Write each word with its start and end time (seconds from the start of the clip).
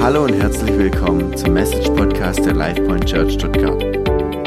Hallo 0.00 0.24
und 0.24 0.34
herzlich 0.34 0.76
willkommen 0.78 1.36
zum 1.36 1.54
Message 1.54 1.88
Podcast 1.88 2.44
der 2.44 2.54
LifePoint 2.54 3.06
Church 3.06 3.32
Stuttgart. 3.32 3.82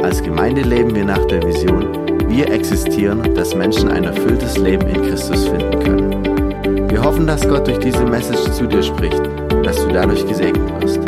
Als 0.02 0.24
Gemeinde 0.24 0.62
leben 0.62 0.96
wir 0.96 1.04
nach 1.04 1.26
der 1.26 1.44
Vision, 1.44 2.30
wir 2.30 2.50
existieren, 2.50 3.36
dass 3.36 3.54
Menschen 3.56 3.90
ein 3.90 4.06
erfülltes 4.06 4.58
Leben 4.58 4.88
in 4.88 5.02
Christus 5.02 5.48
finden 5.48 5.80
können. 5.84 6.90
Wir 6.90 7.04
hoffen, 7.04 7.28
dass 7.28 7.48
Gott 7.48 7.68
durch 7.68 7.80
diese 7.80 8.06
Message 8.06 8.52
zu 8.54 8.68
dir 8.68 8.84
spricht 8.84 9.20
und 9.20 9.64
dass 9.64 9.78
du 9.78 9.90
dadurch 9.90 10.26
gesegnet 10.26 10.70
wirst. 10.82 11.00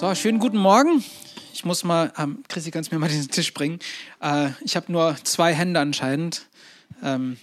So, 0.00 0.14
schönen 0.14 0.40
guten 0.40 0.58
Morgen. 0.58 1.04
Ich 1.52 1.64
muss 1.64 1.84
mal, 1.84 2.12
ähm, 2.18 2.42
Chrissy, 2.48 2.70
kannst 2.70 2.90
du 2.90 2.96
mir 2.96 3.00
mal 3.00 3.08
diesen 3.08 3.30
Tisch 3.30 3.54
bringen? 3.54 3.78
Äh, 4.20 4.48
ich 4.64 4.76
habe 4.76 4.90
nur 4.90 5.16
zwei 5.22 5.54
Hände 5.54 5.78
anscheinend. 5.78 6.46
Ähm, 7.02 7.36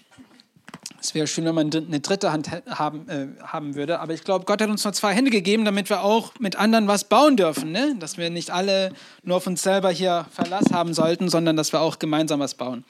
es 1.02 1.16
wäre 1.16 1.26
schön, 1.26 1.46
wenn 1.46 1.56
man 1.56 1.72
eine 1.74 2.00
dritte 2.00 2.32
Hand 2.32 2.52
haben, 2.70 3.10
äh, 3.10 3.28
haben 3.42 3.76
würde. 3.76 4.00
Aber 4.00 4.14
ich 4.14 4.24
glaube, 4.24 4.46
Gott 4.46 4.62
hat 4.62 4.70
uns 4.70 4.84
nur 4.84 4.94
zwei 4.94 5.14
Hände 5.14 5.32
gegeben, 5.32 5.66
damit 5.66 5.90
wir 5.90 6.04
auch 6.04 6.34
mit 6.40 6.56
anderen 6.56 6.88
was 6.88 7.06
bauen 7.06 7.38
dürfen. 7.38 7.72
Ne? 7.72 7.96
Dass 7.98 8.18
wir 8.18 8.30
nicht 8.30 8.52
alle 8.52 8.94
nur 9.24 9.38
auf 9.38 9.48
uns 9.48 9.64
selber 9.64 9.90
hier 9.90 10.28
Verlass 10.32 10.72
haben 10.72 10.94
sollten, 10.94 11.28
sondern 11.28 11.56
dass 11.56 11.74
wir 11.74 11.82
auch 11.82 11.98
gemeinsam 11.98 12.40
was 12.40 12.54
bauen. 12.54 12.86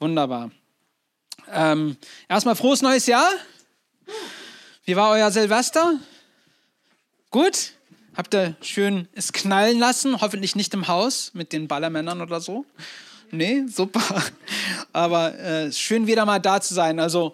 Wunderbar. 0.00 0.50
Ähm, 1.50 1.96
erstmal 2.28 2.56
frohes 2.56 2.80
neues 2.80 3.06
Jahr. 3.06 3.28
Wie 4.84 4.96
war 4.96 5.10
euer 5.10 5.30
Silvester? 5.30 5.94
Gut? 7.30 7.72
Habt 8.16 8.34
ihr 8.34 8.56
schön 8.62 9.08
es 9.12 9.32
knallen 9.32 9.78
lassen? 9.78 10.20
Hoffentlich 10.20 10.56
nicht 10.56 10.72
im 10.74 10.88
Haus 10.88 11.32
mit 11.34 11.52
den 11.52 11.68
Ballermännern 11.68 12.20
oder 12.20 12.40
so. 12.40 12.64
Nee, 13.34 13.64
super. 13.66 14.22
Aber 14.92 15.38
äh, 15.38 15.72
schön 15.72 16.06
wieder 16.06 16.26
mal 16.26 16.38
da 16.38 16.60
zu 16.60 16.74
sein. 16.74 17.00
Also 17.00 17.32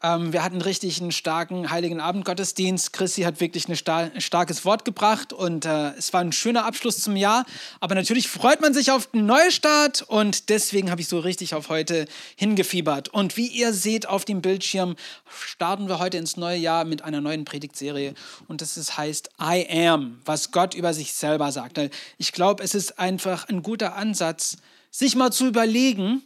ähm, 0.00 0.32
wir 0.32 0.44
hatten 0.44 0.62
richtig 0.62 1.00
einen 1.00 1.10
starken 1.10 1.72
Heiligen 1.72 2.00
Abend 2.00 2.24
Gottesdienst. 2.24 2.92
Chrissy 2.92 3.22
hat 3.22 3.40
wirklich 3.40 3.66
star 3.76 4.12
ein 4.14 4.20
starkes 4.20 4.64
Wort 4.64 4.84
gebracht 4.84 5.32
und 5.32 5.66
äh, 5.66 5.90
es 5.98 6.12
war 6.12 6.20
ein 6.20 6.30
schöner 6.30 6.66
Abschluss 6.66 7.00
zum 7.00 7.16
Jahr. 7.16 7.44
Aber 7.80 7.96
natürlich 7.96 8.28
freut 8.28 8.60
man 8.60 8.74
sich 8.74 8.92
auf 8.92 9.08
den 9.08 9.26
Neustart 9.26 10.02
und 10.02 10.50
deswegen 10.50 10.88
habe 10.88 11.00
ich 11.00 11.08
so 11.08 11.18
richtig 11.18 11.52
auf 11.56 11.68
heute 11.68 12.06
hingefiebert. 12.36 13.08
Und 13.08 13.36
wie 13.36 13.48
ihr 13.48 13.72
seht 13.72 14.08
auf 14.08 14.24
dem 14.24 14.42
Bildschirm, 14.42 14.94
starten 15.28 15.88
wir 15.88 15.98
heute 15.98 16.16
ins 16.16 16.36
neue 16.36 16.58
Jahr 16.58 16.84
mit 16.84 17.02
einer 17.02 17.20
neuen 17.20 17.44
Predigtserie 17.44 18.14
und 18.46 18.60
das 18.60 18.76
ist, 18.76 18.96
heißt 18.96 19.30
I 19.42 19.66
Am, 19.88 20.20
was 20.24 20.52
Gott 20.52 20.74
über 20.74 20.94
sich 20.94 21.12
selber 21.12 21.50
sagt. 21.50 21.80
Ich 22.18 22.30
glaube, 22.30 22.62
es 22.62 22.76
ist 22.76 23.00
einfach 23.00 23.48
ein 23.48 23.64
guter 23.64 23.96
Ansatz, 23.96 24.56
sich 24.90 25.16
mal 25.16 25.32
zu 25.32 25.46
überlegen, 25.46 26.22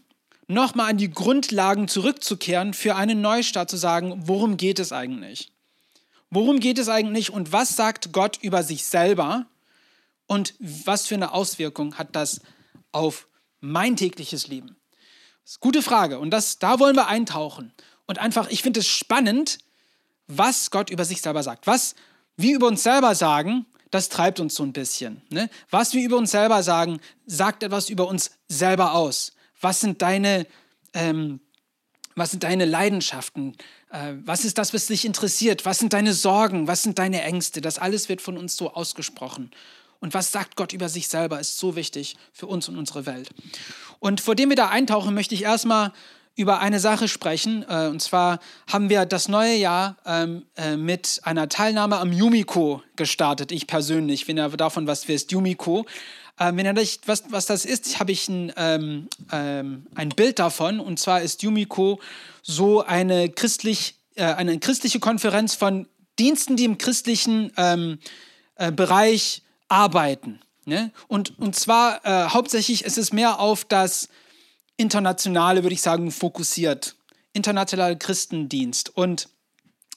nochmal 0.47 0.91
an 0.91 0.99
die 0.99 1.11
Grundlagen 1.11 1.89
zurückzukehren, 1.89 2.75
für 2.75 2.97
einen 2.97 3.21
Neustart 3.21 3.71
zu 3.71 3.77
sagen, 3.77 4.23
worum 4.27 4.57
geht 4.57 4.79
es 4.79 4.93
eigentlich? 4.93 5.53
Worum 6.31 6.61
geht 6.61 6.79
es 6.79 6.89
eigentlich 6.89 7.31
und 7.31 7.53
was 7.53 7.77
sagt 7.77 8.13
Gott 8.13 8.39
über 8.43 8.63
sich 8.63 8.85
selber 8.85 9.47
und 10.27 10.55
was 10.59 11.07
für 11.07 11.15
eine 11.15 11.33
Auswirkung 11.33 11.97
hat 11.97 12.17
das 12.17 12.41
auf 12.93 13.29
mein 13.61 13.97
tägliches 13.97 14.49
Leben? 14.49 14.77
Das 15.45 15.53
ist 15.53 15.57
eine 15.57 15.71
gute 15.71 15.83
Frage 15.83 16.19
und 16.19 16.31
das, 16.31 16.59
da 16.59 16.81
wollen 16.81 16.97
wir 16.97 17.07
eintauchen. 17.07 17.73
Und 18.07 18.19
einfach, 18.19 18.49
ich 18.49 18.63
finde 18.63 18.81
es 18.81 18.89
spannend, 18.89 19.59
was 20.27 20.71
Gott 20.71 20.91
über 20.91 21.05
sich 21.05 21.23
selber 21.23 21.43
sagt. 21.43 21.67
Was 21.67 21.95
wir 22.37 22.57
über 22.57 22.67
uns 22.67 22.83
selber 22.83 23.15
sagen, 23.15 23.67
das 23.95 24.09
treibt 24.09 24.41
uns 24.41 24.57
so 24.57 24.65
ein 24.65 24.73
bisschen. 24.73 25.23
Ne? 25.31 25.49
Was 25.71 25.95
wir 25.95 26.05
über 26.05 26.17
uns 26.17 26.33
selber 26.33 26.63
sagen, 26.65 27.01
sagt 27.27 27.63
etwas 27.63 27.89
über 27.89 28.09
uns 28.09 28.33
selber 28.49 28.93
aus. 28.95 29.33
Was 29.61 29.81
sind 29.81 30.03
deine, 30.03 30.47
ähm, 30.95 31.39
was 32.17 32.33
sind 32.33 32.43
deine 32.43 32.65
Leidenschaften? 32.65 33.57
Äh, 33.91 34.15
was 34.25 34.45
ist 34.45 34.59
das, 34.59 34.75
was 34.75 34.87
dich 34.87 35.05
interessiert? 35.05 35.65
Was 35.65 35.79
sind 35.79 35.93
deine 35.93 36.13
Sorgen? 36.13 36.67
Was 36.67 36.83
sind 36.83 36.99
deine 36.99 37.23
Ängste? 37.23 37.61
Das 37.61 37.79
alles 37.79 38.09
wird 38.09 38.21
von 38.21 38.37
uns 38.37 38.57
so 38.57 38.75
ausgesprochen. 38.75 39.53
Und 40.01 40.13
was 40.13 40.33
sagt 40.33 40.57
Gott 40.57 40.73
über 40.73 40.89
sich 40.89 41.07
selber, 41.07 41.39
ist 41.39 41.59
so 41.59 41.77
wichtig 41.77 42.17
für 42.33 42.47
uns 42.47 42.69
und 42.69 42.77
unsere 42.77 43.07
Welt. 43.07 43.31
Und 44.01 44.21
vor 44.21 44.35
dem 44.35 44.49
wir 44.49 44.57
da 44.57 44.71
eintauchen, 44.71 45.15
möchte 45.15 45.37
ich 45.37 45.45
erstmal 45.45 45.93
über 46.37 46.61
eine 46.61 46.81
Sache 46.81 47.09
sprechen. 47.09 47.65
Äh, 47.69 47.89
und 47.89 48.01
zwar 48.01 48.41
haben 48.71 48.89
wir 48.89 49.07
das 49.07 49.29
neue 49.29 49.57
Jahr 49.57 49.97
ähm, 50.05 50.45
äh, 50.57 50.77
mit 50.77 51.21
einer 51.25 51.49
Teilnahme 51.49 51.99
am 51.99 52.13
Yumiko 52.13 52.83
gestartet. 52.97 53.53
Ich 53.53 53.67
persönlich, 53.67 54.27
wenn 54.29 54.39
ihr 54.39 54.49
davon 54.51 54.87
was 54.87 55.09
wisst, 55.09 55.33
Yumiko. 55.33 55.87
Ähm, 56.41 56.57
wenn 56.57 56.67
ihr 56.67 56.73
nicht 56.73 57.07
was, 57.07 57.25
was 57.29 57.47
das 57.47 57.65
ist, 57.65 58.01
habe 58.01 58.11
ich 58.13 58.29
ein, 58.29 58.53
ähm, 58.57 59.09
ähm, 59.31 59.87
ein 59.95 60.09
Bild 60.09 60.39
davon. 60.39 60.81
Und 60.81 60.99
zwar 60.99 61.23
ist 61.23 61.43
Yumiko 61.43 62.01
so 62.43 62.85
eine, 62.85 63.29
christlich, 63.29 63.95
äh, 64.17 64.25
eine 64.25 64.59
christliche 64.59 64.99
Konferenz 64.99 65.55
von 65.55 65.87
Diensten, 66.19 66.57
die 66.57 66.65
im 66.65 66.79
christlichen 66.79 67.53
ähm, 67.57 67.99
äh, 68.57 68.73
Bereich 68.73 69.43
arbeiten. 69.69 70.41
Ne? 70.65 70.93
Und, 71.09 71.39
und 71.39 71.55
zwar 71.55 72.05
äh, 72.05 72.29
hauptsächlich 72.31 72.85
ist 72.85 72.99
es 72.99 73.13
mehr 73.13 73.39
auf 73.39 73.65
das 73.65 74.09
internationale, 74.77 75.63
würde 75.63 75.75
ich 75.75 75.83
sagen, 75.83 76.11
fokussiert. 76.11 76.97
Internationaler 77.33 77.97
Christendienst. 77.97 78.97
Und 78.97 79.29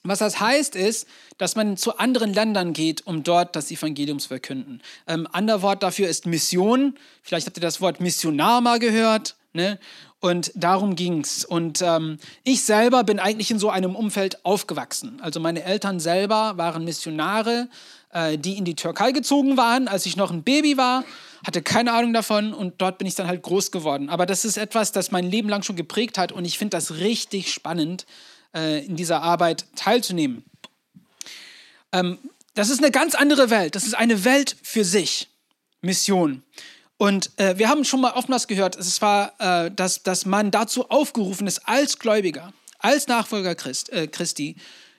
was 0.04 0.20
das 0.20 0.40
heißt, 0.40 0.76
ist, 0.76 1.08
dass 1.38 1.56
man 1.56 1.78
zu 1.78 1.98
anderen 1.98 2.34
Ländern 2.34 2.74
geht, 2.74 3.06
um 3.06 3.24
dort 3.24 3.56
das 3.56 3.72
Evangelium 3.72 4.20
zu 4.20 4.30
verkünden. 4.30 4.82
Ähm, 5.06 5.28
ander 5.32 5.62
Wort 5.62 5.84
dafür 5.84 6.08
ist 6.08 6.26
Mission. 6.26 6.98
Vielleicht 7.22 7.48
habt 7.48 7.58
ihr 7.58 7.62
das 7.62 7.82
Wort 7.82 8.00
Missionar 8.00 8.62
mal 8.62 8.80
gehört. 8.80 9.36
Ne? 9.54 9.80
Und 10.20 10.52
darum 10.56 10.96
ging 10.96 11.22
es. 11.22 11.46
Und 11.46 11.82
ähm, 11.82 12.20
ich 12.44 12.64
selber 12.64 13.04
bin 13.04 13.20
eigentlich 13.20 13.52
in 13.52 13.60
so 13.60 13.70
einem 13.70 13.96
Umfeld 13.96 14.46
aufgewachsen. 14.46 15.20
Also 15.22 15.40
meine 15.40 15.64
Eltern 15.64 16.00
selber 16.00 16.58
waren 16.58 16.84
Missionare, 16.84 17.68
äh, 18.12 18.38
die 18.38 18.58
in 18.58 18.66
die 18.66 18.76
Türkei 18.76 19.12
gezogen 19.12 19.58
waren, 19.58 19.88
als 19.88 20.06
ich 20.06 20.16
noch 20.16 20.32
ein 20.32 20.44
Baby 20.44 20.78
war 20.78 21.04
hatte 21.46 21.62
keine 21.62 21.94
Ahnung 21.94 22.14
davon 22.14 22.54
und 22.54 22.82
dort 22.82 22.98
bin 22.98 23.08
ich 23.08 23.16
dann 23.16 23.28
halt 23.28 23.42
groß 23.44 23.72
geworden. 23.72 24.10
Aber 24.10 24.26
das 24.26 24.46
ist 24.46 24.58
etwas, 24.58 24.92
das 24.92 25.12
mein 25.12 25.30
Leben 25.30 25.50
lang 25.50 25.64
schon 25.64 25.76
geprägt 25.76 26.18
hat 26.18 26.32
und 26.32 26.46
ich 26.46 26.58
finde 26.58 26.78
das 26.78 26.96
richtig 26.96 27.54
spannend, 27.54 28.06
äh, 28.56 28.86
in 28.86 28.96
dieser 28.96 29.22
Arbeit 29.22 29.66
teilzunehmen. 29.76 30.44
Ähm, 31.92 32.18
das 32.54 32.70
ist 32.70 32.80
eine 32.80 32.92
ganz 32.92 33.16
andere 33.16 33.50
Welt. 33.50 33.76
Das 33.76 33.86
ist 33.86 33.94
eine 33.94 34.24
Welt 34.24 34.56
für 34.64 34.84
sich. 34.84 35.30
Mission. 35.82 36.44
Und 36.98 37.32
äh, 37.38 37.58
wir 37.58 37.70
haben 37.70 37.86
schon 37.86 38.02
mal 38.02 38.14
oftmals 38.14 38.48
gehört, 38.48 38.76
es 38.76 39.02
war, 39.02 39.34
äh, 39.40 39.70
dass, 39.70 40.02
dass 40.02 40.26
man 40.26 40.50
dazu 40.50 40.90
aufgerufen 40.90 41.46
ist, 41.46 41.68
als 41.68 42.00
Gläubiger, 42.00 42.52
als 42.80 43.08
Nachfolger 43.08 43.54
Christ, 43.54 43.90
äh, 43.90 44.08
Christi, 44.08 44.56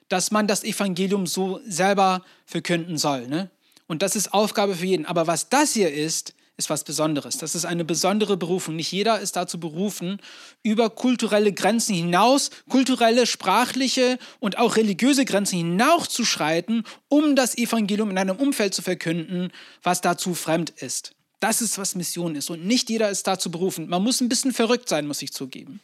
dass 0.08 0.30
man 0.30 0.46
das 0.46 0.64
Evangelium 0.64 1.26
so 1.26 1.60
selber 1.66 2.22
verkünden 2.46 2.98
soll. 2.98 3.28
Ne? 3.28 3.50
Und 3.86 4.02
das 4.02 4.16
ist 4.16 4.32
Aufgabe 4.32 4.74
für 4.74 4.86
jeden. 4.86 5.06
Aber 5.06 5.26
was 5.26 5.48
das 5.48 5.72
hier 5.72 5.92
ist, 5.92 6.34
ist 6.58 6.70
was 6.70 6.82
Besonderes. 6.82 7.38
Das 7.38 7.54
ist 7.54 7.64
eine 7.64 7.84
besondere 7.84 8.36
Berufung. 8.36 8.76
Nicht 8.76 8.90
jeder 8.90 9.20
ist 9.20 9.36
dazu 9.36 9.60
berufen, 9.60 10.20
über 10.64 10.90
kulturelle 10.90 11.52
Grenzen 11.52 11.94
hinaus, 11.94 12.50
kulturelle, 12.68 13.26
sprachliche 13.26 14.18
und 14.40 14.58
auch 14.58 14.76
religiöse 14.76 15.24
Grenzen 15.24 15.56
hinauszuschreiten, 15.56 16.84
um 17.08 17.36
das 17.36 17.56
Evangelium 17.56 18.10
in 18.10 18.18
einem 18.18 18.36
Umfeld 18.36 18.74
zu 18.74 18.82
verkünden, 18.82 19.52
was 19.82 20.00
dazu 20.00 20.34
fremd 20.34 20.70
ist. 20.70 21.12
Das 21.38 21.62
ist, 21.62 21.78
was 21.78 21.94
Mission 21.94 22.34
ist. 22.34 22.50
Und 22.50 22.66
nicht 22.66 22.90
jeder 22.90 23.08
ist 23.08 23.28
dazu 23.28 23.52
berufen. 23.52 23.88
Man 23.88 24.02
muss 24.02 24.20
ein 24.20 24.28
bisschen 24.28 24.52
verrückt 24.52 24.88
sein, 24.88 25.06
muss 25.06 25.22
ich 25.22 25.32
zugeben, 25.32 25.80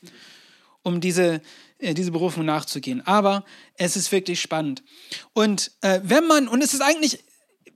um 0.85 1.01
diese, 1.01 1.43
äh, 1.79 1.95
diese 1.95 2.13
Berufung 2.13 2.45
nachzugehen. 2.45 3.05
Aber 3.05 3.45
es 3.77 3.97
ist 3.97 4.13
wirklich 4.13 4.41
spannend. 4.41 4.85
Und 5.33 5.73
äh, 5.81 6.01
wenn 6.05 6.25
man, 6.29 6.47
und 6.47 6.63
es 6.63 6.73
ist 6.73 6.81
eigentlich 6.81 7.19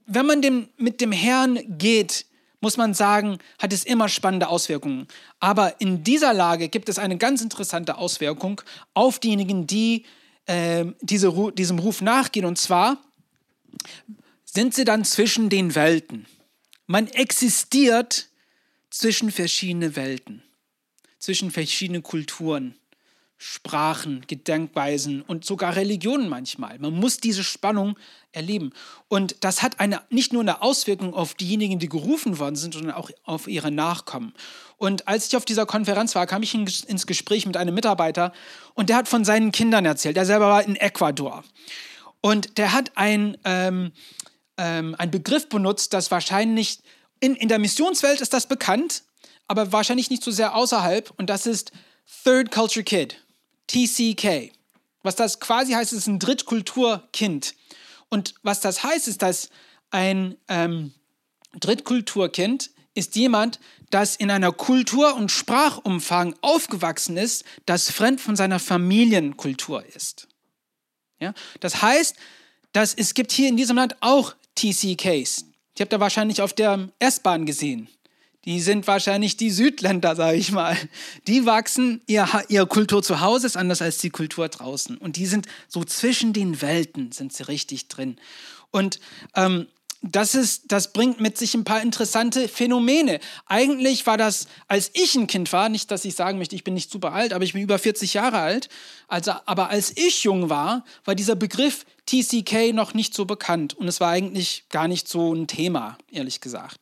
wenn 0.09 0.25
man 0.25 0.41
dem, 0.41 0.69
mit 0.77 1.01
dem 1.01 1.11
Herrn 1.11 1.77
geht, 1.77 2.25
muss 2.61 2.75
man 2.75 2.93
sagen, 2.93 3.37
hat 3.59 3.71
es 3.71 3.83
immer 3.83 4.09
spannende 4.09 4.49
Auswirkungen. 4.49 5.07
Aber 5.39 5.79
in 5.79 6.03
dieser 6.03 6.33
Lage 6.33 6.67
gibt 6.67 6.89
es 6.89 6.99
eine 6.99 7.17
ganz 7.17 7.41
interessante 7.41 7.97
Auswirkung 7.97 8.61
auf 8.93 9.19
diejenigen, 9.19 9.65
die 9.67 10.05
äh, 10.45 10.85
diese, 10.99 11.31
diesem 11.53 11.79
Ruf 11.79 12.01
nachgehen. 12.01 12.45
Und 12.45 12.57
zwar 12.57 12.97
sind 14.43 14.73
sie 14.73 14.83
dann 14.83 15.05
zwischen 15.05 15.49
den 15.49 15.75
Welten. 15.75 16.25
Man 16.87 17.07
existiert 17.07 18.29
zwischen 18.89 19.31
verschiedenen 19.31 19.95
Welten, 19.95 20.43
zwischen 21.19 21.51
verschiedenen 21.51 22.01
Kulturen. 22.01 22.75
Sprachen, 23.41 24.25
Gedenkweisen 24.27 25.21
und 25.21 25.45
sogar 25.45 25.77
Religionen 25.77 26.27
manchmal. 26.27 26.77
Man 26.77 26.93
muss 26.93 27.19
diese 27.19 27.45
Spannung 27.45 27.97
erleben. 28.33 28.73
Und 29.07 29.37
das 29.39 29.61
hat 29.61 29.79
eine, 29.79 30.01
nicht 30.09 30.33
nur 30.33 30.41
eine 30.41 30.61
Auswirkung 30.61 31.13
auf 31.13 31.35
diejenigen, 31.35 31.79
die 31.79 31.87
gerufen 31.87 32.37
worden 32.37 32.57
sind, 32.57 32.73
sondern 32.73 32.91
auch 32.91 33.09
auf 33.23 33.47
ihre 33.47 33.71
Nachkommen. 33.71 34.33
Und 34.75 35.07
als 35.07 35.27
ich 35.27 35.37
auf 35.37 35.45
dieser 35.45 35.65
Konferenz 35.65 36.15
war, 36.15 36.27
kam 36.27 36.43
ich 36.43 36.53
ins 36.53 37.07
Gespräch 37.07 37.45
mit 37.45 37.55
einem 37.55 37.73
Mitarbeiter 37.73 38.33
und 38.73 38.89
der 38.89 38.97
hat 38.97 39.07
von 39.07 39.23
seinen 39.23 39.53
Kindern 39.53 39.85
erzählt. 39.85 40.17
Er 40.17 40.25
selber 40.25 40.49
war 40.49 40.63
in 40.65 40.75
Ecuador. 40.75 41.45
Und 42.19 42.57
der 42.57 42.73
hat 42.73 42.91
ein, 42.95 43.37
ähm, 43.45 43.93
ähm, 44.57 44.95
einen 44.97 45.11
Begriff 45.11 45.47
benutzt, 45.47 45.93
das 45.93 46.11
wahrscheinlich 46.11 46.79
in, 47.21 47.35
in 47.35 47.47
der 47.47 47.59
Missionswelt 47.59 48.19
ist 48.19 48.33
das 48.33 48.47
bekannt, 48.47 49.03
aber 49.47 49.71
wahrscheinlich 49.71 50.09
nicht 50.09 50.23
so 50.23 50.31
sehr 50.31 50.55
außerhalb. 50.55 51.13
Und 51.17 51.29
das 51.29 51.45
ist 51.45 51.71
Third 52.23 52.51
Culture 52.51 52.83
Kid. 52.83 53.15
TCK. 53.69 54.51
Was 55.03 55.15
das 55.15 55.39
quasi 55.39 55.73
heißt, 55.73 55.93
ist 55.93 56.07
ein 56.07 56.19
Drittkulturkind. 56.19 57.55
Und 58.09 58.35
was 58.43 58.59
das 58.59 58.83
heißt, 58.83 59.07
ist, 59.07 59.21
dass 59.21 59.49
ein 59.91 60.35
ähm, 60.47 60.93
Drittkulturkind 61.59 62.71
ist 62.95 63.15
jemand, 63.15 63.59
das 63.89 64.15
in 64.15 64.29
einer 64.29 64.51
Kultur- 64.51 65.15
und 65.15 65.31
Sprachumfang 65.31 66.35
aufgewachsen 66.41 67.17
ist, 67.17 67.43
das 67.65 67.89
fremd 67.89 68.21
von 68.21 68.35
seiner 68.35 68.59
Familienkultur 68.59 69.85
ist. 69.95 70.27
Ja? 71.19 71.33
Das 71.59 71.81
heißt, 71.81 72.15
dass 72.71 72.93
es 72.93 73.13
gibt 73.13 73.31
hier 73.31 73.49
in 73.49 73.57
diesem 73.57 73.77
Land 73.77 73.95
auch 74.01 74.35
TCKs. 74.55 75.45
Die 75.77 75.81
habt 75.81 75.93
ihr 75.93 75.99
wahrscheinlich 75.99 76.41
auf 76.41 76.53
der 76.53 76.89
S-Bahn 76.99 77.45
gesehen. 77.45 77.87
Die 78.45 78.61
sind 78.61 78.87
wahrscheinlich 78.87 79.35
die 79.35 79.51
Südländer, 79.51 80.15
sage 80.15 80.37
ich 80.37 80.51
mal. 80.51 80.77
Die 81.27 81.45
wachsen, 81.45 82.01
ihr, 82.07 82.27
ihre 82.47 82.67
Kultur 82.67 83.03
zu 83.03 83.19
Hause 83.19 83.47
ist 83.47 83.57
anders 83.57 83.81
als 83.81 83.97
die 83.97 84.09
Kultur 84.09 84.47
draußen. 84.47 84.97
Und 84.97 85.17
die 85.17 85.25
sind 85.25 85.47
so 85.67 85.83
zwischen 85.83 86.31
den 86.31 86.61
Welten, 86.61 87.11
sind 87.11 87.33
sie 87.33 87.43
richtig 87.43 87.89
drin. 87.89 88.17
Und 88.71 88.99
ähm, 89.35 89.67
das, 90.01 90.35
ist, 90.35 90.71
das 90.71 90.93
bringt 90.93 91.19
mit 91.19 91.37
sich 91.37 91.53
ein 91.53 91.65
paar 91.65 91.81
interessante 91.81 92.47
Phänomene. 92.47 93.19
Eigentlich 93.45 94.07
war 94.07 94.17
das, 94.17 94.47
als 94.69 94.91
ich 94.93 95.15
ein 95.15 95.27
Kind 95.27 95.51
war, 95.51 95.67
nicht, 95.67 95.91
dass 95.91 96.05
ich 96.05 96.15
sagen 96.15 96.37
möchte, 96.37 96.55
ich 96.55 96.63
bin 96.63 96.73
nicht 96.73 96.89
super 96.89 97.11
alt, 97.11 97.33
aber 97.33 97.43
ich 97.43 97.53
bin 97.53 97.61
über 97.61 97.77
40 97.77 98.13
Jahre 98.13 98.39
alt. 98.39 98.69
Also, 99.09 99.33
aber 99.45 99.69
als 99.69 99.91
ich 99.97 100.23
jung 100.23 100.49
war, 100.49 100.85
war 101.03 101.15
dieser 101.15 101.35
Begriff 101.35 101.85
TCK 102.05 102.73
noch 102.73 102.93
nicht 102.93 103.13
so 103.13 103.25
bekannt. 103.25 103.73
Und 103.73 103.89
es 103.89 103.99
war 103.99 104.11
eigentlich 104.11 104.63
gar 104.69 104.87
nicht 104.87 105.09
so 105.09 105.33
ein 105.33 105.47
Thema, 105.47 105.97
ehrlich 106.09 106.39
gesagt. 106.39 106.79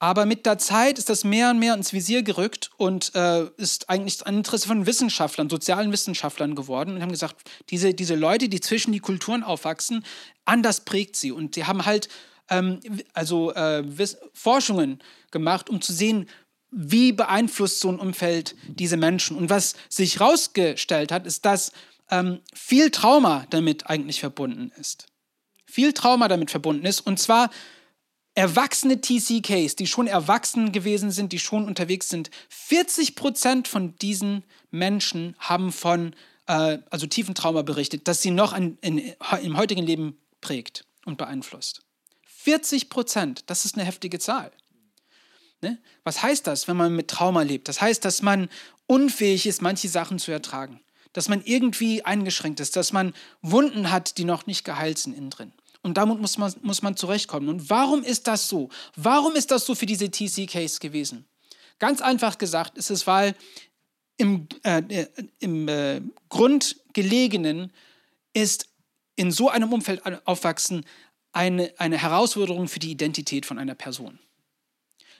Aber 0.00 0.26
mit 0.26 0.46
der 0.46 0.58
Zeit 0.58 0.98
ist 0.98 1.08
das 1.08 1.24
mehr 1.24 1.50
und 1.50 1.58
mehr 1.58 1.74
ins 1.74 1.92
Visier 1.92 2.22
gerückt 2.22 2.70
und 2.76 3.14
äh, 3.16 3.46
ist 3.56 3.90
eigentlich 3.90 4.24
ein 4.24 4.36
Interesse 4.36 4.68
von 4.68 4.86
Wissenschaftlern, 4.86 5.50
sozialen 5.50 5.90
Wissenschaftlern 5.90 6.54
geworden 6.54 6.94
und 6.94 7.02
haben 7.02 7.10
gesagt, 7.10 7.36
diese, 7.70 7.94
diese 7.94 8.14
Leute, 8.14 8.48
die 8.48 8.60
zwischen 8.60 8.92
die 8.92 9.00
Kulturen 9.00 9.42
aufwachsen, 9.42 10.04
anders 10.44 10.82
prägt 10.82 11.16
sie. 11.16 11.32
Und 11.32 11.56
sie 11.56 11.64
haben 11.64 11.84
halt 11.84 12.08
ähm, 12.48 12.78
also 13.12 13.52
äh, 13.54 13.82
Forschungen 14.32 15.00
gemacht, 15.32 15.68
um 15.68 15.80
zu 15.80 15.92
sehen, 15.92 16.28
wie 16.70 17.12
beeinflusst 17.12 17.80
so 17.80 17.88
ein 17.90 17.98
Umfeld 17.98 18.54
diese 18.68 18.96
Menschen. 18.96 19.36
Und 19.36 19.50
was 19.50 19.74
sich 19.88 20.20
herausgestellt 20.20 21.10
hat, 21.10 21.26
ist, 21.26 21.44
dass 21.44 21.72
ähm, 22.10 22.40
viel 22.54 22.90
Trauma 22.90 23.46
damit 23.50 23.88
eigentlich 23.88 24.20
verbunden 24.20 24.70
ist. 24.78 25.06
Viel 25.66 25.92
Trauma 25.92 26.28
damit 26.28 26.50
verbunden 26.50 26.86
ist. 26.86 27.00
Und 27.00 27.18
zwar 27.18 27.50
erwachsene 28.38 29.00
TCKs, 29.00 29.74
die 29.74 29.88
schon 29.88 30.06
erwachsen 30.06 30.70
gewesen 30.70 31.10
sind, 31.10 31.32
die 31.32 31.40
schon 31.40 31.64
unterwegs 31.66 32.08
sind, 32.08 32.30
40 32.50 33.16
Prozent 33.16 33.66
von 33.66 33.96
diesen 33.96 34.44
Menschen 34.70 35.34
haben 35.40 35.72
von 35.72 36.14
äh, 36.46 36.78
also 36.88 37.08
tiefen 37.08 37.34
Trauma 37.34 37.62
berichtet, 37.62 38.06
das 38.06 38.22
sie 38.22 38.30
noch 38.30 38.52
an, 38.52 38.78
in, 38.80 39.12
im 39.42 39.56
heutigen 39.56 39.82
Leben 39.82 40.16
prägt 40.40 40.84
und 41.04 41.18
beeinflusst. 41.18 41.82
40 42.26 42.88
Prozent, 42.88 43.42
das 43.48 43.64
ist 43.64 43.74
eine 43.74 43.84
heftige 43.84 44.20
Zahl. 44.20 44.52
Ne? 45.60 45.78
Was 46.04 46.22
heißt 46.22 46.46
das, 46.46 46.68
wenn 46.68 46.76
man 46.76 46.94
mit 46.94 47.08
Trauma 47.08 47.42
lebt? 47.42 47.66
Das 47.66 47.80
heißt, 47.80 48.04
dass 48.04 48.22
man 48.22 48.48
unfähig 48.86 49.46
ist, 49.46 49.62
manche 49.62 49.88
Sachen 49.88 50.20
zu 50.20 50.30
ertragen. 50.30 50.80
Dass 51.12 51.28
man 51.28 51.42
irgendwie 51.42 52.04
eingeschränkt 52.04 52.60
ist, 52.60 52.76
dass 52.76 52.92
man 52.92 53.14
Wunden 53.42 53.90
hat, 53.90 54.16
die 54.16 54.24
noch 54.24 54.46
nicht 54.46 54.64
geheilt 54.64 54.98
sind 54.98 55.16
innen 55.16 55.30
drin. 55.30 55.52
Und 55.82 55.96
damit 55.96 56.20
muss 56.20 56.38
man, 56.38 56.52
muss 56.62 56.82
man 56.82 56.96
zurechtkommen. 56.96 57.48
Und 57.48 57.70
warum 57.70 58.02
ist 58.02 58.26
das 58.26 58.48
so? 58.48 58.68
Warum 58.96 59.34
ist 59.36 59.50
das 59.50 59.64
so 59.64 59.74
für 59.74 59.86
diese 59.86 60.10
TC-Case 60.10 60.80
gewesen? 60.80 61.26
Ganz 61.78 62.00
einfach 62.00 62.38
gesagt 62.38 62.76
ist 62.76 62.90
es, 62.90 63.06
weil 63.06 63.34
im, 64.16 64.48
äh, 64.64 64.82
äh, 64.88 65.06
im 65.38 65.68
äh, 65.68 66.00
Grundgelegenen 66.28 67.72
ist 68.32 68.68
in 69.16 69.30
so 69.30 69.48
einem 69.48 69.72
Umfeld 69.72 70.02
aufwachsen 70.26 70.84
eine, 71.32 71.72
eine 71.78 71.98
Herausforderung 71.98 72.68
für 72.68 72.80
die 72.80 72.90
Identität 72.90 73.46
von 73.46 73.58
einer 73.58 73.74
Person. 73.74 74.18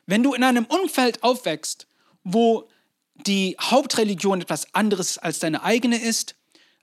Wenn 0.06 0.22
du 0.22 0.34
in 0.34 0.42
einem 0.42 0.64
Umfeld 0.64 1.22
aufwächst, 1.22 1.86
wo 2.24 2.68
die 3.26 3.56
Hauptreligion 3.60 4.40
etwas 4.40 4.74
anderes 4.74 5.18
als 5.18 5.38
deine 5.38 5.62
eigene 5.62 6.00
ist, 6.00 6.34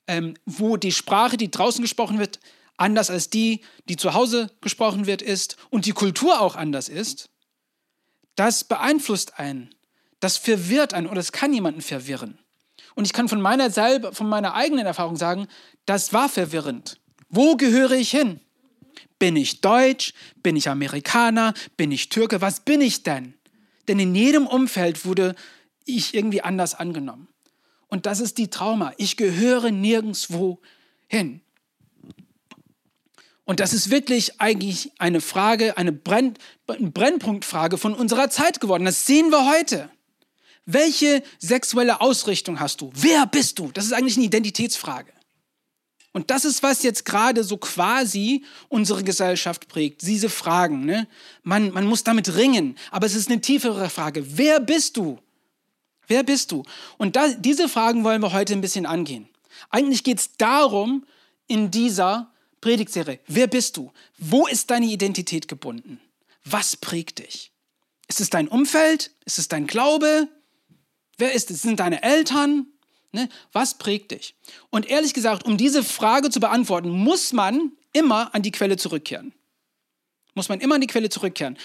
ähm, 0.08 0.36
wo 0.46 0.78
die 0.78 0.92
Sprache, 0.92 1.38
die 1.38 1.52
draußen 1.52 1.82
gesprochen 1.82 2.20
wird, 2.20 2.40
anders 2.78 3.10
als 3.10 3.30
die, 3.30 3.62
die 3.88 3.96
zu 3.96 4.14
Hause 4.14 4.52
gesprochen 4.62 5.06
wird, 5.06 5.22
ist 5.22 5.58
und 5.70 5.86
die 5.86 5.94
Kultur 5.94 6.42
auch 6.42 6.56
anders 6.56 6.90
ist, 6.90 7.30
das 8.36 8.64
beeinflusst 8.64 9.40
einen, 9.40 9.74
das 10.20 10.38
verwirrt 10.38 10.94
einen 10.94 11.08
oder 11.08 11.20
es 11.20 11.32
kann 11.32 11.54
jemanden 11.54 11.82
verwirren. 11.82 12.38
Und 12.96 13.06
ich 13.06 13.14
kann 13.14 13.30
von 13.30 13.42
meiner 13.42 13.70
selber, 13.70 14.14
von 14.14 14.28
meiner 14.28 14.54
eigenen 14.54 14.86
Erfahrung 14.86 15.18
sagen, 15.18 15.48
das 15.86 16.14
war 16.14 16.30
verwirrend. 16.30 17.00
Wo 17.30 17.56
gehöre 17.56 17.92
ich 17.92 18.12
hin? 18.12 18.40
Bin 19.20 19.36
ich 19.36 19.62
Deutsch? 19.62 20.14
Bin 20.44 20.56
ich 20.56 20.70
Amerikaner? 20.70 21.54
Bin 21.78 21.92
ich 21.92 22.10
Türke? 22.10 22.42
Was 22.42 22.62
bin 22.62 22.82
ich 22.82 23.04
denn? 23.04 23.34
Denn 23.88 24.00
in 24.00 24.16
jedem 24.16 24.48
Umfeld 24.48 25.06
wurde 25.06 25.36
ich 25.86 26.14
irgendwie 26.14 26.42
anders 26.42 26.76
angenommen. 26.76 27.28
Und 27.88 28.06
das 28.06 28.20
ist 28.20 28.38
die 28.38 28.50
Trauma. 28.50 28.94
Ich 28.98 29.16
gehöre 29.16 29.72
nirgendwo 29.72 30.60
hin. 31.08 31.42
Und 33.46 33.60
das 33.60 33.74
ist 33.74 33.92
wirklich 33.92 34.42
eigentlich 34.42 34.92
eine 34.98 35.22
Frage, 35.22 35.78
eine 35.78 35.92
Brenn, 35.92 36.34
Brennpunktfrage 36.66 37.78
von 37.78 37.94
unserer 37.94 38.30
Zeit 38.30 38.60
geworden. 38.60 38.86
Das 38.86 39.06
sehen 39.06 39.30
wir 39.30 39.50
heute. 39.50 39.90
Welche 40.66 41.22
sexuelle 41.38 42.02
Ausrichtung 42.02 42.60
hast 42.60 42.82
du? 42.82 42.92
Wer 42.96 43.28
bist 43.28 43.60
du? 43.60 43.72
Das 43.72 43.86
ist 43.86 43.94
eigentlich 43.94 44.18
eine 44.18 44.26
Identitätsfrage. 44.26 45.12
Und 46.12 46.32
das 46.32 46.44
ist, 46.44 46.64
was 46.64 46.82
jetzt 46.82 47.06
gerade 47.06 47.44
so 47.44 47.58
quasi 47.58 48.44
unsere 48.70 49.04
Gesellschaft 49.04 49.68
prägt. 49.68 50.02
Diese 50.02 50.30
Fragen. 50.30 50.86
Ne? 50.86 51.08
Man, 51.44 51.72
man 51.72 51.86
muss 51.86 52.04
damit 52.04 52.36
ringen. 52.36 52.78
Aber 52.90 53.06
es 53.06 53.16
ist 53.16 53.30
eine 53.30 53.42
tiefere 53.42 53.90
Frage. 53.90 54.26
Wer 54.38 54.60
bist 54.60 54.98
du? 54.98 55.20
Wer 56.08 56.24
bist 56.24 56.52
du? 56.52 56.64
Und 56.98 57.16
da, 57.16 57.28
diese 57.28 57.70
Fragen 57.70 58.04
wollen 58.04 58.22
wir 58.22 58.34
heute 58.34 58.54
ein 58.54 58.62
bisschen 58.62 58.86
angehen. 58.86 59.28
Eigentlich 59.70 60.04
geht 60.04 60.20
es 60.20 60.38
darum, 60.38 61.06
in 61.48 61.70
dieser 61.70 62.32
Predigtserie. 62.66 63.20
Wer 63.28 63.46
bist 63.46 63.78
du? 63.78 63.92
Wo 64.18 64.48
ist 64.48 64.72
deine 64.72 64.88
Identität 64.88 65.48
gebunden? 65.48 66.00
Was 66.46 66.76
prägt 66.76 67.20
dich? 67.20 67.52
Ist 68.08 68.22
es 68.22 68.32
dein 68.32 68.48
Umfeld? 68.48 69.12
Ist 69.24 69.38
es 69.38 69.48
dein 69.48 69.68
Glaube? 69.68 70.28
Wer 71.20 71.34
ist 71.34 71.52
es? 71.52 71.62
Sind 71.62 71.80
deine 71.80 72.02
Eltern? 72.02 72.66
Ne? 73.12 73.30
Was 73.52 73.78
prägt 73.78 74.10
dich? 74.10 74.34
Und 74.72 74.90
ehrlich 74.90 75.14
gesagt, 75.14 75.46
um 75.46 75.58
diese 75.58 75.84
Frage 75.84 76.32
zu 76.32 76.40
beantworten, 76.40 76.90
muss 76.90 77.34
man 77.34 77.72
immer 77.94 78.34
an 78.34 78.42
die 78.42 78.52
Quelle 78.52 78.78
zurückkehren. 78.78 79.32
Muss 80.34 80.50
man 80.50 80.60
immer 80.60 80.74
an 80.74 80.82
die 80.82 80.88
Quelle 80.88 81.12
zurückkehren. 81.12 81.60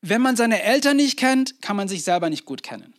Wenn 0.00 0.20
man 0.20 0.34
seine 0.34 0.64
Eltern 0.64 0.96
nicht 0.96 1.16
kennt, 1.16 1.62
kann 1.62 1.76
man 1.76 1.86
sich 1.86 2.02
selber 2.02 2.28
nicht 2.28 2.44
gut 2.44 2.64
kennen. 2.64 2.92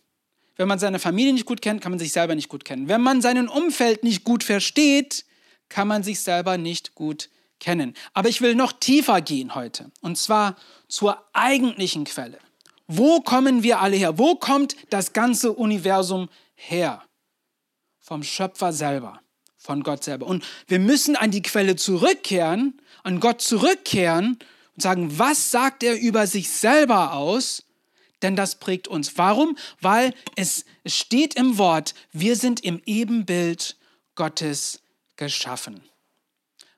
Wenn 0.56 0.68
man 0.68 0.78
seine 0.78 0.98
Familie 0.98 1.34
nicht 1.34 1.44
gut 1.44 1.60
kennt, 1.60 1.82
kann 1.82 1.92
man 1.92 1.98
sich 1.98 2.12
selber 2.12 2.34
nicht 2.34 2.48
gut 2.48 2.64
kennen. 2.64 2.88
Wenn 2.88 3.02
man 3.02 3.20
sein 3.20 3.46
Umfeld 3.46 4.04
nicht 4.04 4.24
gut 4.24 4.42
versteht, 4.42 5.26
kann 5.70 5.88
man 5.88 6.02
sich 6.02 6.20
selber 6.20 6.58
nicht 6.58 6.94
gut 6.94 7.30
kennen. 7.60 7.94
Aber 8.12 8.28
ich 8.28 8.42
will 8.42 8.54
noch 8.54 8.72
tiefer 8.72 9.22
gehen 9.22 9.54
heute, 9.54 9.90
und 10.02 10.18
zwar 10.18 10.56
zur 10.88 11.24
eigentlichen 11.32 12.04
Quelle. 12.04 12.38
Wo 12.86 13.20
kommen 13.20 13.62
wir 13.62 13.80
alle 13.80 13.96
her? 13.96 14.18
Wo 14.18 14.34
kommt 14.34 14.76
das 14.90 15.12
ganze 15.12 15.52
Universum 15.52 16.28
her? 16.54 17.02
Vom 18.00 18.24
Schöpfer 18.24 18.72
selber, 18.72 19.20
von 19.56 19.84
Gott 19.84 20.02
selber. 20.02 20.26
Und 20.26 20.44
wir 20.66 20.80
müssen 20.80 21.14
an 21.14 21.30
die 21.30 21.42
Quelle 21.42 21.76
zurückkehren, 21.76 22.82
an 23.04 23.20
Gott 23.20 23.40
zurückkehren 23.40 24.38
und 24.74 24.82
sagen, 24.82 25.18
was 25.18 25.52
sagt 25.52 25.84
er 25.84 26.00
über 26.00 26.26
sich 26.26 26.50
selber 26.50 27.12
aus? 27.12 27.62
Denn 28.22 28.36
das 28.36 28.56
prägt 28.56 28.88
uns. 28.88 29.16
Warum? 29.16 29.56
Weil 29.80 30.12
es 30.34 30.64
steht 30.84 31.36
im 31.36 31.58
Wort, 31.58 31.94
wir 32.12 32.36
sind 32.36 32.64
im 32.64 32.82
Ebenbild 32.84 33.76
Gottes 34.14 34.80
geschaffen. 35.20 35.82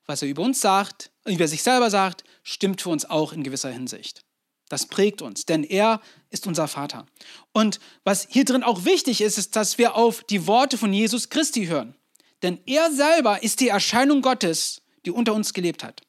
Was 0.05 0.21
er 0.21 0.29
über 0.29 0.43
uns 0.43 0.61
sagt, 0.61 1.11
über 1.25 1.49
sich 1.49 1.63
selber 1.63 1.91
sagt, 1.91 2.25
stimmt 2.43 2.83
für 2.83 2.91
uns 2.91 3.05
auch 3.05 3.33
in 3.33 3.45
gewisser 3.45 3.71
Hinsicht. 3.71 4.25
Das 4.69 4.87
prägt 4.87 5.23
uns, 5.23 5.47
denn 5.47 5.65
er 5.65 6.01
ist 6.31 6.47
unser 6.47 6.67
Vater. 6.67 7.07
Und 7.53 7.79
was 8.05 8.27
hier 8.29 8.45
drin 8.45 8.63
auch 8.63 8.85
wichtig 8.85 9.21
ist, 9.21 9.39
ist, 9.39 9.55
dass 9.55 9.79
wir 9.79 9.95
auf 9.95 10.25
die 10.25 10.47
Worte 10.47 10.77
von 10.77 10.93
Jesus 10.93 11.29
Christi 11.29 11.67
hören. 11.67 11.95
Denn 12.43 12.59
er 12.67 12.91
selber 12.91 13.43
ist 13.43 13.61
die 13.61 13.69
Erscheinung 13.69 14.23
Gottes, 14.23 14.83
die 15.07 15.11
unter 15.11 15.35
uns 15.35 15.55
gelebt 15.55 15.85
hat. 15.85 16.03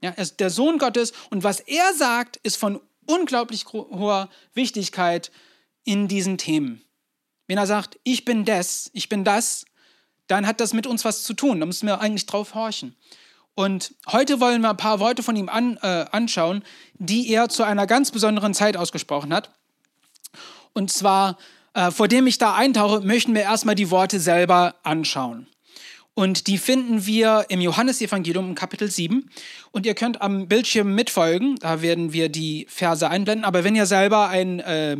Ja, 0.00 0.10
er 0.10 0.22
ist 0.22 0.40
der 0.40 0.50
Sohn 0.50 0.78
Gottes 0.78 1.12
und 1.30 1.44
was 1.44 1.60
er 1.60 1.94
sagt, 1.94 2.38
ist 2.38 2.56
von 2.56 2.80
unglaublich 3.06 3.66
hoher 3.66 4.28
Wichtigkeit 4.52 5.30
in 5.84 6.08
diesen 6.08 6.38
Themen. 6.38 6.82
Wenn 7.46 7.58
er 7.58 7.66
sagt, 7.66 7.98
ich 8.02 8.24
bin 8.24 8.44
das, 8.44 8.90
ich 8.94 9.08
bin 9.08 9.24
das, 9.24 9.64
dann 10.28 10.46
hat 10.46 10.60
das 10.60 10.72
mit 10.72 10.86
uns 10.86 11.04
was 11.04 11.24
zu 11.24 11.34
tun. 11.34 11.60
Da 11.60 11.66
müssen 11.66 11.86
wir 11.86 12.00
eigentlich 12.00 12.26
drauf 12.26 12.54
horchen. 12.54 12.94
Und 13.54 13.94
heute 14.06 14.38
wollen 14.38 14.62
wir 14.62 14.70
ein 14.70 14.76
paar 14.76 15.00
Worte 15.00 15.24
von 15.24 15.34
ihm 15.34 15.48
an, 15.48 15.78
äh, 15.82 16.04
anschauen, 16.12 16.62
die 16.94 17.28
er 17.28 17.48
zu 17.48 17.64
einer 17.64 17.88
ganz 17.88 18.12
besonderen 18.12 18.54
Zeit 18.54 18.76
ausgesprochen 18.76 19.34
hat. 19.34 19.50
Und 20.74 20.92
zwar, 20.92 21.38
äh, 21.74 21.90
vor 21.90 22.06
dem 22.06 22.28
ich 22.28 22.38
da 22.38 22.54
eintauche, 22.54 23.00
möchten 23.00 23.34
wir 23.34 23.42
erstmal 23.42 23.74
die 23.74 23.90
Worte 23.90 24.20
selber 24.20 24.76
anschauen. 24.84 25.48
Und 26.14 26.46
die 26.46 26.58
finden 26.58 27.06
wir 27.06 27.46
im 27.48 27.60
Johannesevangelium 27.60 28.48
im 28.48 28.54
Kapitel 28.54 28.90
7. 28.90 29.30
Und 29.70 29.86
ihr 29.86 29.94
könnt 29.94 30.20
am 30.20 30.48
Bildschirm 30.48 30.94
mitfolgen. 30.94 31.56
Da 31.60 31.80
werden 31.80 32.12
wir 32.12 32.28
die 32.28 32.66
Verse 32.68 33.08
einblenden. 33.08 33.44
Aber 33.44 33.64
wenn 33.64 33.74
ihr 33.76 33.86
selber 33.86 34.28
ein, 34.28 34.60
äh, 34.60 34.96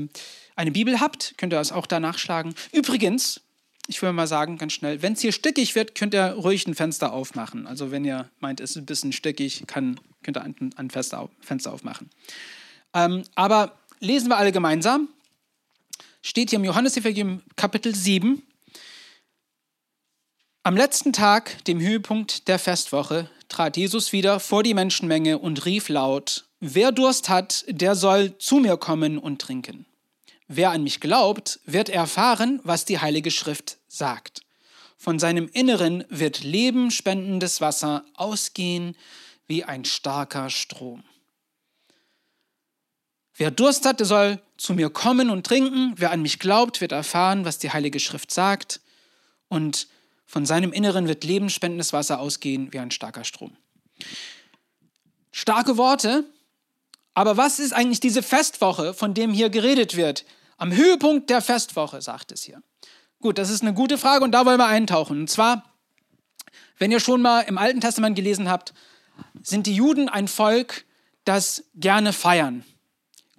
eine 0.56 0.70
Bibel 0.70 1.00
habt, 1.00 1.34
könnt 1.36 1.52
ihr 1.52 1.58
das 1.58 1.72
auch 1.72 1.86
da 1.86 2.00
nachschlagen. 2.00 2.54
Übrigens, 2.72 3.40
ich 3.88 4.00
will 4.02 4.12
mal 4.12 4.26
sagen, 4.26 4.58
ganz 4.58 4.74
schnell, 4.74 5.02
wenn 5.02 5.14
es 5.14 5.20
hier 5.20 5.32
stickig 5.32 5.74
wird, 5.74 5.94
könnt 5.94 6.14
ihr 6.14 6.32
ruhig 6.32 6.66
ein 6.66 6.74
Fenster 6.74 7.12
aufmachen. 7.12 7.66
Also 7.66 7.90
wenn 7.90 8.04
ihr 8.04 8.30
meint, 8.38 8.60
es 8.60 8.70
ist 8.70 8.76
ein 8.76 8.86
bisschen 8.86 9.12
stickig, 9.12 9.64
kann, 9.66 9.98
könnt 10.22 10.36
ihr 10.36 10.42
ein, 10.42 10.54
ein 10.76 10.90
Fenster, 10.90 11.28
Fenster 11.40 11.72
aufmachen. 11.72 12.10
Ähm, 12.94 13.22
aber 13.34 13.78
lesen 13.98 14.28
wir 14.28 14.36
alle 14.36 14.52
gemeinsam. 14.52 15.08
Steht 16.22 16.50
hier 16.50 16.58
im 16.58 16.64
Johannesevangelium 16.64 17.42
Kapitel 17.56 17.94
7, 17.94 18.42
am 20.68 20.76
letzten 20.76 21.14
Tag, 21.14 21.64
dem 21.64 21.80
Höhepunkt 21.80 22.46
der 22.46 22.58
Festwoche, 22.58 23.30
trat 23.48 23.78
Jesus 23.78 24.12
wieder 24.12 24.38
vor 24.38 24.62
die 24.62 24.74
Menschenmenge 24.74 25.38
und 25.38 25.64
rief 25.64 25.88
laut, 25.88 26.44
Wer 26.60 26.92
Durst 26.92 27.30
hat, 27.30 27.64
der 27.68 27.94
soll 27.94 28.36
zu 28.36 28.56
mir 28.56 28.76
kommen 28.76 29.16
und 29.16 29.40
trinken. 29.40 29.86
Wer 30.48 30.70
an 30.70 30.82
mich 30.82 31.00
glaubt, 31.00 31.60
wird 31.66 31.90
erfahren, 31.90 32.60
was 32.64 32.86
die 32.86 32.98
Heilige 32.98 33.30
Schrift 33.30 33.76
sagt. 33.86 34.40
Von 34.96 35.18
seinem 35.18 35.48
Inneren 35.52 36.04
wird 36.08 36.42
lebenspendendes 36.42 37.60
Wasser 37.60 38.04
ausgehen 38.14 38.96
wie 39.46 39.62
ein 39.62 39.84
starker 39.84 40.48
Strom. 40.48 41.04
Wer 43.36 43.50
Durst 43.50 43.84
hat, 43.84 44.00
der 44.00 44.06
soll 44.06 44.40
zu 44.56 44.72
mir 44.72 44.90
kommen 44.90 45.30
und 45.30 45.46
trinken. 45.46 45.92
Wer 45.96 46.10
an 46.10 46.22
mich 46.22 46.38
glaubt, 46.38 46.80
wird 46.80 46.92
erfahren, 46.92 47.44
was 47.44 47.58
die 47.58 47.70
Heilige 47.70 48.00
Schrift 48.00 48.32
sagt. 48.32 48.80
Und 49.48 49.86
von 50.26 50.46
seinem 50.46 50.72
Inneren 50.72 51.08
wird 51.08 51.24
lebensspendendes 51.24 51.92
Wasser 51.92 52.20
ausgehen 52.20 52.72
wie 52.72 52.78
ein 52.78 52.90
starker 52.90 53.24
Strom. 53.24 53.56
Starke 55.30 55.76
Worte, 55.76 56.24
aber 57.14 57.36
was 57.36 57.58
ist 57.58 57.72
eigentlich 57.72 58.00
diese 58.00 58.22
Festwoche, 58.22 58.94
von 58.94 59.14
dem 59.14 59.32
hier 59.32 59.50
geredet 59.50 59.96
wird? 59.96 60.24
Am 60.58 60.74
Höhepunkt 60.74 61.30
der 61.30 61.40
Festwoche, 61.40 62.02
sagt 62.02 62.32
es 62.32 62.42
hier. 62.42 62.62
Gut, 63.20 63.38
das 63.38 63.48
ist 63.48 63.62
eine 63.62 63.74
gute 63.74 63.96
Frage 63.96 64.24
und 64.24 64.32
da 64.32 64.44
wollen 64.44 64.58
wir 64.58 64.66
eintauchen. 64.66 65.20
Und 65.20 65.30
zwar, 65.30 65.64
wenn 66.78 66.92
ihr 66.92 67.00
schon 67.00 67.22
mal 67.22 67.42
im 67.42 67.58
Alten 67.58 67.80
Testament 67.80 68.16
gelesen 68.16 68.50
habt, 68.50 68.74
sind 69.42 69.66
die 69.66 69.74
Juden 69.74 70.08
ein 70.08 70.28
Volk, 70.28 70.84
das 71.24 71.64
gerne 71.74 72.12
feiern. 72.12 72.64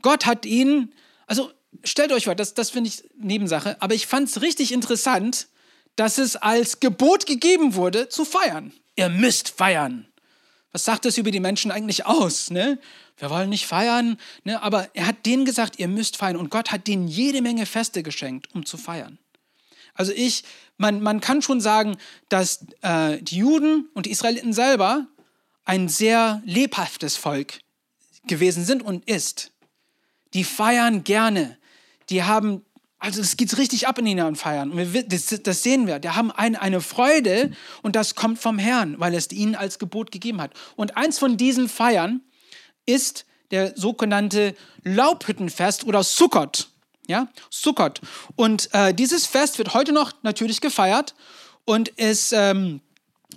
Gott 0.02 0.26
hat 0.26 0.46
ihnen, 0.46 0.94
also 1.28 1.52
stellt 1.84 2.12
euch 2.12 2.26
vor, 2.26 2.36
das, 2.36 2.54
das 2.54 2.70
finde 2.70 2.90
ich 2.90 3.04
Nebensache, 3.18 3.82
aber 3.82 3.96
ich 3.96 4.08
fand 4.08 4.30
es 4.30 4.42
richtig 4.42 4.72
interessant, 4.72 5.48
dass 5.96 6.18
es 6.18 6.36
als 6.36 6.80
Gebot 6.80 7.26
gegeben 7.26 7.76
wurde, 7.76 8.08
zu 8.08 8.24
feiern. 8.24 8.72
Ihr 8.96 9.10
müsst 9.10 9.50
feiern. 9.50 10.08
Was 10.72 10.86
sagt 10.86 11.06
das 11.06 11.18
über 11.18 11.32
die 11.32 11.40
Menschen 11.40 11.72
eigentlich 11.72 12.06
aus? 12.06 12.52
Ne? 12.52 12.80
Wir 13.18 13.30
wollen 13.30 13.50
nicht 13.50 13.66
feiern, 13.66 14.18
ne? 14.44 14.62
aber 14.62 14.90
er 14.94 15.08
hat 15.08 15.26
denen 15.26 15.46
gesagt, 15.46 15.80
ihr 15.80 15.88
müsst 15.88 16.18
feiern. 16.18 16.38
Und 16.38 16.52
Gott 16.52 16.72
hat 16.72 16.88
denen 16.88 17.08
jede 17.08 17.42
Menge 17.42 17.66
Feste 17.66 18.04
geschenkt, 18.04 18.48
um 18.54 18.66
zu 18.66 18.78
feiern. 18.78 19.18
Also 19.96 20.14
ich, 20.14 20.44
man, 20.78 21.02
man 21.02 21.20
kann 21.20 21.42
schon 21.42 21.60
sagen, 21.60 21.98
dass 22.30 22.66
äh, 22.82 23.22
die 23.22 23.38
Juden 23.38 23.90
und 23.94 24.06
die 24.06 24.12
Israeliten 24.12 24.54
selber 24.54 25.08
ein 25.66 25.90
sehr 25.90 26.42
lebhaftes 26.46 27.18
Volk 27.18 27.60
gewesen 28.28 28.64
sind 28.64 28.82
und 28.84 29.10
ist. 29.10 29.52
Die 30.34 30.44
feiern 30.44 31.04
gerne. 31.04 31.58
Die 32.10 32.24
haben 32.24 32.64
also 33.00 33.22
es 33.22 33.38
geht 33.38 33.58
richtig 33.58 33.88
ab 33.88 33.98
in 33.98 34.06
den 34.06 34.36
Feiern. 34.36 34.72
Und 34.72 34.94
wir, 34.94 35.04
das, 35.04 35.28
das, 35.44 35.64
sehen 35.64 35.88
wir. 35.88 36.00
Die 36.00 36.10
haben 36.10 36.32
ein, 36.32 36.56
eine 36.56 36.82
Freude 36.82 37.52
und 37.82 37.96
das 37.96 38.16
kommt 38.16 38.40
vom 38.40 38.60
Herrn, 38.60 39.00
weil 39.00 39.14
es 39.16 39.32
ihnen 39.32 39.56
als 39.56 39.80
Gebot 39.80 40.12
gegeben 40.12 40.42
hat. 40.42 40.52
Und 40.76 40.98
eins 40.98 41.18
von 41.18 41.38
diesen 41.38 41.70
Feiern 41.70 42.22
ist 42.86 43.26
der 43.52 43.76
sogenannte 43.78 44.54
Laubhüttenfest 44.84 45.86
oder 45.86 46.04
Sukkot. 46.04 46.70
Ja, 47.08 47.30
Sukkot. 47.50 48.02
Und 48.36 48.70
äh, 48.74 48.94
dieses 48.94 49.26
Fest 49.26 49.58
wird 49.58 49.74
heute 49.74 49.94
noch 49.94 50.14
natürlich 50.22 50.62
gefeiert 50.62 51.16
und 51.66 51.92
es 51.98 52.32
ähm, 52.34 52.82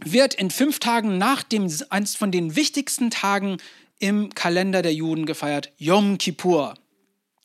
wird 0.04 0.35
in 0.35 0.50
fünf 0.50 0.78
Tagen 0.78 1.19
nach 1.19 1.42
dem, 1.42 1.73
eins 1.88 2.16
von 2.16 2.31
den 2.31 2.57
wichtigsten 2.57 3.11
Tagen 3.11 3.59
im 3.99 4.35
Kalender 4.35 4.83
der 4.83 4.92
Juden 4.92 5.25
gefeiert, 5.25 5.73
Yom 5.78 6.19
Kippur. 6.19 6.75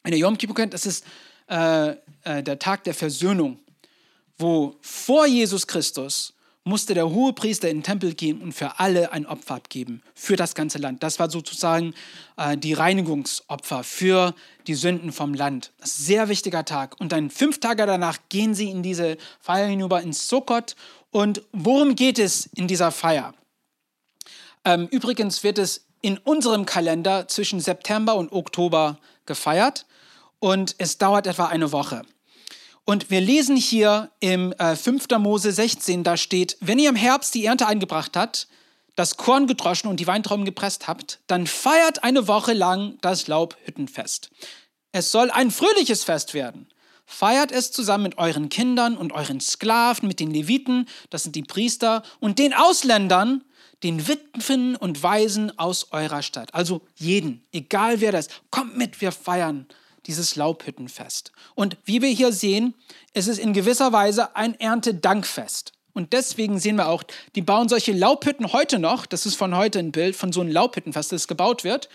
Wenn 0.03 0.13
ihr 0.13 0.19
Yom 0.19 0.37
Kippur 0.37 0.55
kennt, 0.55 0.73
das 0.73 0.85
ist 0.85 1.05
äh, 1.47 1.95
äh, 2.27 2.43
der 2.43 2.59
Tag 2.59 2.83
der 2.83 2.93
Versöhnung, 2.93 3.59
wo 4.37 4.75
vor 4.81 5.25
Jesus 5.25 5.65
Christus 5.65 6.33
musste 6.63 6.93
der 6.93 7.09
Hohepriester 7.09 7.69
in 7.69 7.77
den 7.77 7.83
Tempel 7.83 8.13
gehen 8.13 8.41
und 8.41 8.51
für 8.51 8.79
alle 8.79 9.13
ein 9.13 9.25
Opfer 9.25 9.55
abgeben, 9.55 10.03
für 10.13 10.35
das 10.35 10.53
ganze 10.53 10.77
Land. 10.77 11.01
Das 11.01 11.17
war 11.17 11.29
sozusagen 11.29 11.93
äh, 12.35 12.57
die 12.57 12.73
Reinigungsopfer 12.73 13.83
für 13.83 14.35
die 14.67 14.75
Sünden 14.75 15.13
vom 15.13 15.33
Land. 15.33 15.71
Sehr 15.81 16.27
wichtiger 16.27 16.65
Tag. 16.65 16.99
Und 16.99 17.13
dann 17.13 17.29
fünf 17.29 17.59
Tage 17.59 17.85
danach 17.85 18.17
gehen 18.27 18.53
sie 18.53 18.69
in 18.69 18.83
diese 18.83 19.17
Feier 19.39 19.67
hinüber 19.67 20.01
ins 20.01 20.27
Sukkot. 20.27 20.75
Und 21.09 21.41
worum 21.53 21.95
geht 21.95 22.19
es 22.19 22.47
in 22.47 22.67
dieser 22.67 22.91
Feier? 22.91 23.33
Ähm, 24.65 24.89
übrigens 24.91 25.43
wird 25.43 25.57
es 25.57 25.85
in 26.01 26.17
unserem 26.17 26.65
Kalender 26.65 27.29
zwischen 27.29 27.61
September 27.61 28.15
und 28.15 28.33
Oktober 28.33 28.99
gefeiert 29.25 29.85
und 30.39 30.75
es 30.77 30.97
dauert 30.97 31.27
etwa 31.27 31.45
eine 31.45 31.71
Woche. 31.71 32.03
Und 32.89 33.09
wir 33.09 33.19
lesen 33.19 33.57
hier 33.57 34.11
im 34.21 34.53
äh, 34.53 34.77
5. 34.77 35.09
Mose 35.19 35.51
16, 35.51 36.05
da 36.05 36.15
steht, 36.15 36.55
wenn 36.61 36.79
ihr 36.79 36.87
im 36.87 36.95
Herbst 36.95 37.35
die 37.35 37.43
Ernte 37.43 37.67
eingebracht 37.67 38.15
habt, 38.15 38.47
das 38.95 39.17
Korn 39.17 39.45
gedroschen 39.45 39.89
und 39.89 39.99
die 39.99 40.07
Weintrauben 40.07 40.45
gepresst 40.45 40.87
habt, 40.87 41.19
dann 41.27 41.47
feiert 41.47 42.05
eine 42.05 42.29
Woche 42.29 42.53
lang 42.53 42.97
das 43.01 43.27
Laubhüttenfest. 43.27 44.29
Es 44.93 45.11
soll 45.11 45.31
ein 45.31 45.51
fröhliches 45.51 46.05
Fest 46.05 46.33
werden. 46.33 46.69
Feiert 47.05 47.51
es 47.51 47.73
zusammen 47.73 48.03
mit 48.03 48.17
euren 48.19 48.47
Kindern 48.47 48.95
und 48.95 49.11
euren 49.11 49.41
Sklaven, 49.41 50.07
mit 50.07 50.21
den 50.21 50.31
Leviten, 50.31 50.87
das 51.09 51.23
sind 51.23 51.35
die 51.35 51.43
Priester, 51.43 52.03
und 52.21 52.39
den 52.39 52.53
Ausländern, 52.53 53.43
den 53.83 54.07
Witwen 54.07 54.77
und 54.77 55.03
Waisen 55.03 55.59
aus 55.59 55.91
eurer 55.91 56.21
Stadt. 56.21 56.53
Also 56.53 56.79
jeden, 56.95 57.45
egal 57.51 57.99
wer 57.99 58.13
das, 58.13 58.29
kommt 58.49 58.77
mit, 58.77 59.01
wir 59.01 59.11
feiern 59.11 59.67
dieses 60.07 60.35
Laubhüttenfest. 60.35 61.31
Und 61.55 61.77
wie 61.85 62.01
wir 62.01 62.09
hier 62.09 62.31
sehen, 62.31 62.73
es 63.13 63.27
ist 63.27 63.37
in 63.37 63.53
gewisser 63.53 63.91
Weise 63.91 64.35
ein 64.35 64.59
Erntedankfest. 64.59 65.73
Und 65.93 66.13
deswegen 66.13 66.59
sehen 66.59 66.75
wir 66.75 66.89
auch, 66.89 67.03
die 67.35 67.41
bauen 67.41 67.69
solche 67.69 67.91
Laubhütten 67.91 68.53
heute 68.53 68.79
noch. 68.79 69.05
Das 69.05 69.25
ist 69.25 69.35
von 69.35 69.55
heute 69.55 69.79
ein 69.79 69.91
Bild 69.91 70.15
von 70.15 70.31
so 70.31 70.41
einem 70.41 70.51
Laubhüttenfest, 70.51 71.11
das 71.11 71.27
gebaut 71.27 71.63
wird. 71.63 71.89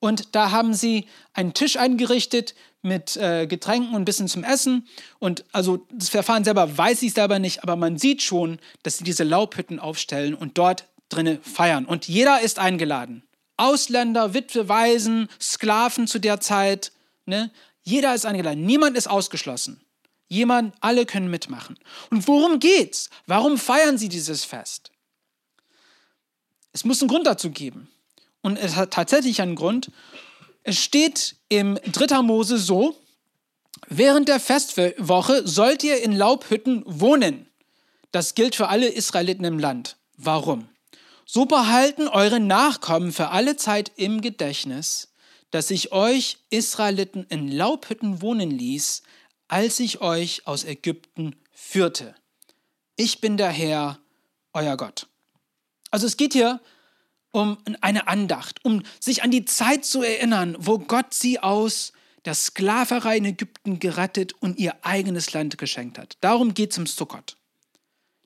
Und 0.00 0.34
da 0.34 0.50
haben 0.50 0.74
sie 0.74 1.06
einen 1.32 1.54
Tisch 1.54 1.76
eingerichtet 1.76 2.54
mit 2.80 3.16
äh, 3.16 3.46
Getränken 3.46 3.90
und 3.90 4.02
ein 4.02 4.04
bisschen 4.04 4.26
zum 4.26 4.42
Essen. 4.42 4.88
Und 5.18 5.44
also 5.52 5.86
das 5.92 6.08
Verfahren 6.08 6.44
selber 6.44 6.76
weiß 6.76 7.02
ich 7.02 7.12
selber 7.12 7.38
nicht, 7.38 7.62
aber 7.62 7.76
man 7.76 7.98
sieht 7.98 8.22
schon, 8.22 8.58
dass 8.82 8.98
sie 8.98 9.04
diese 9.04 9.22
Laubhütten 9.22 9.78
aufstellen 9.78 10.34
und 10.34 10.58
dort 10.58 10.86
drinnen 11.08 11.38
feiern. 11.42 11.84
Und 11.84 12.08
jeder 12.08 12.40
ist 12.40 12.58
eingeladen. 12.58 13.22
Ausländer, 13.56 14.34
Witwe, 14.34 14.68
Waisen, 14.68 15.28
Sklaven 15.40 16.06
zu 16.06 16.18
der 16.18 16.40
Zeit, 16.40 16.90
Ne? 17.26 17.50
Jeder 17.82 18.14
ist 18.14 18.26
eingeladen, 18.26 18.64
niemand 18.64 18.96
ist 18.96 19.08
ausgeschlossen. 19.08 19.80
Jemand, 20.28 20.74
alle 20.80 21.04
können 21.04 21.30
mitmachen. 21.30 21.78
Und 22.10 22.26
worum 22.26 22.58
geht's? 22.58 23.10
Warum 23.26 23.58
feiern 23.58 23.98
sie 23.98 24.08
dieses 24.08 24.44
Fest? 24.44 24.90
Es 26.72 26.84
muss 26.84 27.02
einen 27.02 27.10
Grund 27.10 27.26
dazu 27.26 27.50
geben. 27.50 27.90
Und 28.40 28.56
es 28.56 28.76
hat 28.76 28.92
tatsächlich 28.92 29.42
einen 29.42 29.56
Grund. 29.56 29.90
Es 30.62 30.78
steht 30.78 31.36
im 31.48 31.78
3. 31.84 32.22
Mose 32.22 32.56
so, 32.56 32.96
während 33.88 34.28
der 34.28 34.40
Festwoche 34.40 35.46
sollt 35.46 35.84
ihr 35.84 36.02
in 36.02 36.12
Laubhütten 36.12 36.82
wohnen. 36.86 37.46
Das 38.10 38.34
gilt 38.34 38.54
für 38.54 38.68
alle 38.68 38.88
Israeliten 38.88 39.44
im 39.44 39.58
Land. 39.58 39.96
Warum? 40.16 40.68
So 41.26 41.46
behalten 41.46 42.08
eure 42.08 42.40
Nachkommen 42.40 43.12
für 43.12 43.28
alle 43.28 43.56
Zeit 43.56 43.92
im 43.96 44.20
Gedächtnis, 44.20 45.11
dass 45.52 45.70
ich 45.70 45.92
euch 45.92 46.38
Israeliten 46.50 47.24
in 47.28 47.46
Laubhütten 47.46 48.20
wohnen 48.20 48.50
ließ, 48.50 49.02
als 49.46 49.78
ich 49.78 50.00
euch 50.00 50.46
aus 50.46 50.64
Ägypten 50.64 51.36
führte. 51.52 52.14
Ich 52.96 53.20
bin 53.20 53.36
der 53.36 53.50
Herr, 53.50 54.00
euer 54.54 54.76
Gott. 54.76 55.06
Also 55.90 56.06
es 56.06 56.16
geht 56.16 56.32
hier 56.32 56.60
um 57.32 57.58
eine 57.80 58.08
Andacht, 58.08 58.64
um 58.64 58.82
sich 58.98 59.22
an 59.22 59.30
die 59.30 59.44
Zeit 59.44 59.84
zu 59.84 60.02
erinnern, 60.02 60.56
wo 60.58 60.78
Gott 60.78 61.14
sie 61.14 61.38
aus 61.38 61.92
der 62.24 62.34
Sklaverei 62.34 63.18
in 63.18 63.24
Ägypten 63.26 63.78
gerettet 63.78 64.32
und 64.40 64.58
ihr 64.58 64.74
eigenes 64.82 65.32
Land 65.32 65.58
geschenkt 65.58 65.98
hat. 65.98 66.16
Darum 66.20 66.54
geht 66.54 66.72
es 66.72 66.78
im 66.78 66.86
Sukkot. 66.86 67.36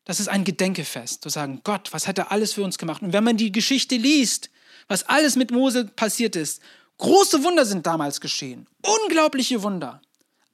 Das 0.05 0.21
ist 0.21 0.29
ein 0.29 0.45
Gedenkefest, 0.45 1.23
zu 1.23 1.29
sagen, 1.29 1.61
Gott, 1.65 1.93
was 1.93 2.07
hat 2.07 2.19
er 2.19 2.31
alles 2.31 2.53
für 2.53 2.63
uns 2.63 2.79
gemacht? 2.79 3.03
Und 3.03 3.13
wenn 3.13 3.25
man 3.25 3.37
die 3.37 3.51
Geschichte 3.51 3.97
liest, 3.97 4.51
was 4.87 5.03
alles 5.05 5.35
mit 5.35 5.51
Mose 5.51 5.87
passiert 5.87 6.37
ist, 6.37 6.63
Große 6.99 7.43
Wunder 7.45 7.65
sind 7.65 7.87
damals 7.87 8.21
geschehen. 8.21 8.67
Unglaubliche 9.03 9.63
Wunder. 9.63 10.01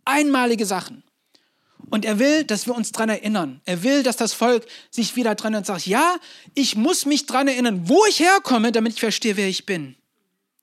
Einmalige 0.04 0.66
Sachen. 0.66 1.04
Und 1.90 2.04
er 2.04 2.18
will, 2.18 2.44
dass 2.44 2.66
wir 2.66 2.74
uns 2.74 2.90
daran 2.90 3.10
erinnern. 3.10 3.60
Er 3.64 3.82
will, 3.82 4.02
dass 4.02 4.16
das 4.16 4.32
Volk 4.32 4.66
sich 4.90 5.14
wieder 5.14 5.34
dran 5.34 5.54
und 5.54 5.66
sagt, 5.66 5.86
ja, 5.86 6.16
ich 6.54 6.74
muss 6.74 7.06
mich 7.06 7.26
daran 7.26 7.48
erinnern, 7.48 7.88
wo 7.88 8.04
ich 8.06 8.20
herkomme, 8.20 8.72
damit 8.72 8.94
ich 8.94 9.00
verstehe, 9.00 9.36
wer 9.36 9.48
ich 9.48 9.66
bin. 9.66 9.96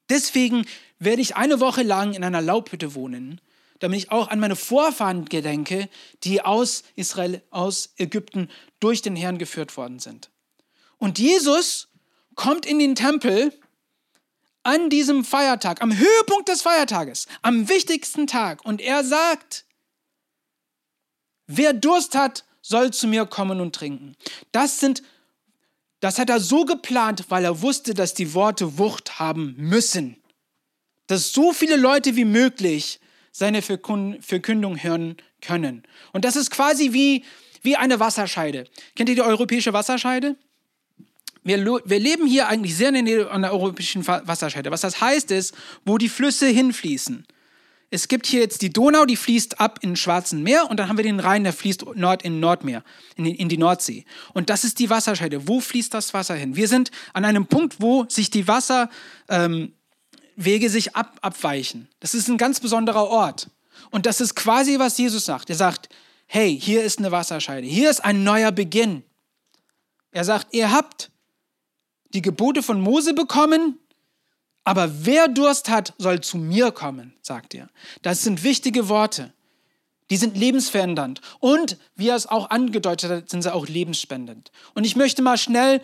Deswegen 0.09 0.65
werde 0.97 1.21
ich 1.21 1.35
eine 1.35 1.59
Woche 1.59 1.83
lang 1.83 2.13
in 2.13 2.23
einer 2.23 2.41
Laubhütte 2.41 2.95
wohnen, 2.95 3.39
damit 3.79 3.99
ich 3.99 4.11
auch 4.11 4.29
an 4.29 4.39
meine 4.39 4.55
Vorfahren 4.55 5.25
gedenke, 5.25 5.87
die 6.23 6.41
aus 6.41 6.83
Israel, 6.95 7.41
aus 7.51 7.93
Ägypten 7.97 8.49
durch 8.79 9.01
den 9.01 9.15
Herrn 9.15 9.37
geführt 9.37 9.77
worden 9.77 9.99
sind. 9.99 10.29
Und 10.97 11.19
Jesus 11.19 11.87
kommt 12.35 12.65
in 12.65 12.79
den 12.79 12.95
Tempel 12.95 13.53
an 14.69 14.91
diesem 14.91 15.25
Feiertag, 15.25 15.81
am 15.81 15.97
Höhepunkt 15.97 16.47
des 16.47 16.61
Feiertages, 16.61 17.25
am 17.41 17.69
wichtigsten 17.69 18.27
Tag. 18.27 18.63
Und 18.63 18.81
er 18.81 19.03
sagt, 19.03 19.65
wer 21.47 21.73
Durst 21.73 22.13
hat, 22.13 22.45
soll 22.61 22.91
zu 22.91 23.07
mir 23.07 23.25
kommen 23.25 23.61
und 23.61 23.73
trinken. 23.73 24.15
Das 24.51 24.79
sind, 24.79 25.01
das 26.01 26.19
hat 26.19 26.29
er 26.29 26.39
so 26.39 26.65
geplant, 26.65 27.25
weil 27.29 27.45
er 27.45 27.63
wusste, 27.63 27.95
dass 27.95 28.13
die 28.13 28.35
Worte 28.35 28.77
Wucht 28.77 29.17
haben 29.17 29.55
müssen. 29.57 30.21
Dass 31.07 31.33
so 31.33 31.51
viele 31.51 31.75
Leute 31.75 32.15
wie 32.15 32.25
möglich 32.25 32.99
seine 33.31 33.63
Verkündung 33.63 34.83
hören 34.83 35.17
können. 35.41 35.81
Und 36.13 36.25
das 36.25 36.35
ist 36.35 36.51
quasi 36.51 36.93
wie, 36.93 37.25
wie 37.63 37.75
eine 37.75 37.99
Wasserscheide. 37.99 38.65
Kennt 38.95 39.09
ihr 39.09 39.15
die 39.15 39.21
europäische 39.21 39.73
Wasserscheide? 39.73 40.35
Wir, 41.43 41.63
wir 41.65 41.99
leben 41.99 42.27
hier 42.27 42.47
eigentlich 42.47 42.75
sehr 42.75 42.89
in 42.89 42.93
der 42.95 43.03
Nähe 43.03 43.31
an 43.31 43.41
der 43.41 43.53
europäischen 43.53 44.05
Wasserscheide. 44.05 44.71
Was 44.71 44.81
das 44.81 45.01
heißt 45.01 45.31
ist, 45.31 45.55
wo 45.85 45.97
die 45.97 46.09
Flüsse 46.09 46.47
hinfließen. 46.47 47.25
Es 47.91 48.07
gibt 48.07 48.27
hier 48.27 48.41
jetzt 48.41 48.61
die 48.61 48.71
Donau, 48.71 49.05
die 49.05 49.15
fließt 49.15 49.59
ab 49.59 49.79
in 49.81 49.95
Schwarzen 49.95 50.43
Meer 50.43 50.69
und 50.69 50.77
dann 50.77 50.89
haben 50.89 50.97
wir 50.97 51.03
den 51.03 51.19
Rhein, 51.19 51.43
der 51.43 51.53
fließt 51.53 51.95
Nord 51.95 52.21
in 52.21 52.39
Nordmeer, 52.39 52.83
in 53.15 53.23
die, 53.23 53.35
in 53.35 53.49
die 53.49 53.57
Nordsee. 53.57 54.05
Und 54.33 54.51
das 54.51 54.63
ist 54.63 54.77
die 54.77 54.91
Wasserscheide. 54.91 55.47
Wo 55.47 55.59
fließt 55.59 55.93
das 55.93 56.13
Wasser 56.13 56.35
hin? 56.35 56.55
Wir 56.55 56.67
sind 56.67 56.91
an 57.13 57.25
einem 57.25 57.47
Punkt, 57.47 57.81
wo 57.81 58.05
sich 58.07 58.29
die 58.29 58.47
Wasserwege 58.47 58.89
ähm, 59.27 59.73
sich 60.69 60.95
ab, 60.95 61.17
abweichen. 61.21 61.87
Das 61.99 62.13
ist 62.13 62.27
ein 62.27 62.37
ganz 62.37 62.59
besonderer 62.59 63.07
Ort. 63.07 63.49
Und 63.89 64.05
das 64.05 64.21
ist 64.21 64.35
quasi, 64.35 64.77
was 64.77 64.97
Jesus 64.97 65.25
sagt. 65.25 65.49
Er 65.49 65.55
sagt, 65.55 65.89
hey, 66.27 66.59
hier 66.59 66.83
ist 66.83 66.99
eine 66.99 67.11
Wasserscheide. 67.11 67.65
Hier 67.65 67.89
ist 67.89 68.05
ein 68.05 68.23
neuer 68.23 68.51
Beginn. 68.51 69.01
Er 70.11 70.25
sagt, 70.25 70.53
ihr 70.53 70.71
habt 70.71 71.09
die 72.09 72.21
Gebote 72.21 72.63
von 72.63 72.81
Mose 72.81 73.13
bekommen, 73.13 73.79
aber 74.63 75.05
wer 75.05 75.27
Durst 75.27 75.69
hat, 75.69 75.93
soll 75.97 76.21
zu 76.21 76.37
mir 76.37 76.71
kommen, 76.71 77.13
sagt 77.21 77.55
er. 77.55 77.69
Das 78.01 78.23
sind 78.23 78.43
wichtige 78.43 78.89
Worte. 78.89 79.33
Die 80.09 80.17
sind 80.17 80.37
lebensverändernd. 80.37 81.21
Und, 81.39 81.77
wie 81.95 82.09
er 82.09 82.15
es 82.15 82.25
auch 82.25 82.49
angedeutet 82.49 83.11
hat, 83.11 83.29
sind 83.29 83.43
sie 83.43 83.53
auch 83.53 83.67
lebensspendend. 83.67 84.51
Und 84.73 84.85
ich 84.85 84.95
möchte 84.95 85.21
mal 85.21 85.37
schnell 85.37 85.81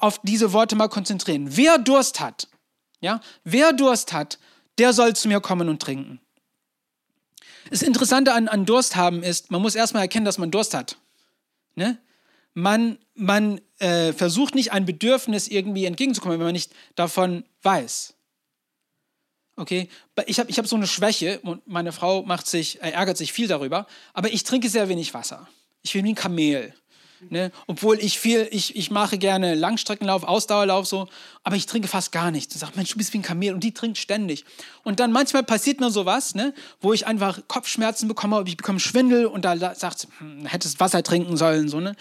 auf 0.00 0.20
diese 0.22 0.52
Worte 0.52 0.74
mal 0.76 0.88
konzentrieren. 0.88 1.56
Wer 1.56 1.78
Durst 1.78 2.20
hat, 2.20 2.48
ja, 3.00 3.20
wer 3.44 3.72
Durst 3.72 4.12
hat, 4.12 4.38
der 4.78 4.92
soll 4.92 5.14
zu 5.14 5.28
mir 5.28 5.40
kommen 5.40 5.68
und 5.68 5.80
trinken. 5.80 6.20
Das 7.70 7.82
Interessante 7.82 8.32
an, 8.32 8.48
an 8.48 8.66
Durst 8.66 8.96
haben 8.96 9.22
ist, 9.22 9.50
man 9.50 9.62
muss 9.62 9.74
erstmal 9.74 10.02
erkennen, 10.02 10.24
dass 10.24 10.38
man 10.38 10.50
Durst 10.50 10.74
hat. 10.74 10.96
Ne? 11.74 11.98
Man, 12.58 12.98
man 13.14 13.60
äh, 13.78 14.12
versucht 14.12 14.56
nicht 14.56 14.72
ein 14.72 14.84
Bedürfnis 14.84 15.46
irgendwie 15.46 15.84
entgegenzukommen, 15.84 16.40
wenn 16.40 16.46
man 16.46 16.52
nicht 16.52 16.72
davon 16.96 17.44
weiß. 17.62 18.14
Okay, 19.54 19.88
ich 20.26 20.40
habe 20.40 20.50
ich 20.50 20.58
hab 20.58 20.66
so 20.66 20.74
eine 20.74 20.88
Schwäche 20.88 21.38
und 21.40 21.64
meine 21.68 21.92
Frau 21.92 22.24
macht 22.24 22.48
sich, 22.48 22.82
äh, 22.82 22.90
ärgert 22.90 23.16
sich 23.16 23.32
viel 23.32 23.46
darüber, 23.46 23.86
aber 24.12 24.32
ich 24.32 24.42
trinke 24.42 24.68
sehr 24.68 24.88
wenig 24.88 25.14
Wasser. 25.14 25.48
Ich 25.82 25.92
bin 25.92 26.04
wie 26.04 26.08
ein 26.10 26.14
Kamel. 26.16 26.74
Ne? 27.30 27.50
Obwohl 27.66 27.98
ich 27.98 28.18
viel, 28.18 28.48
ich, 28.50 28.76
ich 28.76 28.90
mache 28.90 29.18
gerne 29.18 29.54
Langstreckenlauf, 29.54 30.22
Ausdauerlauf 30.22 30.86
so, 30.86 31.08
aber 31.42 31.56
ich 31.56 31.66
trinke 31.66 31.88
fast 31.88 32.12
gar 32.12 32.30
nichts. 32.30 32.54
Und 32.54 32.60
sage, 32.60 32.72
Mensch, 32.76 32.90
du 32.90 32.98
bist 32.98 33.12
wie 33.12 33.18
ein 33.18 33.22
Kamel 33.22 33.54
und 33.54 33.64
die 33.64 33.74
trinkt 33.74 33.98
ständig. 33.98 34.44
Und 34.84 35.00
dann 35.00 35.12
manchmal 35.12 35.42
passiert 35.42 35.80
mir 35.80 35.90
sowas, 35.90 36.34
ne? 36.34 36.54
wo 36.80 36.92
ich 36.92 37.06
einfach 37.06 37.40
Kopfschmerzen 37.48 38.08
bekomme, 38.08 38.42
ich 38.46 38.56
bekomme 38.56 38.80
Schwindel 38.80 39.26
und 39.26 39.44
da 39.44 39.74
sagt 39.74 40.08
hm, 40.18 40.46
hättest 40.46 40.80
Wasser 40.80 41.02
trinken 41.02 41.36
sollen. 41.36 41.68
So, 41.68 41.80
ne? 41.80 41.96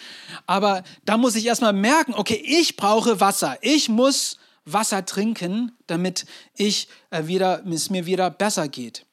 Aber 0.45 0.83
da 1.05 1.17
muss 1.17 1.35
ich 1.35 1.45
erstmal 1.45 1.73
merken, 1.73 2.13
okay, 2.13 2.41
ich 2.45 2.75
brauche 2.77 3.19
Wasser. 3.19 3.57
Ich 3.61 3.89
muss 3.89 4.37
Wasser 4.65 5.05
trinken, 5.05 5.71
damit 5.87 6.25
ich, 6.53 6.89
äh, 7.09 7.27
wieder, 7.27 7.65
es 7.65 7.89
mir 7.89 8.05
wieder 8.05 8.29
besser 8.29 8.67
geht. 8.67 9.05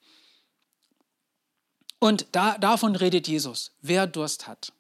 Und 2.00 2.26
da, 2.32 2.58
davon 2.58 2.96
redet 2.96 3.28
Jesus, 3.28 3.72
wer 3.80 4.06
Durst 4.06 4.46
hat. 4.46 4.72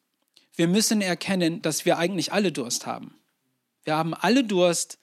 Wir 0.56 0.68
müssen 0.68 1.00
erkennen, 1.00 1.62
dass 1.62 1.84
wir 1.84 1.98
eigentlich 1.98 2.32
alle 2.32 2.52
Durst 2.52 2.86
haben. 2.86 3.14
Wir 3.84 3.96
haben 3.96 4.14
alle 4.14 4.44
Durst 4.44 4.98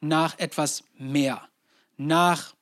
nach 0.00 0.38
etwas 0.38 0.84
mehr, 0.98 1.48
nach 1.96 2.54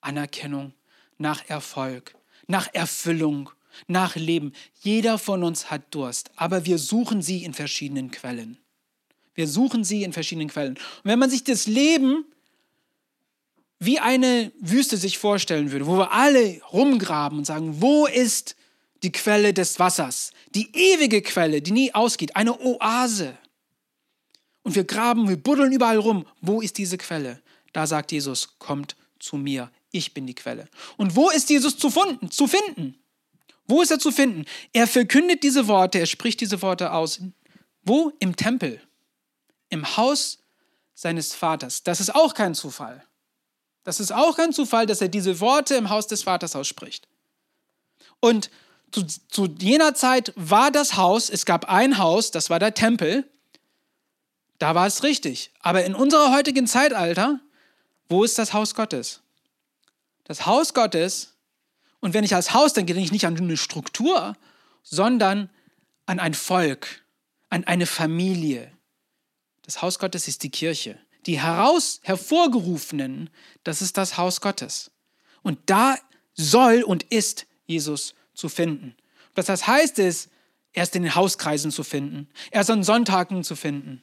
Anerkennung, 0.00 0.72
nach 1.18 1.48
Erfolg, 1.48 2.14
nach 2.46 2.68
Erfüllung, 2.72 3.50
nach 3.86 4.16
Leben. 4.16 4.52
Jeder 4.80 5.18
von 5.18 5.42
uns 5.42 5.70
hat 5.70 5.94
Durst, 5.94 6.30
aber 6.36 6.66
wir 6.66 6.78
suchen 6.78 7.22
sie 7.22 7.44
in 7.44 7.54
verschiedenen 7.54 8.10
Quellen. 8.10 8.58
Wir 9.34 9.48
suchen 9.48 9.84
sie 9.84 10.02
in 10.02 10.12
verschiedenen 10.12 10.48
Quellen. 10.48 10.74
Und 10.74 11.04
wenn 11.04 11.18
man 11.18 11.30
sich 11.30 11.44
das 11.44 11.66
Leben 11.66 12.24
wie 13.78 13.98
eine 13.98 14.52
Wüste 14.60 14.96
sich 14.96 15.18
vorstellen 15.18 15.72
würde, 15.72 15.86
wo 15.86 15.96
wir 15.96 16.12
alle 16.12 16.60
rumgraben 16.72 17.38
und 17.38 17.44
sagen, 17.44 17.80
wo 17.80 18.06
ist 18.06 18.54
die 19.02 19.12
Quelle 19.12 19.52
des 19.52 19.78
Wassers, 19.78 20.32
die 20.54 20.70
ewige 20.74 21.22
Quelle, 21.22 21.62
die 21.62 21.72
nie 21.72 21.94
ausgeht, 21.94 22.36
eine 22.36 22.58
Oase. 22.60 23.36
Und 24.62 24.74
wir 24.74 24.84
graben, 24.84 25.28
wir 25.28 25.36
buddeln 25.36 25.72
überall 25.72 25.98
rum. 25.98 26.26
Wo 26.40 26.60
ist 26.60 26.78
diese 26.78 26.98
Quelle? 26.98 27.42
Da 27.72 27.86
sagt 27.86 28.12
Jesus, 28.12 28.58
kommt 28.58 28.96
zu 29.18 29.36
mir, 29.36 29.70
ich 29.90 30.14
bin 30.14 30.26
die 30.26 30.34
Quelle. 30.34 30.68
Und 30.96 31.16
wo 31.16 31.30
ist 31.30 31.50
Jesus 31.50 31.76
zu 31.76 31.90
finden? 31.90 32.30
Zu 32.30 32.46
finden? 32.46 32.98
Wo 33.66 33.82
ist 33.82 33.90
er 33.90 33.98
zu 33.98 34.12
finden? 34.12 34.44
Er 34.72 34.86
verkündet 34.86 35.42
diese 35.42 35.66
Worte, 35.66 35.98
er 35.98 36.06
spricht 36.06 36.40
diese 36.40 36.62
Worte 36.62 36.92
aus. 36.92 37.20
Wo? 37.82 38.12
Im 38.20 38.36
Tempel 38.36 38.80
im 39.72 39.96
Haus 39.96 40.38
seines 40.94 41.34
Vaters. 41.34 41.82
Das 41.82 41.98
ist 41.98 42.14
auch 42.14 42.34
kein 42.34 42.54
Zufall. 42.54 43.02
Das 43.84 43.98
ist 43.98 44.12
auch 44.12 44.36
kein 44.36 44.52
Zufall, 44.52 44.86
dass 44.86 45.00
er 45.00 45.08
diese 45.08 45.40
Worte 45.40 45.74
im 45.74 45.88
Haus 45.88 46.06
des 46.06 46.22
Vaters 46.22 46.54
ausspricht. 46.54 47.08
Und 48.20 48.50
zu, 48.92 49.06
zu 49.06 49.46
jener 49.58 49.94
Zeit 49.94 50.32
war 50.36 50.70
das 50.70 50.96
Haus, 50.96 51.30
es 51.30 51.44
gab 51.44 51.68
ein 51.68 51.98
Haus, 51.98 52.30
das 52.30 52.50
war 52.50 52.58
der 52.58 52.74
Tempel, 52.74 53.28
da 54.58 54.74
war 54.74 54.86
es 54.86 55.02
richtig. 55.02 55.50
Aber 55.60 55.84
in 55.84 55.94
unserer 55.94 56.32
heutigen 56.32 56.66
Zeitalter, 56.66 57.40
wo 58.08 58.22
ist 58.22 58.38
das 58.38 58.52
Haus 58.52 58.74
Gottes? 58.74 59.22
Das 60.24 60.46
Haus 60.46 60.74
Gottes, 60.74 61.34
und 62.00 62.14
wenn 62.14 62.24
ich 62.24 62.34
als 62.34 62.54
Haus 62.54 62.72
denke, 62.72 62.94
denke 62.94 63.06
ich 63.06 63.12
nicht 63.12 63.26
an 63.26 63.36
eine 63.36 63.56
Struktur, 63.56 64.36
sondern 64.82 65.50
an 66.06 66.20
ein 66.20 66.34
Volk, 66.34 67.02
an 67.48 67.64
eine 67.64 67.86
Familie, 67.86 68.72
das 69.62 69.80
Haus 69.80 69.98
Gottes 69.98 70.28
ist 70.28 70.42
die 70.42 70.50
Kirche. 70.50 70.98
Die 71.26 71.40
heraus 71.40 72.00
hervorgerufenen, 72.02 73.30
das 73.62 73.80
ist 73.80 73.96
das 73.96 74.18
Haus 74.18 74.40
Gottes. 74.40 74.90
Und 75.42 75.58
da 75.66 75.96
soll 76.34 76.82
und 76.82 77.04
ist 77.04 77.46
Jesus 77.66 78.14
zu 78.34 78.48
finden. 78.48 78.94
Was 79.34 79.46
das 79.46 79.66
heißt 79.66 79.98
ist, 79.98 80.30
er 80.72 80.84
ist 80.84 80.96
in 80.96 81.02
den 81.02 81.14
Hauskreisen 81.14 81.70
zu 81.70 81.84
finden. 81.84 82.28
Er 82.50 82.62
ist 82.62 82.70
an 82.70 82.82
Sonntagen 82.82 83.44
zu 83.44 83.56
finden. 83.56 84.02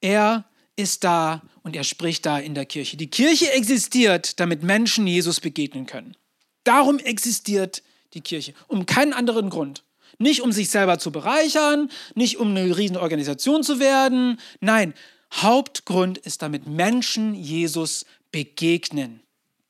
Er 0.00 0.44
ist 0.76 1.04
da 1.04 1.42
und 1.62 1.76
er 1.76 1.84
spricht 1.84 2.26
da 2.26 2.38
in 2.38 2.54
der 2.54 2.66
Kirche. 2.66 2.96
Die 2.96 3.10
Kirche 3.10 3.52
existiert, 3.52 4.40
damit 4.40 4.62
Menschen 4.62 5.06
Jesus 5.06 5.40
begegnen 5.40 5.86
können. 5.86 6.16
Darum 6.64 6.98
existiert 6.98 7.82
die 8.14 8.20
Kirche, 8.20 8.54
um 8.66 8.86
keinen 8.86 9.12
anderen 9.12 9.50
Grund. 9.50 9.84
Nicht 10.18 10.40
um 10.42 10.52
sich 10.52 10.70
selber 10.70 10.98
zu 10.98 11.12
bereichern, 11.12 11.90
nicht 12.14 12.38
um 12.38 12.50
eine 12.50 12.76
riesen 12.76 12.96
Organisation 12.96 13.62
zu 13.62 13.78
werden. 13.78 14.40
Nein, 14.60 14.94
Hauptgrund 15.32 16.18
ist, 16.18 16.42
damit 16.42 16.66
Menschen 16.66 17.34
Jesus 17.34 18.04
begegnen. 18.32 19.20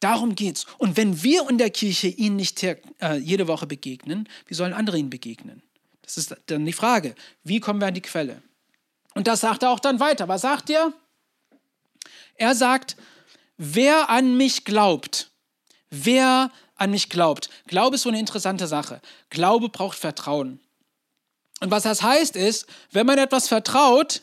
Darum 0.00 0.34
geht's. 0.34 0.66
Und 0.78 0.96
wenn 0.96 1.22
wir 1.22 1.48
in 1.48 1.58
der 1.58 1.70
Kirche 1.70 2.08
ihnen 2.08 2.36
nicht 2.36 2.62
äh, 2.62 3.16
jede 3.16 3.48
Woche 3.48 3.66
begegnen, 3.66 4.28
wie 4.46 4.54
sollen 4.54 4.72
andere 4.72 4.98
ihnen 4.98 5.10
begegnen? 5.10 5.62
Das 6.02 6.16
ist 6.16 6.34
dann 6.46 6.64
die 6.64 6.72
Frage. 6.72 7.14
Wie 7.44 7.60
kommen 7.60 7.80
wir 7.80 7.88
an 7.88 7.94
die 7.94 8.00
Quelle? 8.00 8.42
Und 9.14 9.26
das 9.26 9.40
sagt 9.40 9.62
er 9.62 9.70
auch 9.70 9.80
dann 9.80 10.00
weiter. 10.00 10.28
Was 10.28 10.42
sagt 10.42 10.70
er? 10.70 10.92
Er 12.36 12.54
sagt, 12.54 12.96
wer 13.56 14.08
an 14.08 14.36
mich 14.36 14.64
glaubt, 14.64 15.30
wer 15.90 16.50
an 16.76 16.92
mich 16.92 17.10
glaubt. 17.10 17.50
Glaube 17.66 17.96
ist 17.96 18.02
so 18.02 18.08
eine 18.08 18.20
interessante 18.20 18.68
Sache. 18.68 19.00
Glaube 19.30 19.68
braucht 19.68 19.98
Vertrauen. 19.98 20.60
Und 21.60 21.70
was 21.70 21.82
das 21.82 22.02
heißt 22.02 22.36
ist, 22.36 22.66
wenn 22.92 23.06
man 23.06 23.18
etwas 23.18 23.48
vertraut, 23.48 24.22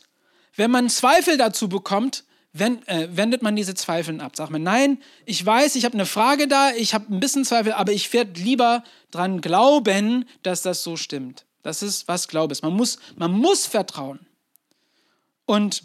wenn 0.54 0.70
man 0.70 0.88
Zweifel 0.88 1.36
dazu 1.36 1.68
bekommt, 1.68 2.24
wendet 2.58 3.42
man 3.42 3.56
diese 3.56 3.74
Zweifel 3.74 4.20
ab. 4.20 4.36
Sagt 4.36 4.50
man, 4.50 4.62
nein, 4.62 5.02
ich 5.24 5.44
weiß, 5.44 5.76
ich 5.76 5.84
habe 5.84 5.94
eine 5.94 6.06
Frage 6.06 6.48
da, 6.48 6.72
ich 6.72 6.94
habe 6.94 7.12
ein 7.12 7.20
bisschen 7.20 7.44
Zweifel, 7.44 7.72
aber 7.72 7.92
ich 7.92 8.12
werde 8.12 8.40
lieber 8.40 8.84
dran 9.10 9.40
glauben, 9.40 10.26
dass 10.42 10.62
das 10.62 10.82
so 10.82 10.96
stimmt. 10.96 11.44
Das 11.62 11.82
ist, 11.82 12.06
was 12.08 12.28
Glaube 12.28 12.52
ist. 12.52 12.62
Man 12.62 12.74
muss, 12.74 12.98
man 13.16 13.32
muss 13.32 13.66
vertrauen. 13.66 14.20
Und 15.46 15.82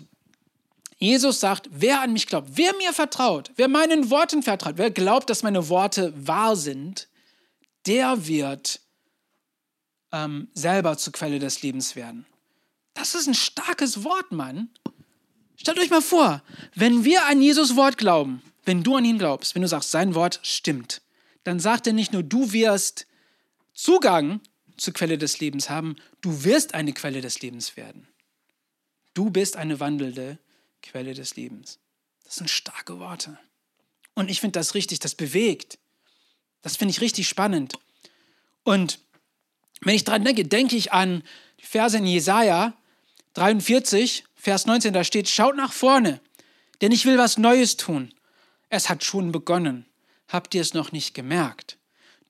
Jesus 0.97 1.39
sagt, 1.39 1.67
wer 1.71 2.01
an 2.01 2.13
mich 2.13 2.27
glaubt, 2.27 2.49
wer 2.53 2.75
mir 2.77 2.93
vertraut, 2.93 3.51
wer 3.55 3.67
meinen 3.67 4.11
Worten 4.11 4.43
vertraut, 4.43 4.77
wer 4.77 4.91
glaubt, 4.91 5.29
dass 5.31 5.41
meine 5.41 5.67
Worte 5.69 6.13
wahr 6.15 6.55
sind, 6.55 7.07
der 7.87 8.27
wird 8.27 8.81
ähm, 10.11 10.49
selber 10.53 10.97
zur 10.97 11.13
Quelle 11.13 11.39
des 11.39 11.63
Lebens 11.63 11.95
werden. 11.95 12.27
Das 12.93 13.15
ist 13.15 13.27
ein 13.27 13.33
starkes 13.33 14.03
Wort, 14.03 14.31
Mann. 14.31 14.69
Stellt 15.61 15.77
euch 15.77 15.91
mal 15.91 16.01
vor, 16.01 16.41
wenn 16.73 17.03
wir 17.03 17.27
an 17.27 17.39
Jesus 17.39 17.75
Wort 17.75 17.99
glauben, 17.99 18.41
wenn 18.65 18.81
du 18.81 18.95
an 18.95 19.05
ihn 19.05 19.19
glaubst, 19.19 19.53
wenn 19.53 19.61
du 19.61 19.67
sagst, 19.67 19.91
sein 19.91 20.15
Wort 20.15 20.39
stimmt, 20.41 21.03
dann 21.43 21.59
sagt 21.59 21.85
er 21.85 21.93
nicht 21.93 22.13
nur, 22.13 22.23
du 22.23 22.51
wirst 22.51 23.05
Zugang 23.71 24.41
zur 24.75 24.95
Quelle 24.95 25.19
des 25.19 25.39
Lebens 25.39 25.69
haben, 25.69 25.97
du 26.21 26.45
wirst 26.45 26.73
eine 26.73 26.93
Quelle 26.93 27.21
des 27.21 27.43
Lebens 27.43 27.77
werden. 27.77 28.07
Du 29.13 29.29
bist 29.29 29.55
eine 29.55 29.79
wandelnde 29.79 30.39
Quelle 30.81 31.13
des 31.13 31.35
Lebens. 31.35 31.77
Das 32.23 32.37
sind 32.37 32.49
starke 32.49 32.97
Worte. 32.97 33.37
Und 34.15 34.31
ich 34.31 34.41
finde 34.41 34.57
das 34.57 34.73
richtig, 34.73 34.97
das 34.97 35.13
bewegt. 35.13 35.77
Das 36.63 36.75
finde 36.75 36.91
ich 36.91 37.01
richtig 37.01 37.29
spannend. 37.29 37.75
Und 38.63 38.97
wenn 39.81 39.93
ich 39.93 40.05
daran 40.05 40.25
denke, 40.25 40.43
denke 40.43 40.75
ich 40.75 40.91
an 40.91 41.21
die 41.59 41.67
Verse 41.67 41.99
in 41.99 42.07
Jesaja 42.07 42.73
43, 43.35 44.23
Vers 44.41 44.65
19, 44.65 44.91
da 44.91 45.03
steht: 45.03 45.29
Schaut 45.29 45.55
nach 45.55 45.71
vorne, 45.71 46.19
denn 46.81 46.91
ich 46.91 47.05
will 47.05 47.19
was 47.19 47.37
Neues 47.37 47.77
tun. 47.77 48.11
Es 48.69 48.89
hat 48.89 49.03
schon 49.03 49.31
begonnen. 49.31 49.85
Habt 50.27 50.55
ihr 50.55 50.61
es 50.61 50.73
noch 50.73 50.91
nicht 50.91 51.13
gemerkt? 51.13 51.77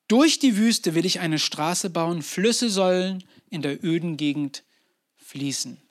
Durch 0.09 0.37
die 0.37 0.57
Wüste 0.57 0.93
will 0.93 1.05
ich 1.05 1.21
eine 1.21 1.39
Straße 1.39 1.89
bauen, 1.89 2.21
Flüsse 2.21 2.69
sollen 2.69 3.23
in 3.49 3.61
der 3.61 3.81
öden 3.81 4.17
Gegend 4.17 4.65
fließen. 5.15 5.81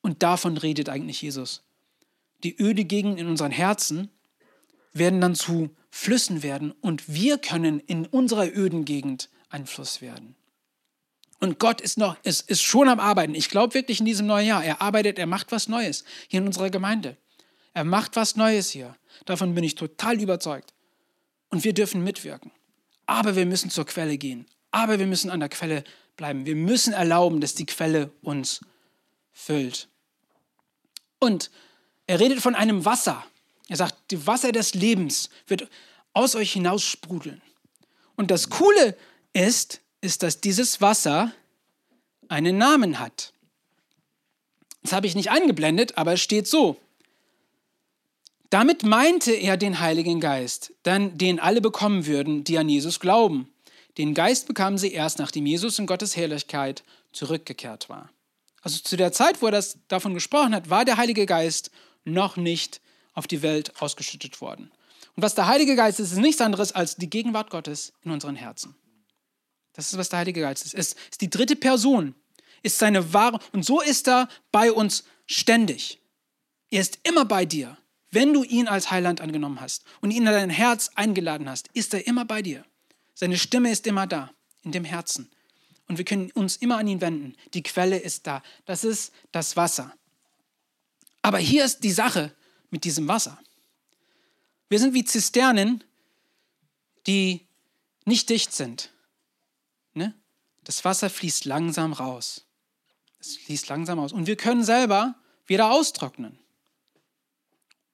Und 0.00 0.24
davon 0.24 0.56
redet 0.56 0.88
eigentlich 0.88 1.22
Jesus. 1.22 1.62
Die 2.42 2.60
öde 2.60 2.84
Gegend 2.84 3.20
in 3.20 3.28
unseren 3.28 3.52
Herzen 3.52 4.10
werden 4.92 5.20
dann 5.20 5.36
zu 5.36 5.70
Flüssen 5.88 6.42
werden 6.42 6.72
und 6.80 7.14
wir 7.14 7.38
können 7.38 7.78
in 7.78 8.06
unserer 8.06 8.48
öden 8.48 8.84
Gegend 8.84 9.30
ein 9.50 9.66
Fluss 9.66 10.00
werden. 10.02 10.34
Und 11.40 11.58
Gott 11.58 11.80
ist 11.80 11.98
noch, 11.98 12.16
ist, 12.24 12.48
ist 12.50 12.62
schon 12.62 12.88
am 12.88 12.98
Arbeiten. 12.98 13.34
Ich 13.34 13.48
glaube 13.48 13.74
wirklich 13.74 14.00
in 14.00 14.06
diesem 14.06 14.26
neuen 14.26 14.46
Jahr. 14.46 14.64
Er 14.64 14.82
arbeitet, 14.82 15.18
er 15.18 15.26
macht 15.26 15.52
was 15.52 15.68
Neues 15.68 16.04
hier 16.26 16.40
in 16.40 16.46
unserer 16.46 16.70
Gemeinde. 16.70 17.16
Er 17.74 17.84
macht 17.84 18.16
was 18.16 18.34
Neues 18.34 18.70
hier. 18.70 18.96
Davon 19.24 19.54
bin 19.54 19.62
ich 19.62 19.76
total 19.76 20.20
überzeugt. 20.20 20.74
Und 21.50 21.64
wir 21.64 21.72
dürfen 21.72 22.02
mitwirken. 22.02 22.50
Aber 23.06 23.36
wir 23.36 23.46
müssen 23.46 23.70
zur 23.70 23.86
Quelle 23.86 24.18
gehen. 24.18 24.46
Aber 24.70 24.98
wir 24.98 25.06
müssen 25.06 25.30
an 25.30 25.40
der 25.40 25.48
Quelle 25.48 25.84
bleiben. 26.16 26.44
Wir 26.44 26.56
müssen 26.56 26.92
erlauben, 26.92 27.40
dass 27.40 27.54
die 27.54 27.66
Quelle 27.66 28.10
uns 28.22 28.60
füllt. 29.32 29.88
Und 31.20 31.50
er 32.06 32.20
redet 32.20 32.40
von 32.40 32.54
einem 32.54 32.84
Wasser. 32.84 33.24
Er 33.68 33.76
sagt, 33.76 34.10
die 34.10 34.26
Wasser 34.26 34.50
des 34.50 34.74
Lebens 34.74 35.30
wird 35.46 35.68
aus 36.12 36.34
euch 36.34 36.52
hinaus 36.52 36.82
sprudeln. 36.82 37.40
Und 38.16 38.30
das 38.30 38.50
Coole 38.50 38.96
ist, 39.32 39.80
ist, 40.00 40.22
dass 40.22 40.40
dieses 40.40 40.80
Wasser 40.80 41.32
einen 42.28 42.58
Namen 42.58 42.98
hat. 42.98 43.32
Das 44.82 44.92
habe 44.92 45.06
ich 45.06 45.14
nicht 45.14 45.30
eingeblendet, 45.30 45.98
aber 45.98 46.14
es 46.14 46.20
steht 46.20 46.46
so. 46.46 46.76
Damit 48.50 48.82
meinte 48.82 49.32
er 49.32 49.56
den 49.56 49.80
Heiligen 49.80 50.20
Geist, 50.20 50.72
dann 50.82 51.18
den 51.18 51.38
alle 51.38 51.60
bekommen 51.60 52.06
würden, 52.06 52.44
die 52.44 52.56
an 52.56 52.68
Jesus 52.68 52.98
glauben. 53.00 53.52
Den 53.98 54.14
Geist 54.14 54.46
bekamen 54.46 54.78
sie 54.78 54.92
erst, 54.92 55.18
nachdem 55.18 55.44
Jesus 55.44 55.78
in 55.78 55.86
Gottes 55.86 56.16
Herrlichkeit 56.16 56.84
zurückgekehrt 57.12 57.88
war. 57.88 58.10
Also 58.62 58.78
zu 58.78 58.96
der 58.96 59.12
Zeit, 59.12 59.42
wo 59.42 59.46
er 59.46 59.52
das 59.52 59.78
davon 59.88 60.14
gesprochen 60.14 60.54
hat, 60.54 60.70
war 60.70 60.84
der 60.84 60.96
Heilige 60.96 61.26
Geist 61.26 61.70
noch 62.04 62.36
nicht 62.36 62.80
auf 63.12 63.26
die 63.26 63.42
Welt 63.42 63.80
ausgeschüttet 63.82 64.40
worden. 64.40 64.70
Und 65.16 65.22
was 65.22 65.34
der 65.34 65.48
Heilige 65.48 65.76
Geist 65.76 66.00
ist, 66.00 66.12
ist 66.12 66.18
nichts 66.18 66.40
anderes 66.40 66.72
als 66.72 66.96
die 66.96 67.10
Gegenwart 67.10 67.50
Gottes 67.50 67.92
in 68.04 68.12
unseren 68.12 68.36
Herzen. 68.36 68.76
Das 69.78 69.92
ist, 69.92 69.96
was 69.96 70.08
der 70.08 70.18
Heilige 70.18 70.40
Geist 70.40 70.64
ist. 70.64 70.74
Es 70.74 70.96
ist 71.08 71.20
die 71.20 71.30
dritte 71.30 71.54
Person, 71.54 72.16
ist 72.64 72.80
seine 72.80 73.12
wahre, 73.12 73.38
und 73.52 73.64
so 73.64 73.80
ist 73.80 74.08
er 74.08 74.28
bei 74.50 74.72
uns 74.72 75.04
ständig. 75.26 76.00
Er 76.68 76.80
ist 76.80 76.98
immer 77.04 77.24
bei 77.24 77.46
dir. 77.46 77.78
Wenn 78.10 78.32
du 78.32 78.42
ihn 78.42 78.66
als 78.66 78.90
Heiland 78.90 79.20
angenommen 79.20 79.60
hast 79.60 79.84
und 80.00 80.10
ihn 80.10 80.26
in 80.26 80.32
dein 80.32 80.50
Herz 80.50 80.90
eingeladen 80.96 81.48
hast, 81.48 81.68
ist 81.74 81.94
er 81.94 82.08
immer 82.08 82.24
bei 82.24 82.42
dir. 82.42 82.64
Seine 83.14 83.38
Stimme 83.38 83.70
ist 83.70 83.86
immer 83.86 84.08
da, 84.08 84.32
in 84.64 84.72
dem 84.72 84.82
Herzen. 84.82 85.30
Und 85.86 85.96
wir 85.96 86.04
können 86.04 86.32
uns 86.32 86.56
immer 86.56 86.78
an 86.78 86.88
ihn 86.88 87.00
wenden. 87.00 87.36
Die 87.54 87.62
Quelle 87.62 87.98
ist 87.98 88.26
da. 88.26 88.42
Das 88.64 88.82
ist 88.82 89.12
das 89.30 89.56
Wasser. 89.56 89.94
Aber 91.22 91.38
hier 91.38 91.64
ist 91.64 91.84
die 91.84 91.92
Sache 91.92 92.34
mit 92.70 92.82
diesem 92.82 93.06
Wasser. 93.06 93.38
Wir 94.70 94.80
sind 94.80 94.92
wie 94.92 95.04
Zisternen, 95.04 95.84
die 97.06 97.46
nicht 98.06 98.28
dicht 98.28 98.52
sind. 98.52 98.90
Das 100.68 100.84
Wasser 100.84 101.08
fließt 101.08 101.46
langsam 101.46 101.94
raus. 101.94 102.44
Es 103.20 103.38
fließt 103.38 103.70
langsam 103.70 103.98
aus. 103.98 104.12
Und 104.12 104.26
wir 104.26 104.36
können 104.36 104.62
selber 104.62 105.14
wieder 105.46 105.70
austrocknen. 105.70 106.38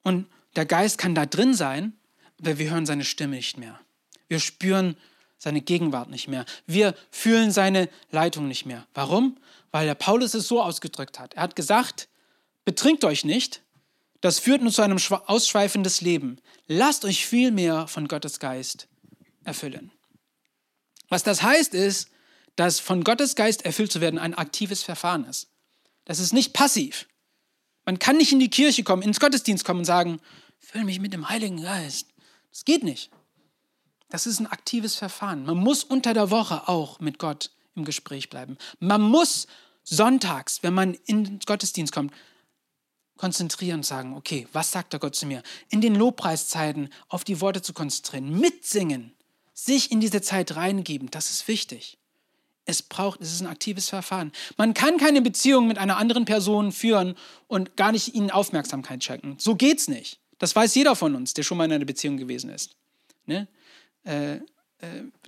Und 0.03 0.27
der 0.57 0.67
Geist 0.67 0.99
kann 0.99 1.15
da 1.15 1.25
drin 1.25 1.55
sein, 1.55 1.93
aber 2.41 2.59
wir 2.59 2.71
hören 2.71 2.85
seine 2.85 3.05
Stimme 3.05 3.37
nicht 3.37 3.59
mehr. 3.59 3.79
Wir 4.27 4.41
spüren 4.41 4.97
seine 5.39 5.61
Gegenwart 5.61 6.11
nicht 6.11 6.27
mehr. 6.27 6.47
Wir 6.67 6.97
fühlen 7.13 7.53
seine 7.53 7.89
Leitung 8.11 8.49
nicht 8.49 8.67
mehr. 8.67 8.89
Warum? 8.93 9.39
Weil 9.71 9.87
der 9.87 9.95
Paulus 9.95 10.35
es 10.35 10.49
so 10.49 10.61
ausgedrückt 10.61 11.21
hat. 11.21 11.35
Er 11.35 11.45
hat 11.45 11.55
gesagt, 11.55 12.09
betrinkt 12.65 13.05
euch 13.05 13.25
nicht, 13.25 13.63
das 14.21 14.41
führt 14.41 14.63
nur 14.63 14.73
zu 14.73 14.83
einem 14.83 14.99
ausschweifendes 14.99 16.01
Leben. 16.01 16.41
Lasst 16.67 17.05
euch 17.05 17.25
vielmehr 17.25 17.87
von 17.87 18.09
Gottes 18.09 18.41
Geist 18.41 18.89
erfüllen. 19.45 19.93
Was 21.09 21.23
das 21.23 21.45
heißt, 21.45 21.75
ist, 21.75 22.11
dass 22.57 22.81
von 22.81 23.05
Gottes 23.05 23.35
Geist 23.35 23.64
erfüllt 23.64 23.93
zu 23.93 24.01
werden 24.01 24.19
ein 24.19 24.35
aktives 24.35 24.83
Verfahren 24.83 25.25
ist. 25.25 25.49
Das 26.05 26.19
ist 26.19 26.33
nicht 26.33 26.53
passiv. 26.53 27.09
Man 27.85 27.99
kann 27.99 28.17
nicht 28.17 28.33
in 28.33 28.40
die 28.40 28.51
Kirche 28.51 28.85
kommen, 28.85 29.03
ins 29.03 29.21
Gottesdienst 29.21 29.64
kommen 29.64 29.81
und 29.81 29.85
sagen, 29.85 30.21
füll 30.59 30.85
mich 30.85 31.01
mit 31.01 31.12
dem 31.12 31.29
Heiligen 31.29 31.62
Geist. 31.62 32.09
Das 32.51 32.64
geht 32.64 32.85
nicht. 32.85 33.11
Das 34.09 34.27
ist 34.27 34.40
ein 34.40 34.47
aktives 34.47 34.95
Verfahren. 34.95 35.45
Man 35.45 35.57
muss 35.57 35.85
unter 35.85 36.14
der 36.14 36.31
Woche 36.31 36.69
auch 36.69 37.01
mit 37.01 37.19
Gott 37.19 37.51
im 37.75 37.85
Gespräch 37.85 38.31
bleiben. 38.31 38.57
Man 38.79 39.03
muss 39.03 39.47
sonntags, 39.83 40.62
wenn 40.62 40.75
man 40.75 40.95
in 41.07 41.25
den 41.25 41.38
Gottesdienst 41.40 41.93
kommt, 41.93 42.12
konzentrieren 43.17 43.81
und 43.81 43.87
sagen, 43.87 44.14
okay, 44.14 44.49
was 44.53 44.71
sagt 44.71 44.93
der 44.93 45.01
Gott 45.01 45.14
zu 45.14 45.27
mir? 45.27 45.43
In 45.69 45.81
den 45.81 45.95
Lobpreiszeiten 45.95 46.90
auf 47.09 47.25
die 47.25 47.40
Worte 47.40 47.62
zu 47.62 47.73
konzentrieren, 47.73 48.38
mitsingen, 48.38 49.14
sich 49.53 49.93
in 49.93 50.01
diese 50.01 50.21
Zeit 50.21 50.57
reingeben, 50.57 51.11
das 51.11 51.31
ist 51.31 51.47
wichtig. 51.47 51.99
Es 52.66 52.83
braucht, 52.83 53.20
es 53.20 53.33
ist 53.33 53.42
ein 53.42 53.46
aktives 53.46 53.88
Verfahren. 53.88 54.33
Man 54.57 54.74
kann 54.74 54.96
keine 54.96 55.20
Beziehung 55.20 55.66
mit 55.68 55.79
einer 55.79 55.98
anderen 55.98 56.24
Person 56.24 56.72
führen 56.72 57.14
und 57.46 57.77
gar 57.77 57.92
nicht 57.92 58.14
ihnen 58.14 58.31
Aufmerksamkeit 58.31 59.05
schenken. 59.05 59.37
So 59.38 59.55
geht's 59.55 59.88
nicht. 59.88 60.18
Das 60.38 60.57
weiß 60.57 60.74
jeder 60.74 60.96
von 60.96 61.14
uns, 61.14 61.35
der 61.35 61.42
schon 61.42 61.59
mal 61.59 61.66
in 61.66 61.72
einer 61.72 61.85
Beziehung 61.85 62.16
gewesen 62.16 62.50
ist. 62.50 62.77
Ne? 63.27 63.48
Äh, 64.05 64.37
äh, 64.37 64.40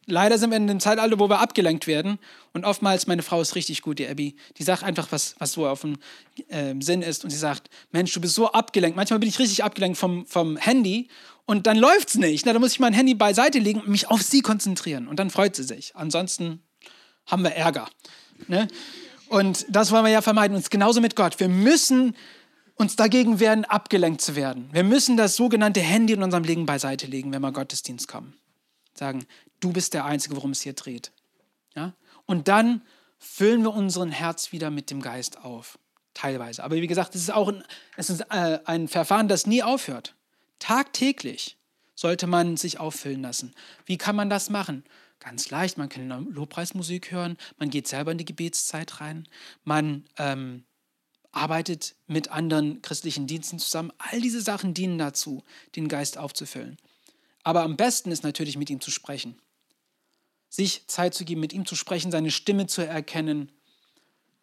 leider 0.06 0.38
sind 0.38 0.50
wir 0.50 0.56
in 0.56 0.66
dem 0.66 0.80
Zeitalter, 0.80 1.18
wo 1.18 1.28
wir 1.28 1.40
abgelenkt 1.40 1.86
werden. 1.86 2.18
Und 2.52 2.64
oftmals, 2.64 3.06
meine 3.06 3.22
Frau 3.22 3.40
ist 3.40 3.54
richtig 3.54 3.82
gut, 3.82 3.98
die 3.98 4.08
Abby, 4.08 4.36
die 4.56 4.62
sagt 4.62 4.82
einfach, 4.82 5.08
was, 5.10 5.36
was 5.38 5.52
so 5.52 5.66
auf 5.66 5.82
dem 5.82 5.98
äh, 6.48 6.74
Sinn 6.80 7.02
ist. 7.02 7.24
Und 7.24 7.30
sie 7.30 7.38
sagt, 7.38 7.68
Mensch, 7.92 8.12
du 8.12 8.20
bist 8.20 8.34
so 8.34 8.50
abgelenkt. 8.50 8.96
Manchmal 8.96 9.18
bin 9.18 9.28
ich 9.28 9.38
richtig 9.38 9.62
abgelenkt 9.64 9.98
vom, 9.98 10.26
vom 10.26 10.56
Handy 10.56 11.08
und 11.44 11.66
dann 11.66 11.76
läuft 11.76 12.08
es 12.08 12.14
nicht. 12.16 12.44
Na, 12.46 12.52
dann 12.52 12.62
muss 12.62 12.72
ich 12.72 12.80
mein 12.80 12.92
Handy 12.92 13.14
beiseite 13.14 13.58
legen 13.58 13.80
und 13.80 13.88
mich 13.88 14.08
auf 14.08 14.22
sie 14.22 14.40
konzentrieren. 14.40 15.06
Und 15.06 15.18
dann 15.18 15.30
freut 15.30 15.54
sie 15.54 15.64
sich. 15.64 15.94
Ansonsten 15.94 16.62
haben 17.26 17.42
wir 17.42 17.52
Ärger. 17.52 17.88
Ne? 18.48 18.68
Und 19.28 19.66
das 19.68 19.90
wollen 19.90 20.04
wir 20.04 20.12
ja 20.12 20.22
vermeiden. 20.22 20.56
Und 20.56 20.70
genauso 20.70 21.00
mit 21.00 21.16
Gott. 21.16 21.40
Wir 21.40 21.48
müssen 21.48 22.14
uns 22.76 22.96
dagegen 22.96 23.40
wehren, 23.40 23.64
abgelenkt 23.64 24.20
zu 24.20 24.36
werden. 24.36 24.68
Wir 24.72 24.84
müssen 24.84 25.16
das 25.16 25.36
sogenannte 25.36 25.80
Handy 25.80 26.12
in 26.12 26.22
unserem 26.22 26.44
Leben 26.44 26.66
beiseite 26.66 27.06
legen, 27.06 27.32
wenn 27.32 27.42
wir 27.42 27.52
Gottesdienst 27.52 28.06
kommen. 28.06 28.34
Sagen, 28.94 29.26
du 29.60 29.72
bist 29.72 29.94
der 29.94 30.04
Einzige, 30.04 30.36
worum 30.36 30.50
es 30.50 30.60
hier 30.60 30.74
dreht. 30.74 31.12
Ja? 31.74 31.94
Und 32.26 32.48
dann 32.48 32.82
füllen 33.18 33.62
wir 33.62 33.72
unseren 33.72 34.10
Herz 34.10 34.52
wieder 34.52 34.70
mit 34.70 34.90
dem 34.90 35.00
Geist 35.00 35.44
auf. 35.44 35.78
Teilweise. 36.14 36.64
Aber 36.64 36.76
wie 36.76 36.86
gesagt, 36.86 37.14
es 37.14 37.22
ist 37.22 37.32
auch 37.32 37.48
ein, 37.48 37.62
es 37.96 38.08
ist, 38.08 38.20
äh, 38.30 38.58
ein 38.64 38.88
Verfahren, 38.88 39.28
das 39.28 39.46
nie 39.46 39.62
aufhört. 39.62 40.14
Tagtäglich 40.58 41.58
sollte 41.94 42.26
man 42.26 42.56
sich 42.56 42.80
auffüllen 42.80 43.22
lassen. 43.22 43.54
Wie 43.84 43.98
kann 43.98 44.16
man 44.16 44.30
das 44.30 44.48
machen? 44.48 44.84
Ganz 45.18 45.50
leicht, 45.50 45.78
man 45.78 45.88
kann 45.88 46.08
Lobpreismusik 46.32 47.10
hören, 47.10 47.36
man 47.58 47.70
geht 47.70 47.88
selber 47.88 48.12
in 48.12 48.18
die 48.18 48.24
Gebetszeit 48.24 49.00
rein, 49.00 49.28
man 49.64 50.04
ähm, 50.18 50.64
arbeitet 51.32 51.96
mit 52.06 52.30
anderen 52.30 52.80
christlichen 52.82 53.26
Diensten 53.26 53.58
zusammen. 53.58 53.92
All 53.98 54.20
diese 54.20 54.40
Sachen 54.40 54.72
dienen 54.72 54.98
dazu, 54.98 55.44
den 55.74 55.88
Geist 55.88 56.16
aufzufüllen. 56.16 56.78
Aber 57.42 57.62
am 57.62 57.76
besten 57.76 58.10
ist 58.10 58.24
natürlich, 58.24 58.56
mit 58.56 58.70
ihm 58.70 58.80
zu 58.80 58.90
sprechen. 58.90 59.40
Sich 60.48 60.86
Zeit 60.86 61.14
zu 61.14 61.24
geben, 61.24 61.40
mit 61.40 61.52
ihm 61.52 61.66
zu 61.66 61.76
sprechen, 61.76 62.10
seine 62.10 62.30
Stimme 62.30 62.66
zu 62.66 62.82
erkennen 62.82 63.52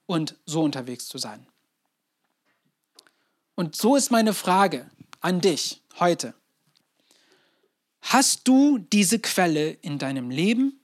und 0.06 0.36
so 0.46 0.62
unterwegs 0.62 1.08
zu 1.08 1.18
sein. 1.18 1.48
Und 3.56 3.76
so 3.76 3.96
ist 3.96 4.12
meine 4.12 4.34
Frage 4.34 4.90
an 5.20 5.42
dich 5.42 5.82
heute. 6.00 6.34
Hast 8.04 8.48
du 8.50 8.80
diese 8.80 9.18
Quelle 9.18 9.72
in 9.72 9.98
deinem 9.98 10.30
Leben? 10.30 10.80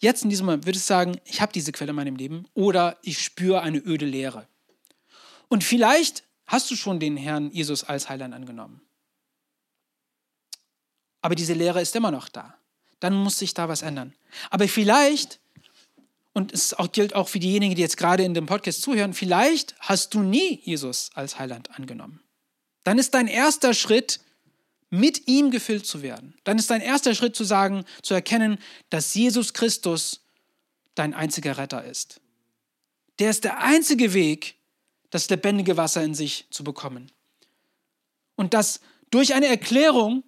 Jetzt 0.00 0.24
in 0.24 0.30
diesem 0.30 0.46
Moment 0.46 0.64
würdest 0.64 0.86
du 0.86 0.94
sagen, 0.94 1.20
ich 1.24 1.42
habe 1.42 1.52
diese 1.52 1.70
Quelle 1.70 1.90
in 1.90 1.96
meinem 1.96 2.16
Leben 2.16 2.46
oder 2.54 2.98
ich 3.02 3.22
spüre 3.22 3.60
eine 3.60 3.78
öde 3.78 4.06
Leere. 4.06 4.48
Und 5.48 5.64
vielleicht 5.64 6.24
hast 6.46 6.70
du 6.70 6.76
schon 6.76 6.98
den 6.98 7.16
Herrn 7.18 7.52
Jesus 7.52 7.84
als 7.84 8.08
Heiland 8.08 8.34
angenommen. 8.34 8.80
Aber 11.20 11.34
diese 11.34 11.52
Lehre 11.52 11.82
ist 11.82 11.94
immer 11.94 12.10
noch 12.10 12.28
da. 12.30 12.56
Dann 13.00 13.14
muss 13.14 13.38
sich 13.38 13.52
da 13.52 13.68
was 13.68 13.82
ändern. 13.82 14.14
Aber 14.48 14.66
vielleicht, 14.66 15.40
und 16.32 16.52
es 16.52 16.72
auch, 16.72 16.90
gilt 16.90 17.14
auch 17.14 17.28
für 17.28 17.38
diejenigen, 17.38 17.74
die 17.74 17.82
jetzt 17.82 17.98
gerade 17.98 18.24
in 18.24 18.32
dem 18.32 18.46
Podcast 18.46 18.80
zuhören, 18.80 19.12
vielleicht 19.12 19.78
hast 19.80 20.14
du 20.14 20.20
nie 20.20 20.60
Jesus 20.62 21.10
als 21.14 21.38
Heiland 21.38 21.70
angenommen. 21.78 22.22
Dann 22.82 22.98
ist 22.98 23.12
dein 23.12 23.26
erster 23.26 23.74
Schritt, 23.74 24.20
mit 24.90 25.26
ihm 25.28 25.50
gefüllt 25.50 25.86
zu 25.86 26.02
werden. 26.02 26.34
Dann 26.44 26.58
ist 26.58 26.70
dein 26.70 26.80
erster 26.80 27.14
Schritt 27.14 27.34
zu 27.36 27.44
sagen, 27.44 27.84
zu 28.02 28.14
erkennen, 28.14 28.58
dass 28.90 29.14
Jesus 29.14 29.52
Christus 29.52 30.20
dein 30.94 31.14
einziger 31.14 31.58
Retter 31.58 31.84
ist. 31.84 32.20
Der 33.18 33.30
ist 33.30 33.44
der 33.44 33.58
einzige 33.58 34.14
Weg, 34.14 34.56
das 35.10 35.28
lebendige 35.28 35.76
Wasser 35.76 36.02
in 36.02 36.14
sich 36.14 36.46
zu 36.50 36.64
bekommen. 36.64 37.10
Und 38.36 38.54
dass 38.54 38.80
durch 39.10 39.34
eine 39.34 39.46
Erklärung, 39.46 40.22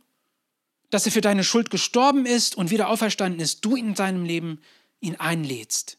dass 0.91 1.07
er 1.07 1.13
für 1.13 1.21
deine 1.21 1.45
Schuld 1.45 1.71
gestorben 1.71 2.27
ist 2.27 2.57
und 2.57 2.71
wieder 2.71 2.89
auferstanden 2.89 3.41
ist, 3.41 3.65
du 3.65 3.77
in 3.77 3.95
deinem 3.95 4.25
Leben 4.25 4.61
ihn 5.01 5.17
einlädst. 5.17 5.99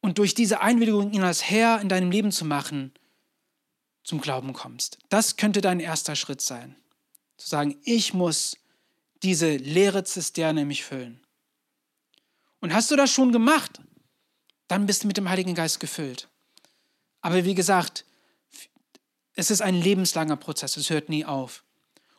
Und 0.00 0.18
durch 0.18 0.34
diese 0.34 0.60
Einwilligung, 0.60 1.12
ihn 1.12 1.22
als 1.22 1.48
Herr 1.48 1.80
in 1.80 1.88
deinem 1.88 2.10
Leben 2.10 2.32
zu 2.32 2.44
machen, 2.44 2.92
zum 4.04 4.20
Glauben 4.20 4.52
kommst. 4.52 4.98
Das 5.08 5.36
könnte 5.36 5.60
dein 5.60 5.80
erster 5.80 6.16
Schritt 6.16 6.40
sein. 6.40 6.76
Zu 7.42 7.48
sagen, 7.48 7.76
ich 7.84 8.14
muss 8.14 8.56
diese 9.22 9.56
leere 9.56 10.04
Zisterne 10.04 10.64
mich 10.64 10.84
füllen. 10.84 11.20
Und 12.60 12.72
hast 12.72 12.90
du 12.90 12.96
das 12.96 13.10
schon 13.10 13.32
gemacht, 13.32 13.80
dann 14.68 14.86
bist 14.86 15.02
du 15.02 15.06
mit 15.08 15.16
dem 15.16 15.28
Heiligen 15.28 15.54
Geist 15.54 15.80
gefüllt. 15.80 16.28
Aber 17.20 17.44
wie 17.44 17.54
gesagt, 17.54 18.04
es 19.34 19.50
ist 19.50 19.62
ein 19.62 19.74
lebenslanger 19.74 20.36
Prozess, 20.36 20.76
es 20.76 20.90
hört 20.90 21.08
nie 21.08 21.24
auf. 21.24 21.64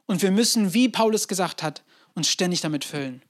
Und 0.06 0.22
wir 0.22 0.32
müssen, 0.32 0.74
wie 0.74 0.90
Paulus 0.90 1.28
gesagt 1.28 1.64
hat, 1.64 1.84
uns 2.14 2.28
ständig 2.28 2.62
damit 2.62 2.84
füllen. 2.84 3.22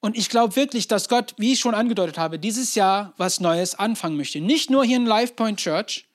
Und 0.00 0.16
ich 0.16 0.28
glaube 0.28 0.56
wirklich, 0.56 0.88
dass 0.88 1.08
Gott, 1.08 1.34
wie 1.38 1.52
ich 1.52 1.60
schon 1.60 1.74
angedeutet 1.74 2.18
habe, 2.18 2.38
dieses 2.38 2.74
Jahr 2.74 3.14
was 3.16 3.40
Neues 3.40 3.74
anfangen 3.74 4.16
möchte. 4.16 4.40
Nicht 4.40 4.70
nur 4.70 4.84
hier 4.84 4.96
in 4.96 5.06
Life 5.06 5.34
Point 5.34 5.58
Church, 5.58 6.06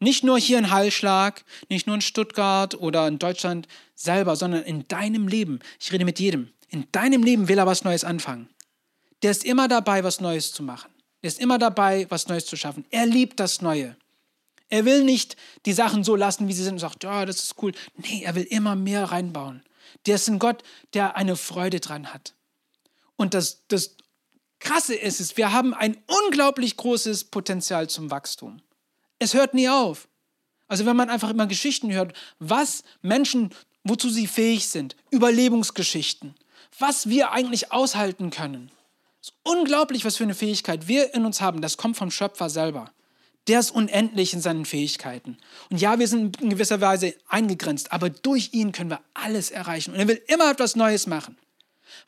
nicht 0.00 0.24
nur 0.24 0.38
hier 0.38 0.58
in 0.58 0.70
Hallschlag, 0.70 1.44
nicht 1.68 1.86
nur 1.86 1.94
in 1.94 2.02
Stuttgart 2.02 2.74
oder 2.74 3.06
in 3.06 3.18
Deutschland 3.18 3.68
selber, 3.94 4.34
sondern 4.34 4.62
in 4.62 4.88
deinem 4.88 5.28
Leben. 5.28 5.60
Ich 5.78 5.92
rede 5.92 6.04
mit 6.04 6.18
jedem. 6.18 6.48
In 6.68 6.86
deinem 6.92 7.22
Leben 7.22 7.48
will 7.48 7.58
er 7.58 7.66
was 7.66 7.84
Neues 7.84 8.04
anfangen. 8.04 8.48
Der 9.22 9.30
ist 9.30 9.44
immer 9.44 9.68
dabei, 9.68 10.02
was 10.02 10.20
Neues 10.20 10.52
zu 10.52 10.62
machen. 10.62 10.90
Er 11.22 11.28
ist 11.28 11.38
immer 11.38 11.58
dabei, 11.58 12.06
was 12.08 12.28
Neues 12.28 12.46
zu 12.46 12.56
schaffen. 12.56 12.86
Er 12.90 13.06
liebt 13.06 13.38
das 13.38 13.60
Neue. 13.60 13.96
Er 14.70 14.84
will 14.84 15.04
nicht 15.04 15.36
die 15.66 15.72
Sachen 15.72 16.04
so 16.04 16.16
lassen, 16.16 16.48
wie 16.48 16.52
sie 16.52 16.62
sind 16.62 16.74
und 16.74 16.78
sagt, 16.78 17.04
ja, 17.04 17.26
das 17.26 17.42
ist 17.42 17.54
cool. 17.60 17.72
Nee, 17.96 18.22
er 18.24 18.34
will 18.34 18.44
immer 18.44 18.76
mehr 18.76 19.04
reinbauen. 19.04 19.62
Der 20.06 20.14
ist 20.14 20.28
ein 20.28 20.38
Gott, 20.38 20.62
der 20.94 21.16
eine 21.16 21.36
Freude 21.36 21.80
dran 21.80 22.14
hat. 22.14 22.34
Und 23.16 23.34
das, 23.34 23.66
das 23.68 23.96
Krasse 24.60 24.94
ist 24.94 25.20
es, 25.20 25.36
wir 25.36 25.52
haben 25.52 25.74
ein 25.74 25.98
unglaublich 26.24 26.76
großes 26.76 27.24
Potenzial 27.24 27.90
zum 27.90 28.10
Wachstum. 28.10 28.62
Es 29.20 29.34
hört 29.34 29.54
nie 29.54 29.68
auf. 29.68 30.08
Also 30.66 30.86
wenn 30.86 30.96
man 30.96 31.10
einfach 31.10 31.30
immer 31.30 31.46
Geschichten 31.46 31.92
hört, 31.92 32.14
was 32.38 32.82
Menschen, 33.02 33.50
wozu 33.84 34.08
sie 34.08 34.26
fähig 34.26 34.68
sind, 34.68 34.96
Überlebensgeschichten, 35.10 36.34
was 36.78 37.08
wir 37.08 37.30
eigentlich 37.32 37.70
aushalten 37.70 38.30
können. 38.30 38.72
Es 39.20 39.28
ist 39.28 39.34
unglaublich, 39.42 40.04
was 40.04 40.16
für 40.16 40.24
eine 40.24 40.34
Fähigkeit 40.34 40.88
wir 40.88 41.14
in 41.14 41.26
uns 41.26 41.40
haben. 41.40 41.60
Das 41.60 41.76
kommt 41.76 41.96
vom 41.96 42.10
Schöpfer 42.10 42.48
selber. 42.48 42.90
Der 43.48 43.60
ist 43.60 43.70
unendlich 43.70 44.32
in 44.32 44.40
seinen 44.40 44.64
Fähigkeiten. 44.64 45.36
Und 45.70 45.80
ja, 45.80 45.98
wir 45.98 46.08
sind 46.08 46.40
in 46.40 46.50
gewisser 46.50 46.80
Weise 46.80 47.14
eingegrenzt, 47.28 47.92
aber 47.92 48.08
durch 48.08 48.50
ihn 48.52 48.72
können 48.72 48.90
wir 48.90 49.00
alles 49.12 49.50
erreichen. 49.50 49.92
Und 49.92 49.98
er 50.00 50.08
will 50.08 50.22
immer 50.28 50.50
etwas 50.50 50.76
Neues 50.76 51.06
machen. 51.06 51.36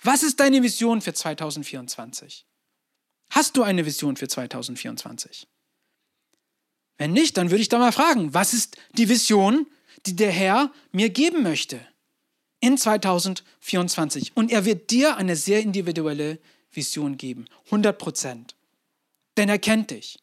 Was 0.02 0.22
ist 0.22 0.40
deine 0.40 0.62
Vision 0.62 1.00
für 1.00 1.12
2024? 1.12 2.46
Hast 3.30 3.56
du 3.56 3.62
eine 3.62 3.84
Vision 3.84 4.16
für 4.16 4.28
2024? 4.28 5.46
Wenn 7.02 7.14
nicht, 7.14 7.36
dann 7.36 7.50
würde 7.50 7.62
ich 7.62 7.68
da 7.68 7.80
mal 7.80 7.90
fragen, 7.90 8.32
was 8.32 8.54
ist 8.54 8.76
die 8.92 9.08
Vision, 9.08 9.66
die 10.06 10.14
der 10.14 10.30
Herr 10.30 10.70
mir 10.92 11.10
geben 11.10 11.42
möchte 11.42 11.80
in 12.60 12.78
2024? 12.78 14.36
Und 14.36 14.52
er 14.52 14.64
wird 14.64 14.92
dir 14.92 15.16
eine 15.16 15.34
sehr 15.34 15.62
individuelle 15.62 16.38
Vision 16.70 17.16
geben. 17.16 17.46
100 17.64 17.98
Prozent. 17.98 18.54
Denn 19.36 19.48
er 19.48 19.58
kennt 19.58 19.90
dich. 19.90 20.20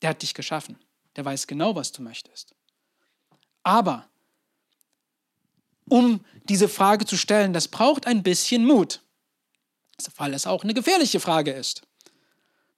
Der 0.00 0.08
hat 0.08 0.22
dich 0.22 0.32
geschaffen. 0.32 0.78
Der 1.16 1.26
weiß 1.26 1.46
genau, 1.46 1.74
was 1.74 1.92
du 1.92 2.00
möchtest. 2.00 2.54
Aber 3.62 4.08
um 5.86 6.24
diese 6.44 6.70
Frage 6.70 7.04
zu 7.04 7.18
stellen, 7.18 7.52
das 7.52 7.68
braucht 7.68 8.06
ein 8.06 8.22
bisschen 8.22 8.64
Mut, 8.64 9.02
weil 10.16 10.32
es 10.32 10.46
auch 10.46 10.64
eine 10.64 10.72
gefährliche 10.72 11.20
Frage 11.20 11.50
ist. 11.50 11.82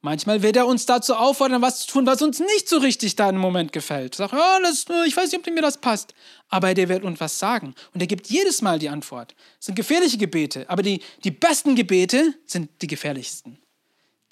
Manchmal 0.05 0.43
wird 0.43 0.57
er 0.57 0.67
uns 0.67 0.85
dazu 0.85 1.15
auffordern, 1.15 1.63
was 1.63 1.87
zu 1.87 1.93
tun, 1.93 2.07
was 2.07 2.21
uns 2.23 2.41
nicht 2.41 2.69
so 2.69 2.79
richtig 2.79 3.15
da 3.15 3.31
im 3.31 3.39
Moment 3.39 3.73
gefällt. 3.73 4.17
Sag, 4.17 4.33
ja, 4.33 4.59
das, 4.61 4.85
ich 5.07 5.17
weiß 5.17 5.31
nicht, 5.31 5.47
ob 5.47 5.55
mir 5.55 5.63
das 5.63 5.79
passt. 5.81 6.13
Aber 6.49 6.75
der 6.75 6.89
wird 6.89 7.05
uns 7.05 7.21
was 7.21 7.39
sagen. 7.39 7.77
Und 7.95 8.01
er 8.01 8.09
gibt 8.09 8.27
jedes 8.27 8.63
Mal 8.63 8.81
die 8.81 8.89
Antwort. 8.89 9.37
Es 9.61 9.67
sind 9.67 9.77
gefährliche 9.77 10.19
Gebete, 10.19 10.69
aber 10.69 10.83
die, 10.83 11.01
die 11.23 11.31
besten 11.31 11.77
Gebete 11.77 12.35
sind 12.47 12.69
die 12.83 12.89
gefährlichsten. 12.89 13.59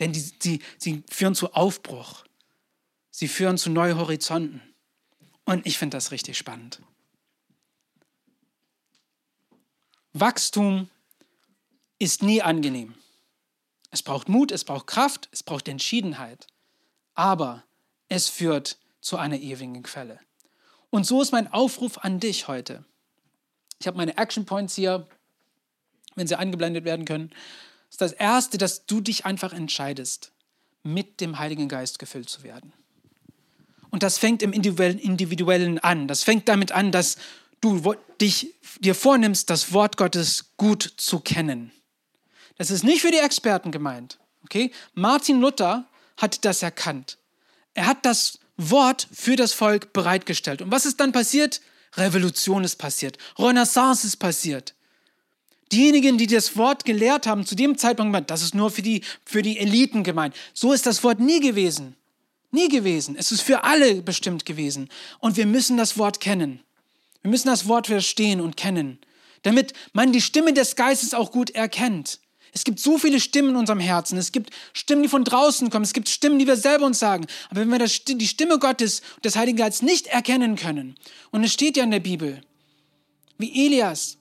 Denn 0.00 0.12
die, 0.12 0.32
die, 0.40 0.60
sie 0.76 1.04
führen 1.08 1.36
zu 1.36 1.52
Aufbruch. 1.54 2.24
Sie 3.12 3.28
führen 3.28 3.56
zu 3.56 3.70
neuen 3.70 3.96
Horizonten. 3.96 4.60
Und 5.44 5.64
ich 5.66 5.78
finde 5.78 5.96
das 5.96 6.10
richtig 6.10 6.36
spannend. 6.36 6.80
Wachstum 10.14 10.90
ist 12.00 12.24
nie 12.24 12.42
angenehm. 12.42 12.94
Es 13.90 14.02
braucht 14.02 14.28
Mut, 14.28 14.52
es 14.52 14.64
braucht 14.64 14.86
Kraft, 14.86 15.28
es 15.32 15.42
braucht 15.42 15.68
Entschiedenheit. 15.68 16.46
Aber 17.14 17.64
es 18.08 18.28
führt 18.28 18.78
zu 19.00 19.16
einer 19.16 19.38
ewigen 19.38 19.82
Quelle. 19.82 20.18
Und 20.90 21.06
so 21.06 21.22
ist 21.22 21.32
mein 21.32 21.52
Aufruf 21.52 21.98
an 21.98 22.20
dich 22.20 22.48
heute. 22.48 22.84
Ich 23.80 23.86
habe 23.86 23.96
meine 23.96 24.16
Action 24.18 24.44
Points 24.44 24.74
hier, 24.74 25.06
wenn 26.14 26.26
sie 26.26 26.38
angeblendet 26.38 26.84
werden 26.84 27.04
können. 27.04 27.30
Das 27.88 27.94
ist 27.94 28.00
das 28.00 28.12
Erste, 28.12 28.58
dass 28.58 28.86
du 28.86 29.00
dich 29.00 29.24
einfach 29.24 29.52
entscheidest, 29.52 30.32
mit 30.82 31.20
dem 31.20 31.38
Heiligen 31.38 31.68
Geist 31.68 31.98
gefüllt 31.98 32.28
zu 32.28 32.42
werden. 32.42 32.72
Und 33.90 34.02
das 34.02 34.18
fängt 34.18 34.42
im 34.42 34.52
Individuellen 34.52 35.78
an. 35.78 36.06
Das 36.08 36.22
fängt 36.22 36.48
damit 36.48 36.72
an, 36.72 36.92
dass 36.92 37.16
du 37.60 37.94
dich, 38.20 38.54
dir 38.78 38.94
vornimmst, 38.94 39.50
das 39.50 39.72
Wort 39.72 39.96
Gottes 39.96 40.52
gut 40.56 40.94
zu 40.96 41.20
kennen. 41.20 41.72
Das 42.60 42.70
ist 42.70 42.84
nicht 42.84 43.00
für 43.00 43.10
die 43.10 43.16
Experten 43.16 43.70
gemeint. 43.70 44.18
Okay? 44.44 44.70
Martin 44.92 45.40
Luther 45.40 45.86
hat 46.18 46.44
das 46.44 46.62
erkannt. 46.62 47.16
Er 47.72 47.86
hat 47.86 48.04
das 48.04 48.38
Wort 48.58 49.08
für 49.10 49.34
das 49.34 49.54
Volk 49.54 49.94
bereitgestellt. 49.94 50.60
Und 50.60 50.70
was 50.70 50.84
ist 50.84 51.00
dann 51.00 51.10
passiert? 51.10 51.62
Revolution 51.96 52.62
ist 52.62 52.76
passiert. 52.76 53.16
Renaissance 53.38 54.06
ist 54.06 54.18
passiert. 54.18 54.74
Diejenigen, 55.72 56.18
die 56.18 56.26
das 56.26 56.54
Wort 56.58 56.84
gelehrt 56.84 57.26
haben, 57.26 57.46
zu 57.46 57.54
dem 57.54 57.78
Zeitpunkt 57.78 58.12
gemeint, 58.12 58.30
das 58.30 58.42
ist 58.42 58.54
nur 58.54 58.70
für 58.70 58.82
die, 58.82 59.04
für 59.24 59.40
die 59.40 59.56
Eliten 59.56 60.04
gemeint. 60.04 60.36
So 60.52 60.74
ist 60.74 60.84
das 60.84 61.02
Wort 61.02 61.18
nie 61.18 61.40
gewesen. 61.40 61.96
Nie 62.50 62.68
gewesen. 62.68 63.16
Es 63.16 63.32
ist 63.32 63.40
für 63.40 63.64
alle 63.64 64.02
bestimmt 64.02 64.44
gewesen. 64.44 64.90
Und 65.18 65.38
wir 65.38 65.46
müssen 65.46 65.78
das 65.78 65.96
Wort 65.96 66.20
kennen. 66.20 66.60
Wir 67.22 67.30
müssen 67.30 67.48
das 67.48 67.66
Wort 67.68 67.86
verstehen 67.86 68.42
und 68.42 68.58
kennen, 68.58 68.98
damit 69.44 69.72
man 69.94 70.12
die 70.12 70.20
Stimme 70.20 70.52
des 70.52 70.76
Geistes 70.76 71.14
auch 71.14 71.32
gut 71.32 71.48
erkennt. 71.52 72.20
Es 72.52 72.64
gibt 72.64 72.80
so 72.80 72.98
viele 72.98 73.20
Stimmen 73.20 73.50
in 73.50 73.56
unserem 73.56 73.80
Herzen. 73.80 74.18
Es 74.18 74.32
gibt 74.32 74.50
Stimmen, 74.72 75.02
die 75.02 75.08
von 75.08 75.24
draußen 75.24 75.70
kommen. 75.70 75.84
Es 75.84 75.92
gibt 75.92 76.08
Stimmen, 76.08 76.38
die 76.38 76.46
wir 76.46 76.56
selber 76.56 76.86
uns 76.86 76.98
sagen. 76.98 77.26
Aber 77.48 77.60
wenn 77.60 77.68
wir 77.68 77.78
das, 77.78 78.04
die 78.04 78.26
Stimme 78.26 78.58
Gottes 78.58 79.02
und 79.16 79.24
des 79.24 79.36
Heiligen 79.36 79.58
Geistes 79.58 79.82
nicht 79.82 80.08
erkennen 80.08 80.56
können, 80.56 80.96
und 81.30 81.44
es 81.44 81.52
steht 81.52 81.76
ja 81.76 81.84
in 81.84 81.90
der 81.90 82.00
Bibel, 82.00 82.40
wie 83.38 83.66
Elias 83.66 84.18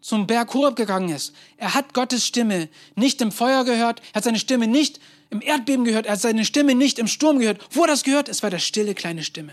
zum 0.00 0.26
Berg 0.26 0.52
Horeb 0.54 0.76
gegangen 0.76 1.10
ist, 1.10 1.32
er 1.56 1.74
hat 1.74 1.94
Gottes 1.94 2.26
Stimme 2.26 2.68
nicht 2.96 3.20
im 3.20 3.32
Feuer 3.32 3.64
gehört, 3.64 4.00
er 4.12 4.16
hat 4.16 4.24
seine 4.24 4.38
Stimme 4.38 4.66
nicht 4.66 5.00
im 5.30 5.40
Erdbeben 5.40 5.84
gehört, 5.84 6.06
er 6.06 6.12
hat 6.12 6.20
seine 6.20 6.44
Stimme 6.44 6.74
nicht 6.74 6.98
im 6.98 7.06
Sturm 7.06 7.38
gehört. 7.38 7.66
Wo 7.70 7.82
er 7.82 7.88
das 7.88 8.02
gehört? 8.02 8.28
Es 8.28 8.42
war 8.42 8.50
der 8.50 8.58
stille 8.58 8.94
kleine 8.94 9.22
Stimme. 9.22 9.52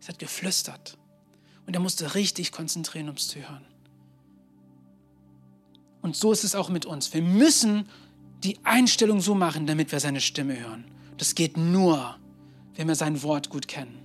Es 0.00 0.08
hat 0.08 0.18
geflüstert. 0.18 0.96
Und 1.66 1.74
er 1.74 1.80
musste 1.80 2.14
richtig 2.14 2.52
konzentrieren, 2.52 3.08
um 3.08 3.16
es 3.16 3.28
zu 3.28 3.38
hören. 3.38 3.64
Und 6.04 6.14
so 6.14 6.32
ist 6.32 6.44
es 6.44 6.54
auch 6.54 6.68
mit 6.68 6.84
uns. 6.84 7.14
Wir 7.14 7.22
müssen 7.22 7.88
die 8.42 8.58
Einstellung 8.62 9.22
so 9.22 9.34
machen, 9.34 9.66
damit 9.66 9.90
wir 9.90 10.00
seine 10.00 10.20
Stimme 10.20 10.60
hören. 10.60 10.84
Das 11.16 11.34
geht 11.34 11.56
nur, 11.56 12.16
wenn 12.74 12.88
wir 12.88 12.94
sein 12.94 13.22
Wort 13.22 13.48
gut 13.48 13.68
kennen. 13.68 13.98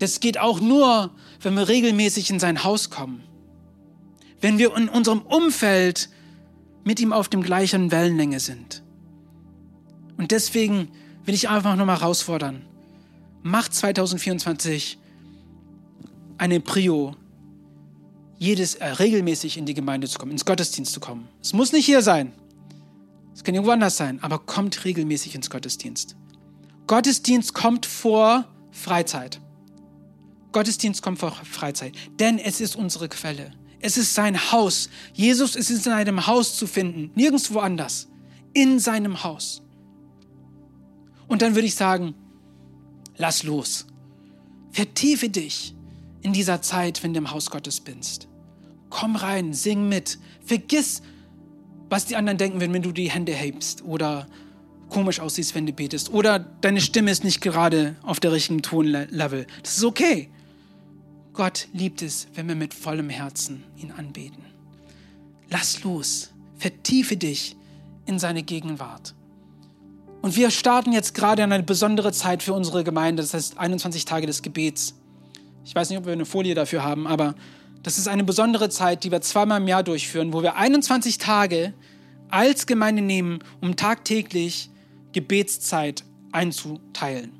Das 0.00 0.18
geht 0.18 0.40
auch 0.40 0.60
nur, 0.60 1.12
wenn 1.40 1.54
wir 1.54 1.68
regelmäßig 1.68 2.30
in 2.30 2.40
sein 2.40 2.64
Haus 2.64 2.90
kommen. 2.90 3.22
Wenn 4.40 4.58
wir 4.58 4.76
in 4.76 4.88
unserem 4.88 5.20
Umfeld 5.20 6.08
mit 6.82 6.98
ihm 6.98 7.12
auf 7.12 7.28
dem 7.28 7.44
gleichen 7.44 7.92
Wellenlänge 7.92 8.40
sind. 8.40 8.82
Und 10.16 10.32
deswegen 10.32 10.88
will 11.24 11.34
ich 11.34 11.48
einfach 11.48 11.76
nochmal 11.76 12.00
herausfordern. 12.00 12.66
Macht 13.44 13.72
2024 13.72 14.98
eine 16.38 16.58
Prio, 16.58 17.14
jedes 18.38 18.76
äh, 18.76 18.86
regelmäßig 18.86 19.56
in 19.56 19.66
die 19.66 19.74
Gemeinde 19.74 20.08
zu 20.08 20.18
kommen, 20.18 20.32
ins 20.32 20.44
Gottesdienst 20.44 20.92
zu 20.92 21.00
kommen. 21.00 21.28
Es 21.42 21.52
muss 21.52 21.72
nicht 21.72 21.86
hier 21.86 22.02
sein. 22.02 22.32
Es 23.34 23.44
kann 23.44 23.54
irgendwo 23.54 23.72
anders 23.72 23.96
sein, 23.96 24.22
aber 24.22 24.38
kommt 24.38 24.84
regelmäßig 24.84 25.34
ins 25.34 25.50
Gottesdienst. 25.50 26.16
Gottesdienst 26.86 27.54
kommt 27.54 27.86
vor 27.86 28.46
Freizeit. 28.70 29.40
Gottesdienst 30.52 31.02
kommt 31.02 31.18
vor 31.18 31.32
Freizeit, 31.32 31.94
denn 32.18 32.38
es 32.38 32.60
ist 32.60 32.74
unsere 32.74 33.08
Quelle. 33.08 33.52
Es 33.80 33.96
ist 33.96 34.14
sein 34.14 34.50
Haus. 34.50 34.88
Jesus 35.12 35.54
ist 35.54 35.70
in 35.70 35.76
seinem 35.76 36.26
Haus 36.26 36.56
zu 36.56 36.66
finden, 36.66 37.10
nirgendwo 37.14 37.60
anders. 37.60 38.08
In 38.54 38.80
seinem 38.80 39.22
Haus. 39.22 39.62
Und 41.28 41.42
dann 41.42 41.54
würde 41.54 41.68
ich 41.68 41.74
sagen, 41.74 42.14
lass 43.18 43.42
los. 43.42 43.86
Vertiefe 44.72 45.28
dich 45.28 45.74
in 46.28 46.34
dieser 46.34 46.60
Zeit, 46.60 47.02
wenn 47.02 47.14
du 47.14 47.18
im 47.20 47.30
Haus 47.30 47.50
Gottes 47.50 47.80
bist. 47.80 48.28
Komm 48.90 49.16
rein, 49.16 49.54
sing 49.54 49.88
mit. 49.88 50.18
Vergiss, 50.44 51.00
was 51.88 52.04
die 52.04 52.16
anderen 52.16 52.36
denken, 52.36 52.60
wenn 52.60 52.82
du 52.82 52.92
die 52.92 53.10
Hände 53.10 53.32
hebst 53.32 53.82
oder 53.82 54.26
komisch 54.90 55.20
aussiehst, 55.20 55.54
wenn 55.54 55.64
du 55.64 55.72
betest 55.72 56.12
oder 56.12 56.38
deine 56.38 56.82
Stimme 56.82 57.10
ist 57.10 57.24
nicht 57.24 57.40
gerade 57.40 57.96
auf 58.02 58.20
der 58.20 58.32
richtigen 58.32 58.60
Tonlevel. 58.60 59.46
Das 59.62 59.78
ist 59.78 59.84
okay. 59.84 60.28
Gott 61.32 61.68
liebt 61.72 62.02
es, 62.02 62.28
wenn 62.34 62.46
wir 62.46 62.56
mit 62.56 62.74
vollem 62.74 63.08
Herzen 63.08 63.64
ihn 63.78 63.90
anbeten. 63.90 64.44
Lass 65.48 65.82
los, 65.82 66.30
vertiefe 66.58 67.16
dich 67.16 67.56
in 68.04 68.18
seine 68.18 68.42
Gegenwart. 68.42 69.14
Und 70.20 70.36
wir 70.36 70.50
starten 70.50 70.92
jetzt 70.92 71.14
gerade 71.14 71.42
an 71.42 71.52
eine 71.52 71.62
besondere 71.62 72.12
Zeit 72.12 72.42
für 72.42 72.52
unsere 72.52 72.84
Gemeinde, 72.84 73.22
das 73.22 73.32
heißt 73.32 73.56
21 73.56 74.04
Tage 74.04 74.26
des 74.26 74.42
Gebets. 74.42 74.94
Ich 75.68 75.74
weiß 75.74 75.90
nicht, 75.90 75.98
ob 75.98 76.06
wir 76.06 76.14
eine 76.14 76.24
Folie 76.24 76.54
dafür 76.54 76.82
haben, 76.82 77.06
aber 77.06 77.34
das 77.82 77.98
ist 77.98 78.08
eine 78.08 78.24
besondere 78.24 78.70
Zeit, 78.70 79.04
die 79.04 79.10
wir 79.10 79.20
zweimal 79.20 79.60
im 79.60 79.68
Jahr 79.68 79.82
durchführen, 79.82 80.32
wo 80.32 80.42
wir 80.42 80.56
21 80.56 81.18
Tage 81.18 81.74
als 82.30 82.66
Gemeinde 82.66 83.02
nehmen, 83.02 83.40
um 83.60 83.76
tagtäglich 83.76 84.70
Gebetszeit 85.12 86.04
einzuteilen. 86.32 87.32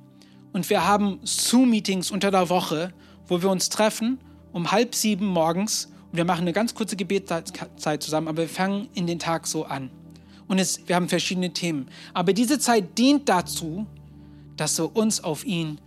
Und 0.53 0.69
wir 0.69 0.87
haben 0.87 1.21
Zoom-Meetings 1.23 2.11
unter 2.11 2.31
der 2.31 2.51
Woche, 2.51 2.93
wo 3.27 3.41
wir 3.41 3.49
uns 3.49 3.71
treffen 3.71 4.19
um 4.53 4.73
halb 4.73 4.95
sieben 4.95 5.27
morgens 5.27 5.87
und 6.11 6.19
wir 6.19 6.27
machen 6.27 6.43
eine 6.43 6.53
ganz 6.53 6.75
kurze 6.75 6.97
Gebetszeit 6.97 8.03
zusammen, 8.03 8.29
aber 8.29 8.43
wir 8.43 8.49
fangen 8.51 8.89
in 8.93 9.07
den 9.07 9.19
Tag 9.19 9.47
so 9.47 9.65
an. 9.65 9.91
Und 10.49 10.59
es, 10.59 10.87
wir 10.87 10.97
haben 10.97 11.09
verschiedene 11.09 11.55
Themen. 11.55 11.89
Aber 12.13 12.35
diese 12.35 12.59
Zeit 12.59 12.99
dient 12.99 13.27
dazu, 13.31 13.87
dass 14.59 14.79
wir 14.79 14.95
uns 14.95 15.25
auf 15.25 15.47
ihn 15.47 15.79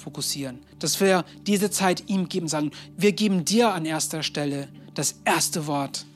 fokussieren. 0.00 0.58
Dass 0.78 1.00
wir 1.00 1.24
diese 1.46 1.70
Zeit 1.70 2.04
ihm 2.08 2.28
geben, 2.28 2.48
sagen, 2.48 2.72
wir 2.96 3.12
geben 3.12 3.44
dir 3.44 3.72
an 3.72 3.84
erster 3.84 4.22
Stelle 4.22 4.68
das 4.94 5.20
erste 5.24 5.66
Wort, 5.66 6.06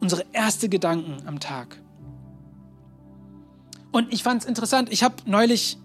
unsere 0.00 0.24
erste 0.32 0.68
Gedanken 0.68 1.26
am 1.26 1.40
Tag. 1.40 1.78
Und 3.90 4.12
ich 4.12 4.22
fand 4.22 4.42
es 4.42 4.48
interessant, 4.48 4.90
ich 4.90 5.02
habe 5.02 5.16
neulich 5.26 5.76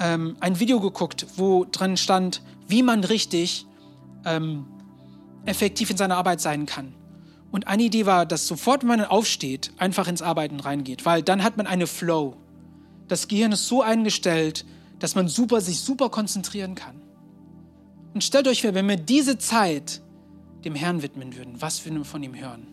ähm, 0.00 0.36
ein 0.40 0.58
Video 0.58 0.80
geguckt, 0.80 1.26
wo 1.36 1.66
drin 1.70 1.96
stand, 1.96 2.42
wie 2.66 2.82
man 2.82 3.04
richtig 3.04 3.66
ähm, 4.24 4.66
effektiv 5.44 5.90
in 5.90 5.96
seiner 5.96 6.16
Arbeit 6.16 6.40
sein 6.40 6.66
kann. 6.66 6.94
Und 7.50 7.66
eine 7.66 7.82
Idee 7.82 8.06
war, 8.06 8.26
dass 8.26 8.46
sofort, 8.46 8.82
wenn 8.82 8.88
man 8.88 9.04
aufsteht, 9.04 9.72
einfach 9.78 10.08
ins 10.08 10.22
Arbeiten 10.22 10.60
reingeht, 10.60 11.06
weil 11.06 11.22
dann 11.22 11.42
hat 11.42 11.56
man 11.56 11.66
eine 11.66 11.86
Flow. 11.86 12.36
Das 13.06 13.28
Gehirn 13.28 13.52
ist 13.52 13.66
so 13.68 13.82
eingestellt, 13.82 14.66
dass 14.98 15.14
man 15.14 15.28
super, 15.28 15.60
sich 15.60 15.80
super 15.80 16.08
konzentrieren 16.10 16.74
kann. 16.74 17.00
Und 18.14 18.24
stellt 18.24 18.48
euch 18.48 18.62
vor, 18.62 18.74
wenn 18.74 18.88
wir 18.88 18.96
diese 18.96 19.38
Zeit 19.38 20.02
dem 20.64 20.74
Herrn 20.74 21.02
widmen 21.02 21.36
würden, 21.36 21.60
was 21.60 21.84
würden 21.84 21.98
wir 21.98 22.04
von 22.04 22.22
ihm 22.22 22.34
hören? 22.34 22.66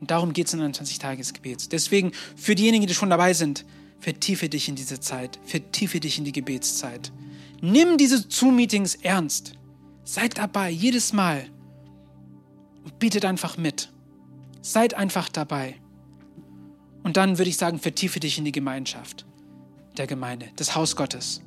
Und 0.00 0.10
darum 0.10 0.32
geht 0.32 0.48
es 0.48 0.54
in 0.54 0.60
21 0.60 0.98
Tagesgebets. 0.98 1.68
Deswegen, 1.68 2.12
für 2.36 2.54
diejenigen, 2.54 2.86
die 2.86 2.94
schon 2.94 3.10
dabei 3.10 3.32
sind, 3.32 3.64
vertiefe 4.00 4.48
dich 4.48 4.68
in 4.68 4.74
diese 4.74 5.00
Zeit, 5.00 5.38
vertiefe 5.44 6.00
dich 6.00 6.18
in 6.18 6.24
die 6.24 6.32
Gebetszeit. 6.32 7.12
Nimm 7.60 7.96
diese 7.96 8.24
Zoom-Meetings 8.28 8.96
ernst. 8.96 9.52
Seid 10.02 10.36
dabei, 10.36 10.68
jedes 10.68 11.12
Mal. 11.12 11.46
Und 12.84 12.98
bietet 12.98 13.24
einfach 13.24 13.56
mit. 13.56 13.90
Seid 14.60 14.94
einfach 14.94 15.28
dabei. 15.28 15.76
Und 17.02 17.16
dann 17.16 17.38
würde 17.38 17.48
ich 17.48 17.56
sagen, 17.56 17.78
vertiefe 17.78 18.20
dich 18.20 18.36
in 18.36 18.44
die 18.44 18.52
Gemeinschaft 18.52 19.24
der 19.96 20.06
Gemeinde, 20.06 20.48
des 20.58 20.74
Haus 20.74 20.96
Gottes. 20.96 21.40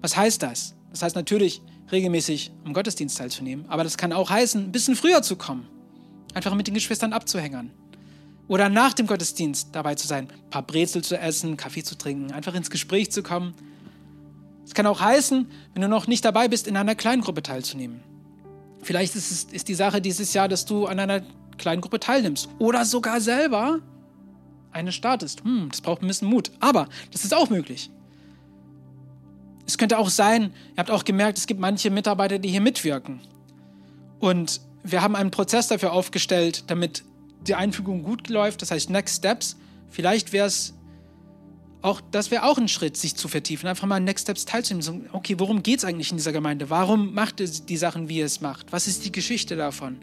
Was 0.00 0.16
heißt 0.16 0.42
das? 0.42 0.74
Das 0.90 1.02
heißt 1.02 1.16
natürlich, 1.16 1.62
regelmäßig 1.92 2.52
am 2.64 2.72
Gottesdienst 2.72 3.18
teilzunehmen, 3.18 3.66
aber 3.68 3.84
das 3.84 3.96
kann 3.96 4.12
auch 4.12 4.30
heißen, 4.30 4.64
ein 4.64 4.72
bisschen 4.72 4.96
früher 4.96 5.22
zu 5.22 5.36
kommen. 5.36 5.66
Einfach 6.34 6.54
mit 6.54 6.66
den 6.66 6.74
Geschwistern 6.74 7.12
abzuhängern. 7.12 7.70
Oder 8.48 8.68
nach 8.68 8.94
dem 8.94 9.06
Gottesdienst 9.06 9.68
dabei 9.72 9.94
zu 9.94 10.06
sein, 10.06 10.28
ein 10.28 10.50
paar 10.50 10.62
Brezel 10.62 11.02
zu 11.02 11.16
essen, 11.16 11.56
Kaffee 11.56 11.84
zu 11.84 11.96
trinken, 11.96 12.32
einfach 12.32 12.54
ins 12.54 12.70
Gespräch 12.70 13.12
zu 13.12 13.22
kommen. 13.22 13.54
Es 14.64 14.74
kann 14.74 14.86
auch 14.86 15.00
heißen, 15.00 15.48
wenn 15.72 15.82
du 15.82 15.88
noch 15.88 16.06
nicht 16.06 16.24
dabei 16.24 16.48
bist, 16.48 16.66
in 16.66 16.76
einer 16.76 16.94
Kleingruppe 16.94 17.42
teilzunehmen. 17.42 18.00
Vielleicht 18.82 19.14
ist, 19.14 19.30
es, 19.30 19.44
ist 19.44 19.68
die 19.68 19.74
Sache 19.74 20.00
dieses 20.00 20.32
Jahr, 20.32 20.48
dass 20.48 20.64
du 20.64 20.86
an 20.86 20.98
einer 20.98 21.22
Kleingruppe 21.58 22.00
teilnimmst. 22.00 22.48
Oder 22.58 22.84
sogar 22.84 23.20
selber 23.20 23.80
eine 24.72 24.92
startest. 24.92 25.44
Hm, 25.44 25.68
das 25.70 25.80
braucht 25.80 26.02
ein 26.02 26.06
bisschen 26.06 26.28
Mut. 26.28 26.50
Aber 26.60 26.88
das 27.12 27.24
ist 27.24 27.34
auch 27.34 27.50
möglich. 27.50 27.90
Es 29.66 29.78
könnte 29.78 29.98
auch 29.98 30.10
sein, 30.10 30.52
ihr 30.72 30.78
habt 30.78 30.90
auch 30.90 31.04
gemerkt, 31.04 31.38
es 31.38 31.46
gibt 31.46 31.60
manche 31.60 31.90
Mitarbeiter, 31.90 32.38
die 32.38 32.48
hier 32.48 32.60
mitwirken. 32.60 33.20
Und 34.18 34.60
wir 34.82 35.02
haben 35.02 35.14
einen 35.14 35.30
Prozess 35.30 35.68
dafür 35.68 35.92
aufgestellt, 35.92 36.64
damit 36.66 37.04
die 37.46 37.54
Einfügung 37.54 38.02
gut 38.02 38.28
läuft, 38.28 38.62
das 38.62 38.70
heißt 38.70 38.90
Next 38.90 39.18
Steps. 39.18 39.56
Vielleicht 39.88 40.32
wäre 40.32 40.46
es 40.46 40.74
auch, 41.82 42.00
das 42.10 42.30
wäre 42.30 42.44
auch 42.44 42.58
ein 42.58 42.68
Schritt, 42.68 42.96
sich 42.96 43.14
zu 43.14 43.28
vertiefen, 43.28 43.68
einfach 43.68 43.86
mal 43.86 44.00
Next 44.00 44.24
Steps 44.24 44.44
teilzunehmen. 44.44 45.08
Okay, 45.12 45.36
worum 45.38 45.62
geht 45.62 45.78
es 45.78 45.84
eigentlich 45.84 46.10
in 46.10 46.18
dieser 46.18 46.32
Gemeinde? 46.32 46.68
Warum 46.68 47.14
macht 47.14 47.40
es 47.40 47.64
die 47.64 47.76
Sachen, 47.76 48.08
wie 48.08 48.18
ihr 48.18 48.26
es 48.26 48.40
macht? 48.40 48.72
Was 48.72 48.86
ist 48.86 49.04
die 49.04 49.12
Geschichte 49.12 49.56
davon? 49.56 49.98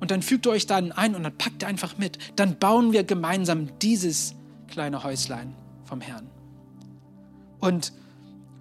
Und 0.00 0.10
dann 0.10 0.22
fügt 0.22 0.46
ihr 0.46 0.50
euch 0.50 0.66
dann 0.66 0.92
ein 0.92 1.14
und 1.14 1.24
dann 1.24 1.36
packt 1.36 1.62
ihr 1.62 1.68
einfach 1.68 1.98
mit. 1.98 2.18
Dann 2.36 2.58
bauen 2.58 2.92
wir 2.92 3.04
gemeinsam 3.04 3.78
dieses 3.80 4.34
kleine 4.68 5.02
Häuslein 5.02 5.54
vom 5.84 6.00
Herrn. 6.00 6.28
Und 7.60 7.92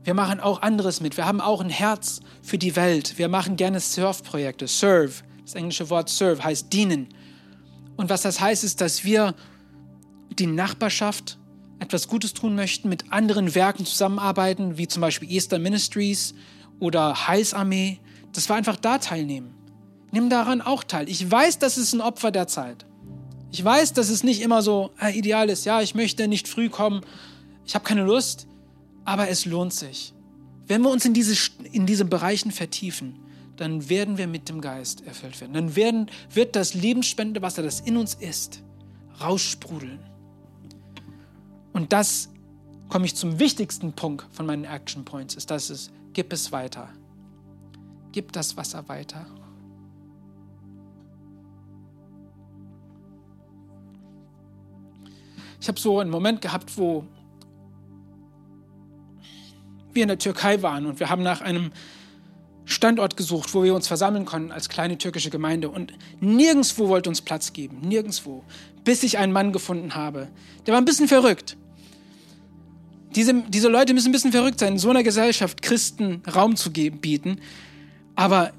wir 0.03 0.13
machen 0.13 0.39
auch 0.39 0.61
anderes 0.61 1.01
mit. 1.01 1.17
Wir 1.17 1.25
haben 1.25 1.41
auch 1.41 1.61
ein 1.61 1.69
Herz 1.69 2.21
für 2.41 2.57
die 2.57 2.75
Welt. 2.75 3.17
Wir 3.17 3.27
machen 3.27 3.57
gerne 3.57 3.79
Surf-Projekte. 3.79 4.67
Serve, 4.67 5.23
das 5.43 5.53
englische 5.53 5.89
Wort 5.89 6.09
serve 6.09 6.43
heißt 6.43 6.71
dienen. 6.71 7.09
Und 7.97 8.09
was 8.09 8.21
das 8.21 8.39
heißt, 8.39 8.63
ist, 8.63 8.79
dass 8.79 9.03
wir 9.03 9.35
die 10.39 10.47
Nachbarschaft 10.47 11.37
etwas 11.79 12.07
Gutes 12.07 12.33
tun 12.33 12.55
möchten, 12.55 12.89
mit 12.89 13.11
anderen 13.11 13.53
Werken 13.53 13.85
zusammenarbeiten, 13.85 14.77
wie 14.77 14.87
zum 14.87 15.01
Beispiel 15.01 15.29
Eastern 15.29 15.61
Ministries 15.61 16.33
oder 16.79 17.27
Heilsarmee, 17.27 17.99
dass 18.33 18.49
wir 18.49 18.55
einfach 18.55 18.77
da 18.77 18.97
teilnehmen. 18.97 19.56
Nimm 20.11 20.29
daran 20.29 20.61
auch 20.61 20.83
teil. 20.83 21.09
Ich 21.09 21.29
weiß, 21.29 21.59
das 21.59 21.77
ist 21.77 21.93
ein 21.93 22.01
Opfer 22.01 22.31
der 22.31 22.47
Zeit. 22.47 22.85
Ich 23.51 23.63
weiß, 23.63 23.93
dass 23.93 24.09
es 24.09 24.23
nicht 24.23 24.41
immer 24.41 24.61
so 24.61 24.91
äh, 25.01 25.17
ideal 25.17 25.49
ist. 25.49 25.65
Ja, 25.65 25.81
ich 25.81 25.95
möchte 25.95 26.27
nicht 26.27 26.47
früh 26.47 26.69
kommen. 26.69 27.01
Ich 27.65 27.75
habe 27.75 27.85
keine 27.85 28.03
Lust. 28.03 28.47
Aber 29.05 29.29
es 29.29 29.45
lohnt 29.45 29.73
sich. 29.73 30.13
Wenn 30.67 30.81
wir 30.81 30.89
uns 30.89 31.05
in 31.05 31.13
diese, 31.13 31.51
in 31.71 31.85
diese 31.85 32.03
Bereichen 32.03 32.51
vertiefen, 32.51 33.15
dann 33.55 33.89
werden 33.89 34.17
wir 34.17 34.27
mit 34.27 34.49
dem 34.49 34.61
Geist 34.61 35.05
erfüllt 35.05 35.39
werden. 35.41 35.53
Dann 35.53 35.75
werden, 35.75 36.11
wird 36.31 36.55
das 36.55 36.73
lebensspendende 36.73 37.41
Wasser, 37.41 37.63
das 37.63 37.79
in 37.79 37.97
uns 37.97 38.13
ist, 38.13 38.61
raussprudeln. 39.21 39.99
Und 41.73 41.93
das 41.93 42.29
komme 42.89 43.05
ich 43.05 43.15
zum 43.15 43.39
wichtigsten 43.39 43.93
Punkt 43.93 44.25
von 44.31 44.45
meinen 44.45 44.65
Action 44.65 45.05
Points, 45.05 45.35
ist, 45.35 45.49
dass 45.51 45.69
es, 45.69 45.91
gib 46.13 46.33
es 46.33 46.51
weiter. 46.51 46.89
Gib 48.11 48.31
das 48.33 48.57
Wasser 48.57 48.87
weiter. 48.89 49.25
Ich 55.59 55.67
habe 55.67 55.79
so 55.79 55.99
einen 55.99 56.09
Moment 56.09 56.41
gehabt, 56.41 56.77
wo 56.77 57.05
wir 59.93 60.03
in 60.03 60.09
der 60.09 60.19
Türkei 60.19 60.61
waren 60.61 60.85
und 60.85 60.99
wir 60.99 61.09
haben 61.09 61.23
nach 61.23 61.41
einem 61.41 61.71
Standort 62.65 63.15
gesucht, 63.15 63.53
wo 63.53 63.63
wir 63.63 63.73
uns 63.73 63.87
versammeln 63.87 64.25
konnten 64.25 64.51
als 64.51 64.67
kleine 64.67 64.97
türkische 64.97 65.29
Gemeinde. 65.29 65.69
Und 65.69 65.93
nirgendwo 66.19 66.89
wollte 66.89 67.09
uns 67.09 67.21
Platz 67.21 67.53
geben, 67.53 67.79
nirgendwo, 67.81 68.43
bis 68.83 69.03
ich 69.03 69.17
einen 69.17 69.31
Mann 69.31 69.53
gefunden 69.53 69.95
habe. 69.95 70.27
Der 70.65 70.73
war 70.73 70.81
ein 70.81 70.85
bisschen 70.85 71.07
verrückt. 71.07 71.55
Diese, 73.15 73.33
diese 73.47 73.69
Leute 73.69 73.93
müssen 73.93 74.09
ein 74.09 74.11
bisschen 74.11 74.33
verrückt 74.33 74.59
sein, 74.59 74.73
in 74.73 74.79
so 74.79 74.89
einer 74.89 75.01
Gesellschaft 75.01 75.61
Christen 75.61 76.21
Raum 76.33 76.57
zu 76.57 76.71
geben, 76.71 76.99
bieten. 76.99 77.39
Aber 78.15 78.51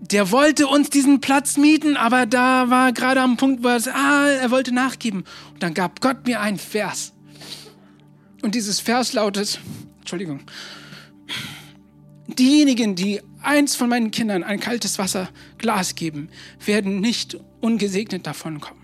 der 0.00 0.30
wollte 0.30 0.66
uns 0.66 0.90
diesen 0.90 1.20
Platz 1.20 1.56
mieten, 1.56 1.96
aber 1.96 2.26
da 2.26 2.70
war 2.70 2.92
gerade 2.92 3.20
am 3.20 3.36
Punkt, 3.36 3.64
wo 3.64 3.68
er, 3.68 3.80
ah, 3.94 4.28
er 4.28 4.50
wollte 4.50 4.72
nachgeben. 4.72 5.24
Und 5.52 5.62
dann 5.62 5.74
gab 5.74 6.00
Gott 6.00 6.26
mir 6.26 6.40
einen 6.40 6.58
Vers. 6.58 7.12
Und 8.42 8.54
dieses 8.54 8.80
Vers 8.80 9.12
lautet, 9.12 9.60
Entschuldigung, 10.00 10.40
diejenigen, 12.26 12.94
die 12.94 13.20
eins 13.42 13.74
von 13.74 13.88
meinen 13.88 14.10
Kindern 14.10 14.44
ein 14.44 14.60
kaltes 14.60 14.98
Wasserglas 14.98 15.94
geben, 15.94 16.28
werden 16.64 17.00
nicht 17.00 17.38
ungesegnet 17.60 18.26
davonkommen. 18.26 18.82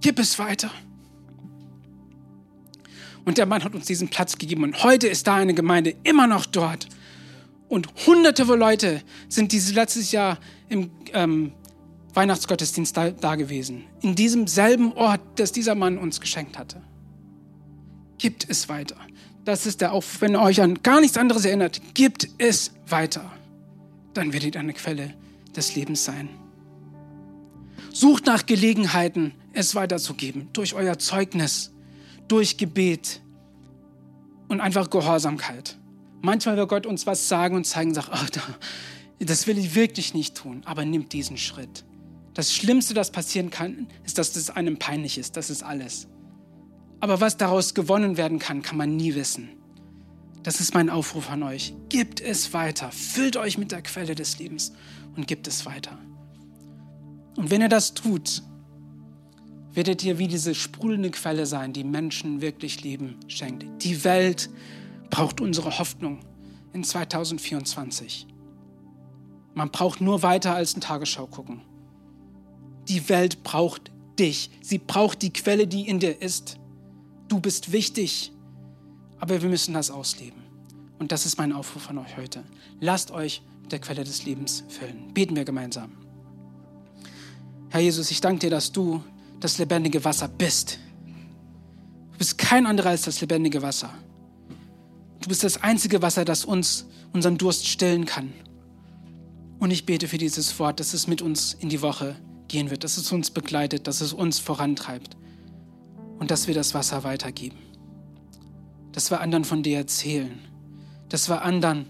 Gib 0.00 0.18
es 0.18 0.38
weiter. 0.38 0.70
Und 3.24 3.38
der 3.38 3.46
Mann 3.46 3.64
hat 3.64 3.74
uns 3.74 3.86
diesen 3.86 4.08
Platz 4.08 4.38
gegeben. 4.38 4.64
Und 4.64 4.84
heute 4.84 5.08
ist 5.08 5.26
da 5.26 5.36
eine 5.36 5.54
Gemeinde 5.54 5.94
immer 6.02 6.26
noch 6.26 6.46
dort. 6.46 6.88
Und 7.68 7.88
hunderte 8.06 8.46
von 8.46 8.58
Leute 8.58 9.02
sind 9.28 9.52
dieses 9.52 9.74
letztes 9.74 10.12
Jahr 10.12 10.38
im 10.68 10.90
ähm, 11.12 11.52
Weihnachtsgottesdienst 12.12 12.96
da, 12.96 13.10
da 13.10 13.34
gewesen. 13.34 13.84
In 14.02 14.14
diesem 14.14 14.46
selben 14.46 14.92
Ort, 14.92 15.20
das 15.36 15.52
dieser 15.52 15.74
Mann 15.74 15.98
uns 15.98 16.20
geschenkt 16.20 16.58
hatte. 16.58 16.82
Gibt 18.18 18.48
es 18.48 18.68
weiter. 18.68 18.96
Das 19.44 19.66
ist 19.66 19.80
der 19.80 19.92
Auf, 19.92 20.20
wenn 20.20 20.32
ihr 20.32 20.40
euch 20.40 20.60
an 20.60 20.82
gar 20.82 21.00
nichts 21.00 21.18
anderes 21.18 21.44
erinnert, 21.44 21.80
gibt 21.94 22.28
es 22.38 22.72
weiter. 22.88 23.30
Dann 24.14 24.32
werdet 24.32 24.54
ihr 24.54 24.60
eine 24.60 24.72
Quelle 24.72 25.14
des 25.54 25.74
Lebens 25.74 26.04
sein. 26.04 26.28
Sucht 27.92 28.26
nach 28.26 28.46
Gelegenheiten, 28.46 29.34
es 29.52 29.74
weiterzugeben, 29.74 30.48
durch 30.52 30.74
euer 30.74 30.98
Zeugnis, 30.98 31.73
durch 32.28 32.56
Gebet 32.56 33.20
und 34.48 34.60
einfach 34.60 34.90
Gehorsamkeit. 34.90 35.78
Manchmal 36.22 36.56
wird 36.56 36.68
Gott 36.68 36.86
uns 36.86 37.06
was 37.06 37.28
sagen 37.28 37.56
und 37.56 37.64
zeigen, 37.66 37.92
sagt, 37.92 38.10
oh, 38.12 38.40
das 39.18 39.46
will 39.46 39.58
ich 39.58 39.74
wirklich 39.74 40.14
nicht 40.14 40.34
tun, 40.36 40.62
aber 40.64 40.84
nimmt 40.84 41.12
diesen 41.12 41.36
Schritt. 41.36 41.84
Das 42.34 42.52
Schlimmste, 42.52 42.94
das 42.94 43.12
passieren 43.12 43.50
kann, 43.50 43.88
ist, 44.04 44.18
dass 44.18 44.34
es 44.34 44.50
einem 44.50 44.78
peinlich 44.78 45.18
ist. 45.18 45.36
Das 45.36 45.50
ist 45.50 45.62
alles. 45.62 46.08
Aber 47.00 47.20
was 47.20 47.36
daraus 47.36 47.74
gewonnen 47.74 48.16
werden 48.16 48.38
kann, 48.38 48.62
kann 48.62 48.76
man 48.76 48.96
nie 48.96 49.14
wissen. 49.14 49.50
Das 50.42 50.60
ist 50.60 50.74
mein 50.74 50.90
Aufruf 50.90 51.30
an 51.30 51.42
euch. 51.42 51.74
Gebt 51.88 52.20
es 52.20 52.52
weiter. 52.52 52.90
Füllt 52.90 53.36
euch 53.36 53.56
mit 53.56 53.72
der 53.72 53.82
Quelle 53.82 54.14
des 54.14 54.38
Lebens 54.38 54.72
und 55.16 55.26
gebt 55.26 55.46
es 55.46 55.64
weiter. 55.64 55.98
Und 57.36 57.50
wenn 57.50 57.60
ihr 57.60 57.68
das 57.68 57.94
tut, 57.94 58.42
werdet 59.74 60.04
ihr 60.04 60.18
wie 60.18 60.28
diese 60.28 60.54
sprudelnde 60.54 61.10
Quelle 61.10 61.46
sein, 61.46 61.72
die 61.72 61.84
Menschen 61.84 62.40
wirklich 62.40 62.82
Leben 62.82 63.16
schenkt. 63.26 63.66
Die 63.84 64.04
Welt 64.04 64.48
braucht 65.10 65.40
unsere 65.40 65.78
Hoffnung 65.78 66.20
in 66.72 66.84
2024. 66.84 68.26
Man 69.54 69.70
braucht 69.70 70.00
nur 70.00 70.22
weiter 70.22 70.54
als 70.54 70.76
ein 70.76 70.80
Tagesschau 70.80 71.26
gucken. 71.26 71.60
Die 72.88 73.08
Welt 73.08 73.42
braucht 73.42 73.92
dich. 74.18 74.50
Sie 74.60 74.78
braucht 74.78 75.22
die 75.22 75.32
Quelle, 75.32 75.66
die 75.66 75.88
in 75.88 76.00
dir 76.00 76.20
ist. 76.20 76.58
Du 77.28 77.40
bist 77.40 77.72
wichtig, 77.72 78.32
aber 79.18 79.42
wir 79.42 79.48
müssen 79.48 79.74
das 79.74 79.90
ausleben. 79.90 80.42
Und 80.98 81.12
das 81.12 81.26
ist 81.26 81.38
mein 81.38 81.52
Aufruf 81.52 81.88
an 81.88 81.98
euch 81.98 82.16
heute. 82.16 82.44
Lasst 82.80 83.10
euch 83.10 83.42
mit 83.62 83.72
der 83.72 83.78
Quelle 83.78 84.04
des 84.04 84.24
Lebens 84.24 84.64
füllen. 84.68 85.12
Beten 85.14 85.36
wir 85.36 85.44
gemeinsam. 85.44 85.92
Herr 87.70 87.80
Jesus, 87.80 88.10
ich 88.10 88.20
danke 88.20 88.40
dir, 88.40 88.50
dass 88.50 88.70
du 88.70 89.02
das 89.40 89.58
lebendige 89.58 90.04
Wasser 90.04 90.28
bist. 90.28 90.78
Du 92.12 92.18
bist 92.18 92.38
kein 92.38 92.66
anderer 92.66 92.90
als 92.90 93.02
das 93.02 93.20
lebendige 93.20 93.62
Wasser. 93.62 93.90
Du 95.20 95.28
bist 95.28 95.42
das 95.42 95.62
einzige 95.62 96.02
Wasser, 96.02 96.24
das 96.24 96.44
uns 96.44 96.86
unseren 97.12 97.38
Durst 97.38 97.66
stillen 97.66 98.04
kann. 98.04 98.32
Und 99.58 99.70
ich 99.70 99.86
bete 99.86 100.08
für 100.08 100.18
dieses 100.18 100.58
Wort, 100.58 100.80
dass 100.80 100.94
es 100.94 101.06
mit 101.06 101.22
uns 101.22 101.54
in 101.54 101.68
die 101.68 101.80
Woche 101.80 102.16
gehen 102.48 102.70
wird, 102.70 102.84
dass 102.84 102.98
es 102.98 103.10
uns 103.10 103.30
begleitet, 103.30 103.86
dass 103.86 104.00
es 104.00 104.12
uns 104.12 104.38
vorantreibt 104.38 105.16
und 106.18 106.30
dass 106.30 106.46
wir 106.46 106.54
das 106.54 106.74
Wasser 106.74 107.04
weitergeben. 107.04 107.56
Dass 108.92 109.10
wir 109.10 109.20
anderen 109.20 109.44
von 109.44 109.62
dir 109.62 109.78
erzählen. 109.78 110.38
Dass 111.08 111.28
wir 111.28 111.42
anderen 111.42 111.86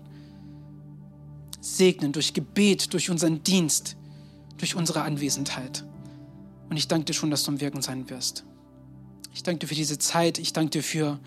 segnen 1.60 2.12
durch 2.12 2.34
Gebet, 2.34 2.92
durch 2.92 3.10
unseren 3.10 3.42
Dienst, 3.42 3.96
durch 4.58 4.76
unsere 4.76 5.02
Anwesenheit. 5.02 5.84
Und 6.70 6.76
ich 6.76 6.88
danke 6.88 7.06
dir 7.06 7.14
schon, 7.14 7.30
dass 7.30 7.44
du 7.44 7.52
am 7.52 7.60
Wirken 7.60 7.82
sein 7.82 8.08
wirst. 8.10 8.44
Ich 9.32 9.42
danke 9.42 9.60
dir 9.60 9.66
für 9.66 9.74
diese 9.74 9.98
Zeit. 9.98 10.38
Ich 10.38 10.52
danke 10.52 10.70
dir 10.70 10.82
für 10.82 11.18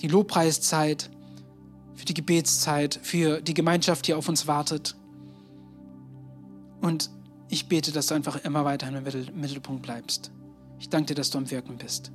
die 0.00 0.08
Lobpreiszeit, 0.08 1.10
für 1.94 2.04
die 2.04 2.14
Gebetszeit, 2.14 2.98
für 3.02 3.40
die 3.40 3.54
Gemeinschaft, 3.54 4.06
die 4.06 4.14
auf 4.14 4.28
uns 4.28 4.46
wartet. 4.46 4.94
Und 6.80 7.10
ich 7.48 7.68
bete, 7.68 7.92
dass 7.92 8.08
du 8.08 8.14
einfach 8.14 8.44
immer 8.44 8.64
weiter 8.64 8.88
im 8.88 9.40
Mittelpunkt 9.40 9.82
bleibst. 9.82 10.30
Ich 10.78 10.88
danke 10.88 11.08
dir, 11.08 11.14
dass 11.14 11.30
du 11.30 11.38
am 11.38 11.50
Wirken 11.50 11.78
bist. 11.78 12.12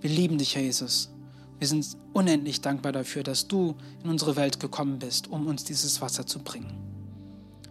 Wir 0.00 0.10
lieben 0.10 0.38
dich, 0.38 0.56
Herr 0.56 0.62
Jesus. 0.62 1.10
Wir 1.58 1.68
sind 1.68 1.86
unendlich 2.12 2.60
dankbar 2.60 2.90
dafür, 2.90 3.22
dass 3.22 3.46
du 3.46 3.76
in 4.02 4.10
unsere 4.10 4.34
Welt 4.34 4.58
gekommen 4.58 4.98
bist, 4.98 5.28
um 5.28 5.46
uns 5.46 5.62
dieses 5.62 6.00
Wasser 6.00 6.26
zu 6.26 6.40
bringen. 6.40 6.72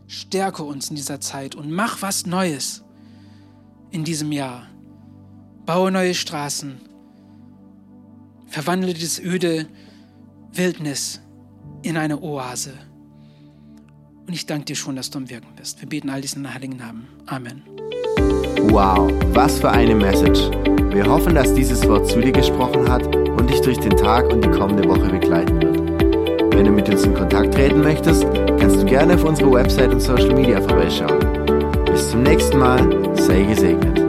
Stärke 0.07 0.63
uns 0.63 0.89
in 0.89 0.95
dieser 0.95 1.19
Zeit 1.19 1.55
und 1.55 1.71
mach 1.71 2.01
was 2.01 2.25
Neues 2.25 2.83
in 3.91 4.03
diesem 4.03 4.31
Jahr. 4.31 4.67
Baue 5.65 5.91
neue 5.91 6.13
Straßen. 6.13 6.79
Verwandle 8.47 8.93
das 8.93 9.19
öde 9.19 9.67
Wildnis 10.53 11.21
in 11.83 11.97
eine 11.97 12.21
Oase. 12.21 12.73
Und 14.27 14.33
ich 14.33 14.45
danke 14.45 14.65
dir 14.65 14.75
schon, 14.75 14.95
dass 14.95 15.09
du 15.09 15.19
am 15.19 15.29
Wirken 15.29 15.53
bist. 15.55 15.81
Wir 15.81 15.89
beten 15.89 16.09
all 16.09 16.21
diesen 16.21 16.53
heiligen 16.53 16.77
Namen. 16.77 17.07
Amen. 17.25 17.63
Wow, 18.69 19.11
was 19.33 19.59
für 19.59 19.71
eine 19.71 19.95
Message. 19.95 20.39
Wir 20.91 21.05
hoffen, 21.05 21.35
dass 21.35 21.53
dieses 21.53 21.87
Wort 21.87 22.07
zu 22.07 22.19
dir 22.19 22.31
gesprochen 22.31 22.89
hat 22.89 23.15
und 23.15 23.49
dich 23.49 23.61
durch 23.61 23.79
den 23.79 23.95
Tag 23.95 24.31
und 24.31 24.43
die 24.43 24.51
kommende 24.51 24.87
Woche 24.87 25.09
begleiten 25.09 25.61
wird. 25.61 26.53
Wenn 26.53 26.65
du 26.65 26.71
mit 26.71 26.87
uns 26.89 27.03
in 27.03 27.13
Kontakt 27.13 27.53
treten 27.53 27.81
möchtest, 27.81 28.25
kannst 28.59 28.81
du 28.81 28.85
gerne 28.85 29.15
auf 29.15 29.23
unsere 29.23 29.51
Website 29.51 29.91
und 29.91 29.99
Social 29.99 30.33
Media 30.35 30.61
vorbeischauen. 30.61 31.19
Bis 31.85 32.09
zum 32.11 32.23
nächsten 32.23 32.59
Mal, 32.59 33.00
sei 33.21 33.45
gesegnet. 33.45 34.00